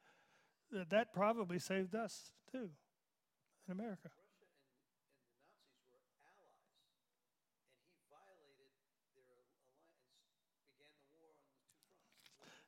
that 0.91 1.13
probably 1.13 1.59
saved 1.59 1.95
us 1.95 2.33
too 2.51 2.71
in 3.69 3.73
America. 3.73 4.09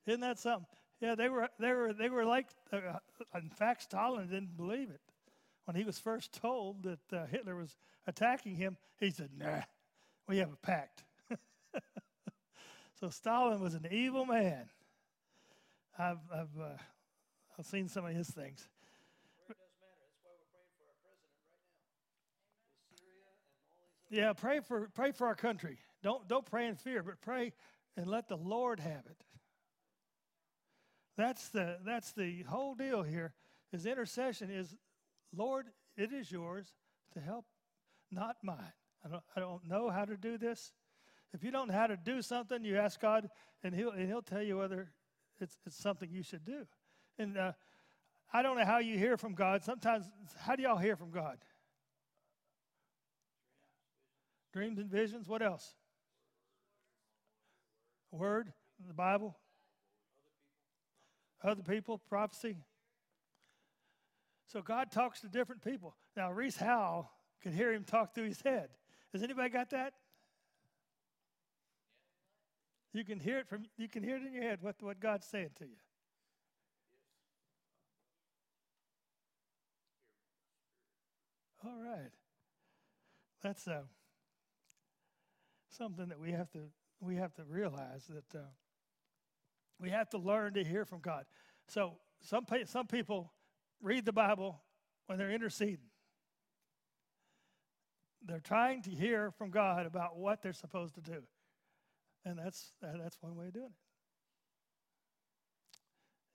Isn't 0.06 0.20
that 0.20 0.38
something? 0.38 0.77
Yeah, 1.00 1.14
they 1.14 1.28
were 1.28 1.48
they 1.60 1.72
were 1.72 1.92
they 1.92 2.08
were 2.08 2.24
like. 2.24 2.48
Uh, 2.72 2.98
in 3.34 3.50
fact, 3.50 3.82
Stalin 3.82 4.28
didn't 4.28 4.56
believe 4.56 4.90
it 4.90 5.00
when 5.64 5.76
he 5.76 5.84
was 5.84 5.98
first 5.98 6.32
told 6.32 6.82
that 6.82 7.12
uh, 7.12 7.26
Hitler 7.26 7.54
was 7.54 7.76
attacking 8.06 8.56
him. 8.56 8.76
He 8.98 9.10
said, 9.10 9.30
"Nah, 9.36 9.62
we 10.26 10.38
have 10.38 10.52
a 10.52 10.56
pact." 10.56 11.04
so 13.00 13.10
Stalin 13.10 13.60
was 13.60 13.74
an 13.74 13.86
evil 13.90 14.24
man. 14.24 14.68
I've 15.96 16.18
I've 16.32 16.60
uh, 16.60 16.76
I've 17.58 17.66
seen 17.66 17.88
some 17.88 18.04
of 18.04 18.14
his 18.14 18.28
things. 18.28 18.66
Yeah, 24.10 24.32
pray 24.32 24.60
for 24.60 24.88
pray 24.94 25.12
for 25.12 25.26
our 25.26 25.34
country. 25.34 25.78
Don't 26.02 26.26
don't 26.28 26.46
pray 26.46 26.66
in 26.66 26.76
fear, 26.76 27.02
but 27.02 27.20
pray 27.20 27.52
and 27.96 28.06
let 28.06 28.28
the 28.28 28.36
Lord 28.36 28.80
have 28.80 29.04
it. 29.06 29.24
That's 31.18 31.48
the 31.48 31.78
that's 31.84 32.12
the 32.12 32.44
whole 32.44 32.76
deal 32.76 33.02
here. 33.02 33.34
Is 33.72 33.86
intercession 33.86 34.50
is, 34.50 34.76
Lord, 35.36 35.66
it 35.96 36.12
is 36.12 36.30
yours 36.30 36.72
to 37.12 37.20
help, 37.20 37.44
not 38.12 38.36
mine. 38.44 38.72
I 39.04 39.08
don't 39.08 39.24
I 39.34 39.40
don't 39.40 39.66
know 39.66 39.90
how 39.90 40.04
to 40.04 40.16
do 40.16 40.38
this. 40.38 40.72
If 41.34 41.42
you 41.42 41.50
don't 41.50 41.68
know 41.68 41.74
how 41.74 41.88
to 41.88 41.96
do 41.96 42.22
something, 42.22 42.64
you 42.64 42.76
ask 42.78 43.00
God, 43.00 43.28
and 43.64 43.74
He'll 43.74 43.90
and 43.90 44.06
He'll 44.06 44.22
tell 44.22 44.42
you 44.42 44.58
whether 44.58 44.92
it's 45.40 45.58
it's 45.66 45.76
something 45.76 46.08
you 46.08 46.22
should 46.22 46.44
do. 46.44 46.66
And 47.18 47.36
uh, 47.36 47.52
I 48.32 48.42
don't 48.42 48.56
know 48.56 48.64
how 48.64 48.78
you 48.78 48.96
hear 48.96 49.16
from 49.16 49.34
God. 49.34 49.64
Sometimes, 49.64 50.06
how 50.38 50.54
do 50.54 50.62
y'all 50.62 50.78
hear 50.78 50.94
from 50.94 51.10
God? 51.10 51.38
Dreams 54.52 54.78
and 54.78 54.88
visions. 54.88 55.28
What 55.28 55.42
else? 55.42 55.74
Word, 58.12 58.52
the 58.86 58.94
Bible. 58.94 59.36
Other 61.42 61.62
people, 61.62 61.98
prophecy. 61.98 62.56
So 64.46 64.62
God 64.62 64.90
talks 64.90 65.20
to 65.20 65.28
different 65.28 65.62
people. 65.62 65.94
Now, 66.16 66.32
Rees 66.32 66.56
Howell 66.56 67.10
could 67.42 67.52
hear 67.52 67.72
him 67.72 67.84
talk 67.84 68.14
through 68.14 68.28
his 68.28 68.40
head. 68.40 68.70
Has 69.12 69.22
anybody 69.22 69.50
got 69.50 69.70
that? 69.70 69.94
You 72.92 73.04
can 73.04 73.20
hear 73.20 73.38
it 73.38 73.48
from 73.48 73.66
you 73.76 73.88
can 73.88 74.02
hear 74.02 74.16
it 74.16 74.22
in 74.26 74.32
your 74.32 74.42
head 74.42 74.58
what, 74.60 74.76
what 74.80 74.98
God's 74.98 75.26
saying 75.26 75.50
to 75.58 75.64
you. 75.64 75.76
All 81.64 81.78
right. 81.78 82.10
That's 83.42 83.68
uh, 83.68 83.82
something 85.70 86.08
that 86.08 86.18
we 86.18 86.32
have 86.32 86.50
to 86.52 86.60
we 87.00 87.16
have 87.16 87.34
to 87.34 87.44
realize 87.44 88.04
that 88.08 88.38
uh, 88.38 88.44
we 89.80 89.90
have 89.90 90.08
to 90.10 90.18
learn 90.18 90.54
to 90.54 90.64
hear 90.64 90.84
from 90.84 91.00
God. 91.00 91.24
So 91.68 91.94
some, 92.20 92.46
some 92.66 92.86
people 92.86 93.32
read 93.80 94.04
the 94.04 94.12
Bible 94.12 94.60
when 95.06 95.18
they're 95.18 95.30
interceding. 95.30 95.90
They're 98.24 98.40
trying 98.40 98.82
to 98.82 98.90
hear 98.90 99.30
from 99.30 99.50
God 99.50 99.86
about 99.86 100.16
what 100.16 100.42
they're 100.42 100.52
supposed 100.52 100.94
to 100.96 101.00
do. 101.00 101.22
And 102.24 102.38
that's, 102.38 102.72
that's 102.82 103.16
one 103.20 103.36
way 103.36 103.46
of 103.46 103.54
doing 103.54 103.70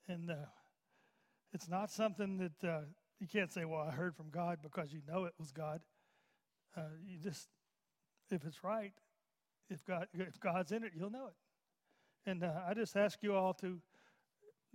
it. 0.08 0.12
And 0.12 0.30
uh, 0.30 0.46
it's 1.52 1.68
not 1.68 1.90
something 1.90 2.38
that 2.38 2.68
uh, 2.68 2.80
you 3.20 3.26
can't 3.26 3.52
say, 3.52 3.64
well, 3.64 3.80
I 3.80 3.90
heard 3.90 4.16
from 4.16 4.30
God 4.30 4.58
because 4.62 4.92
you 4.92 5.00
know 5.06 5.24
it 5.24 5.34
was 5.38 5.52
God. 5.52 5.80
Uh, 6.76 6.82
you 7.06 7.18
just, 7.18 7.48
if 8.30 8.44
it's 8.44 8.64
right, 8.64 8.92
if, 9.70 9.84
God, 9.84 10.08
if 10.12 10.40
God's 10.40 10.72
in 10.72 10.82
it, 10.82 10.92
you'll 10.96 11.10
know 11.10 11.26
it. 11.28 11.34
And 12.26 12.42
uh, 12.42 12.52
I 12.66 12.74
just 12.74 12.96
ask 12.96 13.22
you 13.22 13.34
all 13.34 13.54
to 13.54 13.80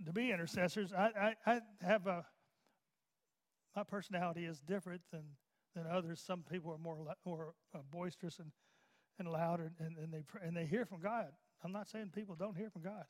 to 0.06 0.12
be 0.12 0.30
intercessors. 0.30 0.92
I, 0.92 1.34
I, 1.46 1.52
I 1.52 1.60
have 1.82 2.06
a 2.06 2.24
my 3.76 3.84
personality 3.84 4.44
is 4.44 4.60
different 4.60 5.02
than 5.12 5.22
than 5.74 5.86
others. 5.86 6.20
Some 6.20 6.42
people 6.50 6.72
are 6.72 6.78
more 6.78 6.98
more 7.24 7.54
uh, 7.74 7.78
boisterous 7.90 8.38
and 8.38 8.52
and 9.18 9.28
louder, 9.28 9.70
and, 9.78 9.96
and 9.98 10.12
they 10.12 10.24
and 10.42 10.56
they 10.56 10.66
hear 10.66 10.84
from 10.84 11.00
God. 11.00 11.28
I'm 11.62 11.72
not 11.72 11.88
saying 11.88 12.10
people 12.14 12.34
don't 12.34 12.56
hear 12.56 12.70
from 12.70 12.82
God, 12.82 13.04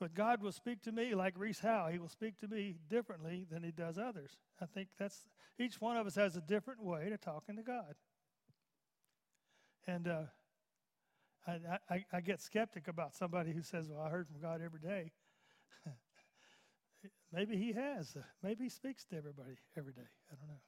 but 0.00 0.14
God 0.14 0.42
will 0.42 0.52
speak 0.52 0.82
to 0.82 0.92
me 0.92 1.14
like 1.14 1.38
Rees 1.38 1.60
Howe. 1.60 1.88
He 1.90 1.98
will 1.98 2.08
speak 2.08 2.38
to 2.40 2.48
me 2.48 2.76
differently 2.88 3.46
than 3.50 3.62
He 3.62 3.70
does 3.70 3.98
others. 3.98 4.38
I 4.60 4.66
think 4.66 4.88
that's 4.98 5.28
each 5.58 5.80
one 5.80 5.96
of 5.96 6.06
us 6.06 6.16
has 6.16 6.36
a 6.36 6.40
different 6.40 6.82
way 6.82 7.08
to 7.10 7.16
talking 7.16 7.56
to 7.56 7.62
God. 7.62 7.94
And 9.86 10.08
uh, 10.08 10.22
I, 11.46 11.78
I, 11.88 12.04
I 12.12 12.20
get 12.20 12.40
skeptic 12.40 12.88
about 12.88 13.14
somebody 13.14 13.52
who 13.52 13.62
says, 13.62 13.88
Well, 13.90 14.00
I 14.00 14.10
heard 14.10 14.28
from 14.28 14.40
God 14.40 14.60
every 14.64 14.80
day. 14.80 15.12
Maybe 17.32 17.56
he 17.56 17.72
has. 17.72 18.16
Maybe 18.42 18.64
he 18.64 18.70
speaks 18.70 19.04
to 19.06 19.16
everybody 19.16 19.56
every 19.76 19.92
day. 19.92 20.08
I 20.30 20.34
don't 20.36 20.48
know. 20.48 20.60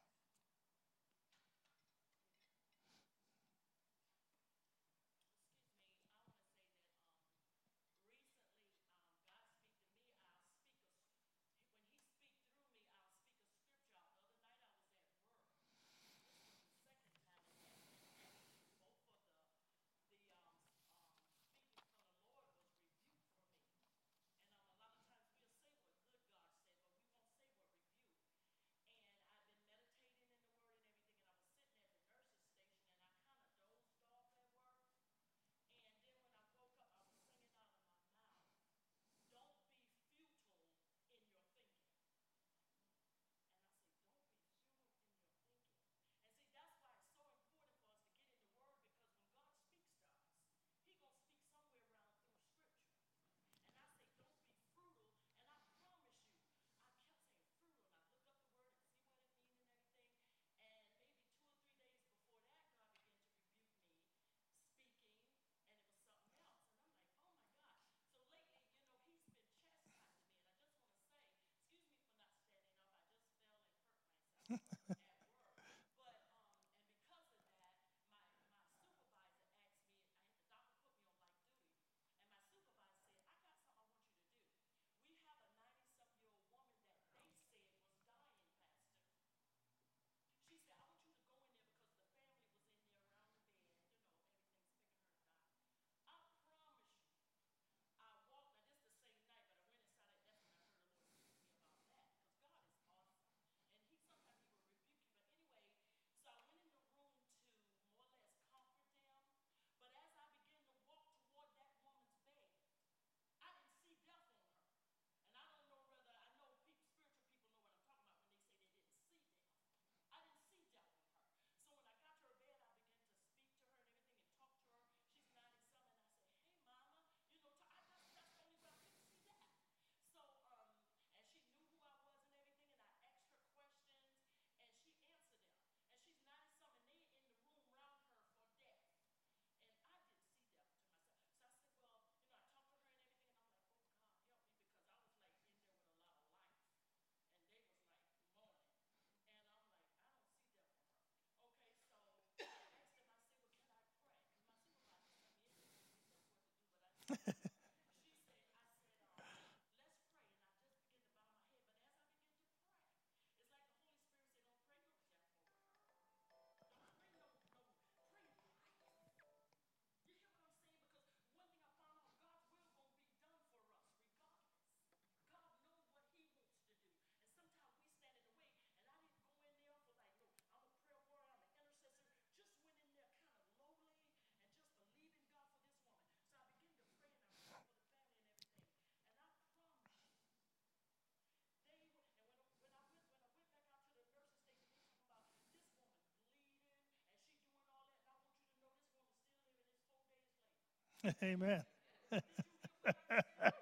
Amen. 201.22 201.64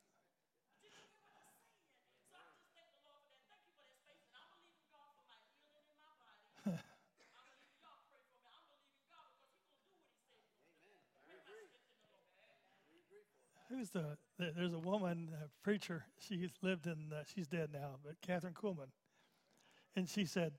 Who's 13.71 13.89
the, 13.89 14.17
the, 14.37 14.51
There's 14.55 14.73
a 14.73 14.79
woman, 14.79 15.29
a 15.33 15.47
preacher. 15.63 16.05
She's 16.19 16.49
lived 16.61 16.87
in. 16.87 17.13
Uh, 17.13 17.23
she's 17.33 17.47
dead 17.47 17.69
now, 17.71 17.95
but 18.03 18.21
Kathryn 18.21 18.53
Kuhlman, 18.53 18.89
and 19.95 20.09
she 20.09 20.25
said, 20.25 20.53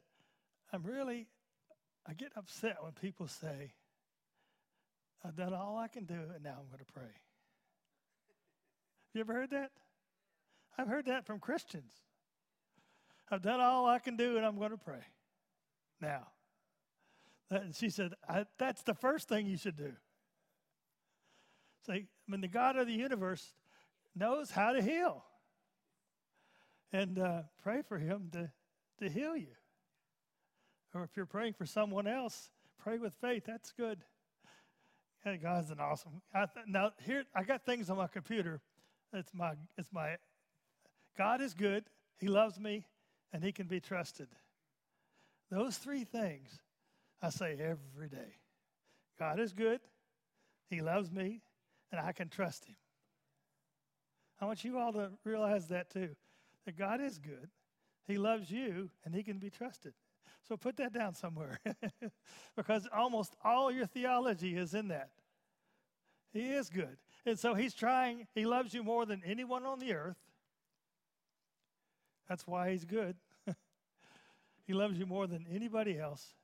"I'm 0.73 0.83
really, 0.83 1.29
I 2.07 2.15
get 2.15 2.33
upset 2.37 2.83
when 2.83 2.93
people 2.93 3.29
say, 3.29 3.75
I've 5.23 5.37
done 5.37 5.53
all 5.53 5.77
I 5.77 5.89
can 5.89 6.07
do, 6.07 6.21
and 6.35 6.43
now 6.43 6.57
I'm 6.61 6.69
going 6.69 6.79
to 6.79 6.93
pray." 6.93 7.03
Have 7.03 7.11
you 9.15 9.21
ever 9.21 9.35
heard 9.35 9.51
that? 9.51 9.73
I've 10.79 10.89
heard 10.89 11.05
that 11.07 11.27
from 11.27 11.39
Christians. 11.39 11.93
I've 13.31 13.43
done 13.43 13.61
all 13.61 13.87
I 13.87 13.99
can 13.99 14.17
do, 14.17 14.39
and 14.39 14.47
I'm 14.47 14.57
going 14.57 14.71
to 14.71 14.79
pray. 14.79 15.05
Now, 16.01 16.29
and 17.51 17.75
she 17.75 17.91
said, 17.91 18.15
"That's 18.59 18.83
the 18.83 18.95
first 18.95 19.29
thing 19.29 19.47
you 19.47 19.59
should 19.59 19.77
do." 19.77 19.93
Say, 21.87 22.07
I 22.29 22.31
mean, 22.31 22.41
the 22.41 22.49
God 22.49 22.77
of 22.77 22.87
the 22.87 22.93
universe 22.93 23.55
knows 24.15 24.51
how 24.51 24.73
to 24.73 24.83
heal. 24.83 25.25
And 26.93 27.19
uh, 27.19 27.43
pray 27.63 27.83
for 27.83 27.99
Him 27.99 28.29
to, 28.33 28.51
to 29.01 29.09
heal 29.13 29.37
you. 29.37 29.55
Or 30.95 31.03
if 31.05 31.11
you're 31.17 31.27
praying 31.27 31.55
for 31.55 31.67
someone 31.67 32.07
else, 32.07 32.51
pray 32.79 32.99
with 32.99 33.15
faith. 33.15 33.45
That's 33.47 33.73
good. 33.73 34.05
Yeah, 35.25 35.37
God's 35.37 35.71
an 35.71 35.81
awesome. 35.81 36.21
I 36.35 36.47
th- 36.47 36.67
now 36.69 36.93
here, 37.05 37.25
I 37.35 37.45
got 37.45 37.65
things 37.65 37.89
on 37.89 37.97
my 37.97 38.09
computer. 38.09 38.61
It's 39.13 39.33
my, 39.35 39.53
it's 39.79 39.93
my. 39.93 40.17
God 41.17 41.41
is 41.41 41.55
good. 41.55 41.85
He 42.19 42.29
loves 42.29 42.59
me, 42.59 42.87
and 43.33 43.43
He 43.43 43.53
can 43.53 43.67
be 43.67 43.81
trusted. 43.81 44.29
Those 45.51 45.77
three 45.77 46.05
things 46.05 46.61
I 47.21 47.31
say 47.31 47.57
every 47.59 48.09
day. 48.09 48.37
God 49.19 49.39
is 49.39 49.53
good. 49.53 49.81
He 50.69 50.81
loves 50.81 51.11
me, 51.11 51.43
and 51.93 52.01
I 52.01 52.13
can 52.13 52.29
trust 52.29 52.65
him. 52.65 52.75
I 54.41 54.47
want 54.47 54.65
you 54.65 54.79
all 54.79 54.93
to 54.95 55.11
realize 55.25 55.69
that 55.69 55.89
too 55.91 56.17
that 56.65 56.77
God 56.77 57.01
is 57.01 57.19
good, 57.19 57.51
He 58.07 58.19
loves 58.19 58.51
you, 58.51 58.91
and 59.05 59.15
He 59.15 59.23
can 59.23 59.39
be 59.39 59.51
trusted. 59.51 59.95
So 60.49 60.57
put 60.57 60.77
that 60.77 60.93
down 60.93 61.15
somewhere 61.15 61.61
because 62.57 62.89
almost 62.95 63.37
all 63.45 63.71
your 63.71 63.87
theology 63.87 64.57
is 64.57 64.75
in 64.75 64.89
that. 64.89 65.11
He 66.33 66.51
is 66.51 66.69
good. 66.69 66.97
And 67.27 67.39
so 67.39 67.55
He's 67.55 67.75
trying, 67.75 68.27
He 68.35 68.45
loves 68.47 68.75
you 68.75 68.83
more 68.83 69.07
than 69.07 69.23
anyone 69.25 69.65
on 69.65 69.79
the 69.79 69.95
earth. 69.95 70.19
That's 72.29 72.47
why 72.47 72.71
He's 72.71 72.85
good. 72.85 73.17
he 74.67 74.73
loves 74.73 74.99
you 74.99 75.07
more 75.07 75.27
than 75.27 75.47
anybody 75.53 75.99
else. 75.99 76.35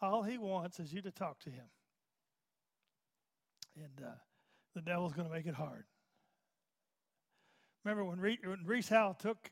All 0.00 0.22
He 0.22 0.38
wants 0.38 0.78
is 0.78 0.92
you 0.92 1.02
to 1.02 1.10
talk 1.10 1.40
to 1.40 1.50
Him. 1.50 1.66
And 3.76 4.06
uh, 4.06 4.10
the 4.76 4.82
devil's 4.82 5.14
going 5.14 5.26
to 5.26 5.34
make 5.34 5.46
it 5.46 5.54
hard. 5.54 5.84
Remember 7.82 8.04
when, 8.04 8.20
when 8.20 8.66
Rees 8.66 8.90
Howell 8.90 9.14
took 9.14 9.50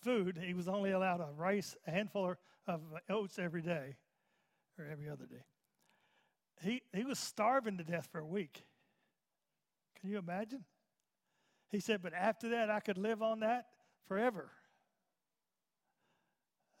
food, 0.00 0.40
he 0.42 0.54
was 0.54 0.68
only 0.68 0.90
allowed 0.90 1.20
a 1.20 1.28
rice, 1.36 1.76
a 1.86 1.90
handful 1.90 2.34
of 2.66 2.80
oats 3.10 3.38
every 3.38 3.60
day, 3.60 3.96
or 4.78 4.86
every 4.90 5.10
other 5.10 5.26
day. 5.26 5.44
He, 6.62 6.80
he 6.94 7.04
was 7.04 7.18
starving 7.18 7.76
to 7.76 7.84
death 7.84 8.08
for 8.10 8.20
a 8.20 8.26
week. 8.26 8.64
Can 10.00 10.08
you 10.08 10.16
imagine? 10.16 10.64
He 11.68 11.80
said, 11.80 12.00
but 12.00 12.14
after 12.14 12.48
that, 12.50 12.70
I 12.70 12.80
could 12.80 12.96
live 12.96 13.22
on 13.22 13.40
that 13.40 13.66
forever. 14.08 14.50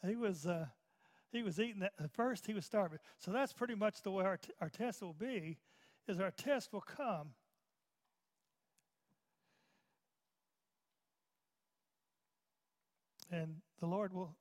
He 0.06 0.16
was, 0.16 0.46
uh, 0.46 0.66
he 1.32 1.42
was 1.42 1.60
eating 1.60 1.80
that. 1.80 1.92
At 2.02 2.12
first, 2.12 2.46
he 2.46 2.54
was 2.54 2.64
starving. 2.64 2.98
So 3.18 3.30
that's 3.30 3.52
pretty 3.52 3.74
much 3.74 4.00
the 4.00 4.10
way 4.10 4.24
our, 4.24 4.38
t- 4.38 4.52
our 4.62 4.70
test 4.70 5.02
will 5.02 5.12
be, 5.12 5.58
is 6.08 6.18
our 6.18 6.30
test 6.30 6.72
will 6.72 6.80
come 6.80 7.34
And 13.34 13.56
the 13.80 13.86
Lord 13.86 14.12
will, 14.12 14.36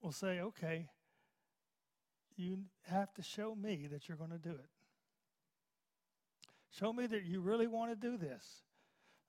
will 0.00 0.12
say, 0.12 0.38
okay, 0.40 0.86
you 2.36 2.58
have 2.88 3.12
to 3.14 3.22
show 3.22 3.56
me 3.56 3.88
that 3.90 4.08
you're 4.08 4.16
going 4.16 4.30
to 4.30 4.38
do 4.38 4.50
it. 4.50 4.70
Show 6.70 6.92
me 6.92 7.08
that 7.08 7.24
you 7.24 7.40
really 7.40 7.66
want 7.66 7.90
to 7.90 7.96
do 7.96 8.16
this. 8.16 8.62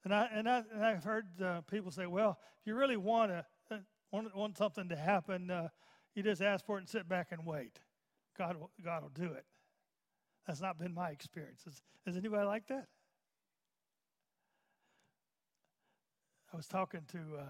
And, 0.04 0.14
I, 0.14 0.30
and, 0.32 0.48
I, 0.48 0.62
and 0.74 0.86
I've 0.86 1.04
heard 1.04 1.42
uh, 1.42 1.62
people 1.62 1.90
say, 1.90 2.06
well, 2.06 2.38
if 2.60 2.68
you 2.68 2.76
really 2.76 2.98
want, 2.98 3.32
to, 3.32 3.46
uh, 3.72 3.78
want, 4.12 4.36
want 4.36 4.58
something 4.58 4.90
to 4.90 4.96
happen, 4.96 5.50
uh, 5.50 5.70
you 6.14 6.22
just 6.22 6.42
ask 6.42 6.64
for 6.64 6.78
it 6.78 6.82
and 6.82 6.90
sit 6.90 7.10
back 7.10 7.32
and 7.32 7.44
wait. 7.44 7.80
God 8.38 8.58
will, 8.58 8.70
God 8.86 9.02
will 9.02 9.10
do 9.10 9.34
it. 9.34 9.46
That's 10.46 10.62
not 10.62 10.78
been 10.78 10.94
my 10.94 11.10
experience. 11.10 11.64
Is, 11.66 11.82
is 12.06 12.16
anybody 12.16 12.46
like 12.46 12.68
that? 12.68 12.86
I 16.54 16.58
was 16.58 16.68
talking 16.68 17.02
to 17.12 17.18
uh, 17.40 17.50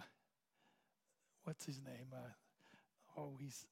what's 1.43 1.65
his 1.65 1.81
name? 1.81 2.07
Uh, 2.13 3.19
oh, 3.19 3.37
he's 3.39 3.65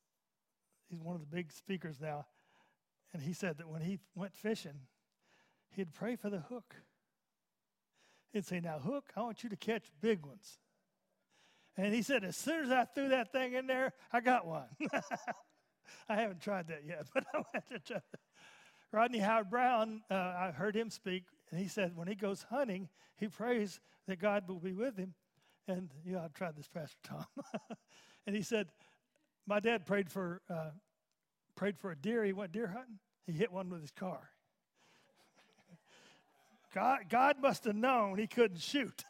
he's 0.89 1.01
one 1.01 1.15
of 1.15 1.21
the 1.21 1.35
big 1.35 1.51
speakers 1.51 1.99
now, 2.01 2.25
and 3.13 3.21
he 3.21 3.33
said 3.33 3.57
that 3.57 3.69
when 3.69 3.81
he 3.81 3.99
went 4.15 4.35
fishing, 4.35 4.79
he'd 5.71 5.93
pray 5.93 6.15
for 6.15 6.29
the 6.29 6.39
hook. 6.39 6.75
He'd 8.31 8.45
say, 8.45 8.59
"Now, 8.59 8.79
hook, 8.79 9.11
I 9.15 9.21
want 9.21 9.43
you 9.43 9.49
to 9.49 9.55
catch 9.57 9.91
big 10.01 10.25
ones." 10.25 10.59
And 11.79 11.93
he 11.93 12.01
said, 12.01 12.25
as 12.25 12.35
soon 12.35 12.65
as 12.65 12.71
I 12.71 12.83
threw 12.83 13.07
that 13.09 13.31
thing 13.31 13.53
in 13.53 13.65
there, 13.65 13.93
I 14.11 14.19
got 14.19 14.45
one. 14.45 14.65
I 16.09 16.15
haven't 16.15 16.41
tried 16.41 16.67
that 16.67 16.83
yet, 16.85 17.07
but 17.13 17.23
I 17.33 17.37
want 17.37 17.69
to 17.69 17.79
try. 17.79 18.01
Rodney 18.91 19.19
Howard-Browne, 19.19 20.01
uh, 20.11 20.13
I 20.13 20.51
heard 20.53 20.75
him 20.75 20.89
speak, 20.89 21.23
and 21.51 21.59
he 21.59 21.69
said 21.69 21.95
when 21.95 22.09
he 22.09 22.15
goes 22.15 22.45
hunting, 22.49 22.89
he 23.15 23.27
prays 23.27 23.79
that 24.07 24.19
God 24.19 24.49
will 24.49 24.59
be 24.59 24.73
with 24.73 24.97
him. 24.97 25.13
And 25.69 25.89
you 26.03 26.13
know, 26.13 26.21
I've 26.23 26.33
tried 26.33 26.55
this, 26.55 26.67
Pastor 26.67 26.97
Tom. 27.03 27.25
and 28.27 28.35
he 28.35 28.41
said, 28.41 28.67
my 29.45 29.59
dad 29.59 29.85
prayed 29.85 30.11
for 30.11 30.41
uh, 30.49 30.71
prayed 31.55 31.77
for 31.77 31.91
a 31.91 31.95
deer. 31.95 32.23
He 32.23 32.33
went 32.33 32.51
deer 32.51 32.67
hunting. 32.67 32.99
He 33.25 33.33
hit 33.33 33.51
one 33.51 33.69
with 33.69 33.81
his 33.81 33.91
car. 33.91 34.29
God, 36.73 37.01
God 37.09 37.35
must 37.41 37.65
have 37.65 37.75
known 37.75 38.17
he 38.17 38.27
couldn't 38.27 38.61
shoot. 38.61 39.03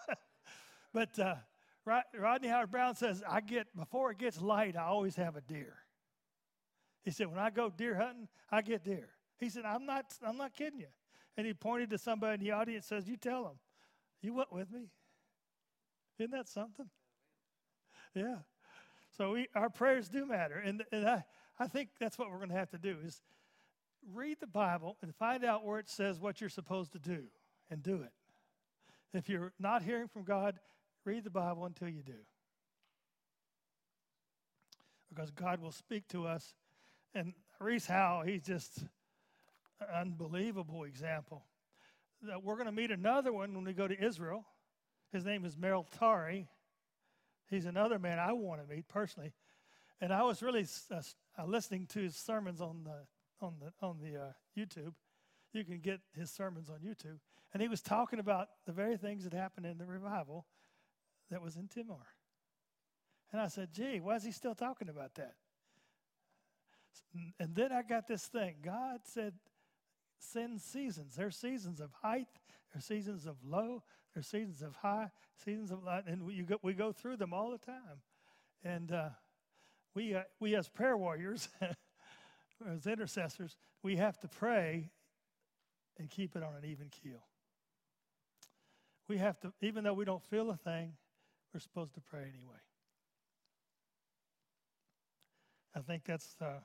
but 0.92 1.18
uh, 1.18 1.36
Rodney 1.84 2.48
Howard-Browne 2.48 2.96
says, 2.96 3.22
I 3.28 3.40
get 3.40 3.74
before 3.76 4.10
it 4.10 4.18
gets 4.18 4.40
light, 4.40 4.76
I 4.76 4.84
always 4.84 5.16
have 5.16 5.36
a 5.36 5.40
deer. 5.40 5.74
He 7.02 7.10
said, 7.10 7.28
when 7.28 7.38
I 7.38 7.50
go 7.50 7.70
deer 7.70 7.94
hunting, 7.94 8.28
I 8.50 8.62
get 8.62 8.84
deer. 8.84 9.08
He 9.38 9.48
said, 9.48 9.64
I'm 9.64 9.86
not, 9.86 10.06
I'm 10.26 10.36
not 10.36 10.54
kidding 10.54 10.80
you. 10.80 10.88
And 11.36 11.46
he 11.46 11.54
pointed 11.54 11.90
to 11.90 11.98
somebody 11.98 12.34
in 12.34 12.40
the 12.40 12.50
audience 12.50 12.86
says, 12.86 13.08
You 13.08 13.16
tell 13.16 13.44
him, 13.44 13.58
you 14.20 14.34
went 14.34 14.52
with 14.52 14.70
me. 14.70 14.90
Isn't 16.20 16.32
that 16.32 16.48
something? 16.48 16.88
Yeah. 18.14 18.36
So 19.16 19.32
we, 19.32 19.48
our 19.54 19.70
prayers 19.70 20.08
do 20.08 20.26
matter. 20.26 20.56
And, 20.62 20.84
and 20.92 21.08
I, 21.08 21.24
I 21.58 21.66
think 21.66 21.90
that's 21.98 22.18
what 22.18 22.30
we're 22.30 22.36
going 22.36 22.50
to 22.50 22.56
have 22.56 22.70
to 22.70 22.78
do 22.78 22.96
is 23.04 23.22
read 24.14 24.38
the 24.40 24.46
Bible 24.46 24.96
and 25.02 25.14
find 25.14 25.44
out 25.44 25.64
where 25.64 25.78
it 25.78 25.88
says 25.88 26.20
what 26.20 26.40
you're 26.40 26.50
supposed 26.50 26.92
to 26.92 26.98
do 26.98 27.24
and 27.70 27.82
do 27.82 28.02
it. 28.02 28.12
If 29.12 29.28
you're 29.28 29.52
not 29.58 29.82
hearing 29.82 30.08
from 30.08 30.24
God, 30.24 30.58
read 31.04 31.24
the 31.24 31.30
Bible 31.30 31.64
until 31.64 31.88
you 31.88 32.02
do. 32.02 32.12
Because 35.08 35.30
God 35.30 35.60
will 35.60 35.72
speak 35.72 36.06
to 36.08 36.26
us. 36.26 36.54
And 37.14 37.32
Rees 37.58 37.86
Howell, 37.86 38.22
he's 38.22 38.42
just 38.42 38.78
an 39.80 39.86
unbelievable 39.94 40.84
example. 40.84 41.44
That 42.22 42.44
We're 42.44 42.54
going 42.54 42.66
to 42.66 42.72
meet 42.72 42.90
another 42.90 43.32
one 43.32 43.54
when 43.54 43.64
we 43.64 43.72
go 43.72 43.88
to 43.88 44.04
Israel. 44.04 44.44
His 45.12 45.24
name 45.24 45.44
is 45.44 45.56
Merrill 45.56 45.86
Tari. 45.98 46.48
He's 47.48 47.66
another 47.66 47.98
man 47.98 48.18
I 48.18 48.32
want 48.32 48.62
to 48.62 48.74
meet 48.74 48.88
personally. 48.88 49.32
And 50.00 50.12
I 50.12 50.22
was 50.22 50.42
really 50.42 50.66
uh, 50.90 51.02
uh, 51.38 51.44
listening 51.46 51.86
to 51.88 52.00
his 52.00 52.16
sermons 52.16 52.60
on 52.60 52.84
the 52.84 53.44
on 53.44 53.54
the 53.60 53.86
on 53.86 53.98
the 54.00 54.20
uh, 54.20 54.32
YouTube. 54.56 54.94
You 55.52 55.64
can 55.64 55.80
get 55.80 56.00
his 56.14 56.30
sermons 56.30 56.70
on 56.70 56.78
YouTube, 56.78 57.18
and 57.52 57.60
he 57.60 57.68
was 57.68 57.82
talking 57.82 58.20
about 58.20 58.48
the 58.66 58.72
very 58.72 58.96
things 58.96 59.24
that 59.24 59.32
happened 59.32 59.66
in 59.66 59.78
the 59.78 59.86
revival 59.86 60.46
that 61.30 61.42
was 61.42 61.56
in 61.56 61.66
Timor. 61.68 62.06
And 63.32 63.40
I 63.40 63.48
said, 63.48 63.70
"Gee, 63.72 64.00
why 64.00 64.14
is 64.14 64.24
he 64.24 64.32
still 64.32 64.54
talking 64.54 64.88
about 64.88 65.14
that?" 65.16 65.34
And 67.38 67.54
then 67.54 67.72
I 67.72 67.82
got 67.82 68.06
this 68.06 68.26
thing. 68.26 68.56
God 68.62 69.00
said, 69.04 69.34
"Send 70.18 70.60
seasons. 70.60 71.16
There's 71.16 71.36
seasons 71.36 71.80
of 71.80 71.90
height. 72.00 72.28
There's 72.72 72.84
seasons 72.84 73.26
of 73.26 73.36
low. 73.44 73.82
There's 74.14 74.26
seasons 74.26 74.62
of 74.62 74.74
high. 74.76 75.10
Seasons 75.44 75.70
of 75.70 75.82
light. 75.82 76.04
And 76.06 76.24
we 76.24 76.42
go, 76.42 76.56
we 76.62 76.72
go 76.72 76.92
through 76.92 77.16
them 77.16 77.32
all 77.32 77.50
the 77.50 77.58
time. 77.58 78.02
And 78.64 78.92
uh, 78.92 79.10
we, 79.94 80.14
uh, 80.14 80.22
we 80.38 80.54
as 80.54 80.68
prayer 80.68 80.96
warriors, 80.96 81.48
as 82.68 82.86
intercessors, 82.86 83.56
we 83.82 83.96
have 83.96 84.18
to 84.20 84.28
pray 84.28 84.90
and 85.98 86.10
keep 86.10 86.36
it 86.36 86.42
on 86.42 86.54
an 86.54 86.68
even 86.68 86.88
keel. 86.88 87.22
We 89.08 89.18
have 89.18 89.40
to, 89.40 89.52
even 89.60 89.84
though 89.84 89.94
we 89.94 90.04
don't 90.04 90.22
feel 90.22 90.50
a 90.50 90.56
thing, 90.56 90.92
we're 91.52 91.60
supposed 91.60 91.94
to 91.94 92.00
pray 92.00 92.20
anyway. 92.20 92.60
I 95.74 95.80
think 95.80 96.04
that's, 96.04 96.36
uh, 96.40 96.60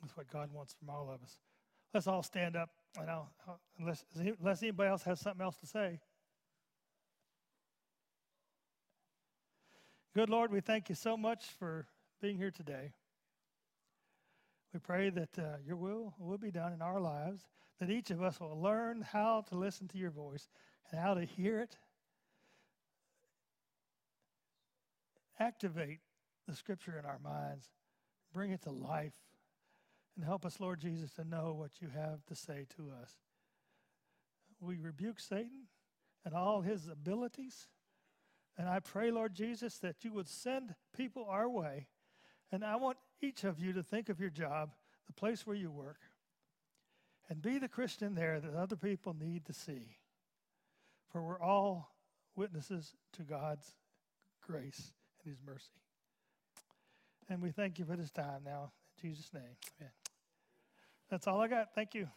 that's 0.00 0.16
what 0.16 0.30
God 0.30 0.50
wants 0.52 0.74
from 0.78 0.90
all 0.90 1.10
of 1.10 1.22
us. 1.22 1.36
Let's 1.92 2.06
all 2.06 2.22
stand 2.22 2.54
up, 2.54 2.70
and 2.98 3.10
I'll, 3.10 3.30
unless, 3.78 4.04
unless 4.14 4.62
anybody 4.62 4.88
else 4.88 5.02
has 5.02 5.20
something 5.20 5.42
else 5.42 5.56
to 5.56 5.66
say. 5.66 5.98
Good 10.14 10.30
Lord, 10.30 10.52
we 10.52 10.60
thank 10.60 10.88
you 10.88 10.94
so 10.94 11.16
much 11.16 11.46
for 11.58 11.86
being 12.20 12.36
here 12.36 12.50
today. 12.50 12.92
We 14.72 14.78
pray 14.78 15.10
that 15.10 15.38
uh, 15.38 15.56
your 15.66 15.76
will 15.76 16.14
will 16.18 16.38
be 16.38 16.52
done 16.52 16.72
in 16.72 16.80
our 16.80 17.00
lives, 17.00 17.48
that 17.80 17.90
each 17.90 18.10
of 18.10 18.22
us 18.22 18.38
will 18.38 18.60
learn 18.60 19.02
how 19.02 19.44
to 19.48 19.56
listen 19.56 19.88
to 19.88 19.98
your 19.98 20.10
voice 20.10 20.48
and 20.90 21.00
how 21.00 21.14
to 21.14 21.24
hear 21.24 21.60
it. 21.60 21.76
Activate 25.40 26.00
the 26.46 26.54
scripture 26.54 26.98
in 26.98 27.04
our 27.04 27.18
minds, 27.18 27.70
bring 28.32 28.52
it 28.52 28.62
to 28.62 28.70
life, 28.70 29.14
and 30.20 30.26
help 30.26 30.44
us, 30.44 30.60
Lord 30.60 30.80
Jesus, 30.80 31.12
to 31.12 31.24
know 31.24 31.54
what 31.56 31.80
you 31.80 31.88
have 31.88 32.24
to 32.26 32.34
say 32.34 32.66
to 32.76 32.90
us. 33.02 33.10
We 34.60 34.76
rebuke 34.76 35.18
Satan 35.18 35.68
and 36.24 36.34
all 36.34 36.60
his 36.60 36.88
abilities 36.88 37.68
and 38.60 38.68
I 38.68 38.80
pray, 38.80 39.10
Lord 39.10 39.34
Jesus, 39.34 39.78
that 39.78 40.04
you 40.04 40.12
would 40.12 40.28
send 40.28 40.74
people 40.94 41.26
our 41.26 41.48
way. 41.48 41.86
And 42.52 42.62
I 42.62 42.76
want 42.76 42.98
each 43.22 43.44
of 43.44 43.58
you 43.58 43.72
to 43.72 43.82
think 43.82 44.10
of 44.10 44.20
your 44.20 44.28
job, 44.28 44.74
the 45.06 45.14
place 45.14 45.46
where 45.46 45.56
you 45.56 45.70
work, 45.70 46.00
and 47.30 47.40
be 47.40 47.58
the 47.58 47.68
Christian 47.68 48.14
there 48.14 48.38
that 48.38 48.54
other 48.54 48.76
people 48.76 49.16
need 49.18 49.46
to 49.46 49.54
see. 49.54 49.96
For 51.10 51.22
we're 51.22 51.40
all 51.40 51.94
witnesses 52.36 52.92
to 53.14 53.22
God's 53.22 53.74
grace 54.42 54.92
and 55.24 55.32
his 55.32 55.40
mercy. 55.42 55.80
And 57.30 57.40
we 57.40 57.52
thank 57.52 57.78
you 57.78 57.86
for 57.86 57.96
this 57.96 58.10
time 58.10 58.42
now. 58.44 58.72
In 59.02 59.08
Jesus' 59.08 59.32
name, 59.32 59.56
amen. 59.80 59.99
That's 61.10 61.26
all 61.26 61.40
I 61.40 61.48
got. 61.48 61.74
Thank 61.74 61.94
you. 61.94 62.08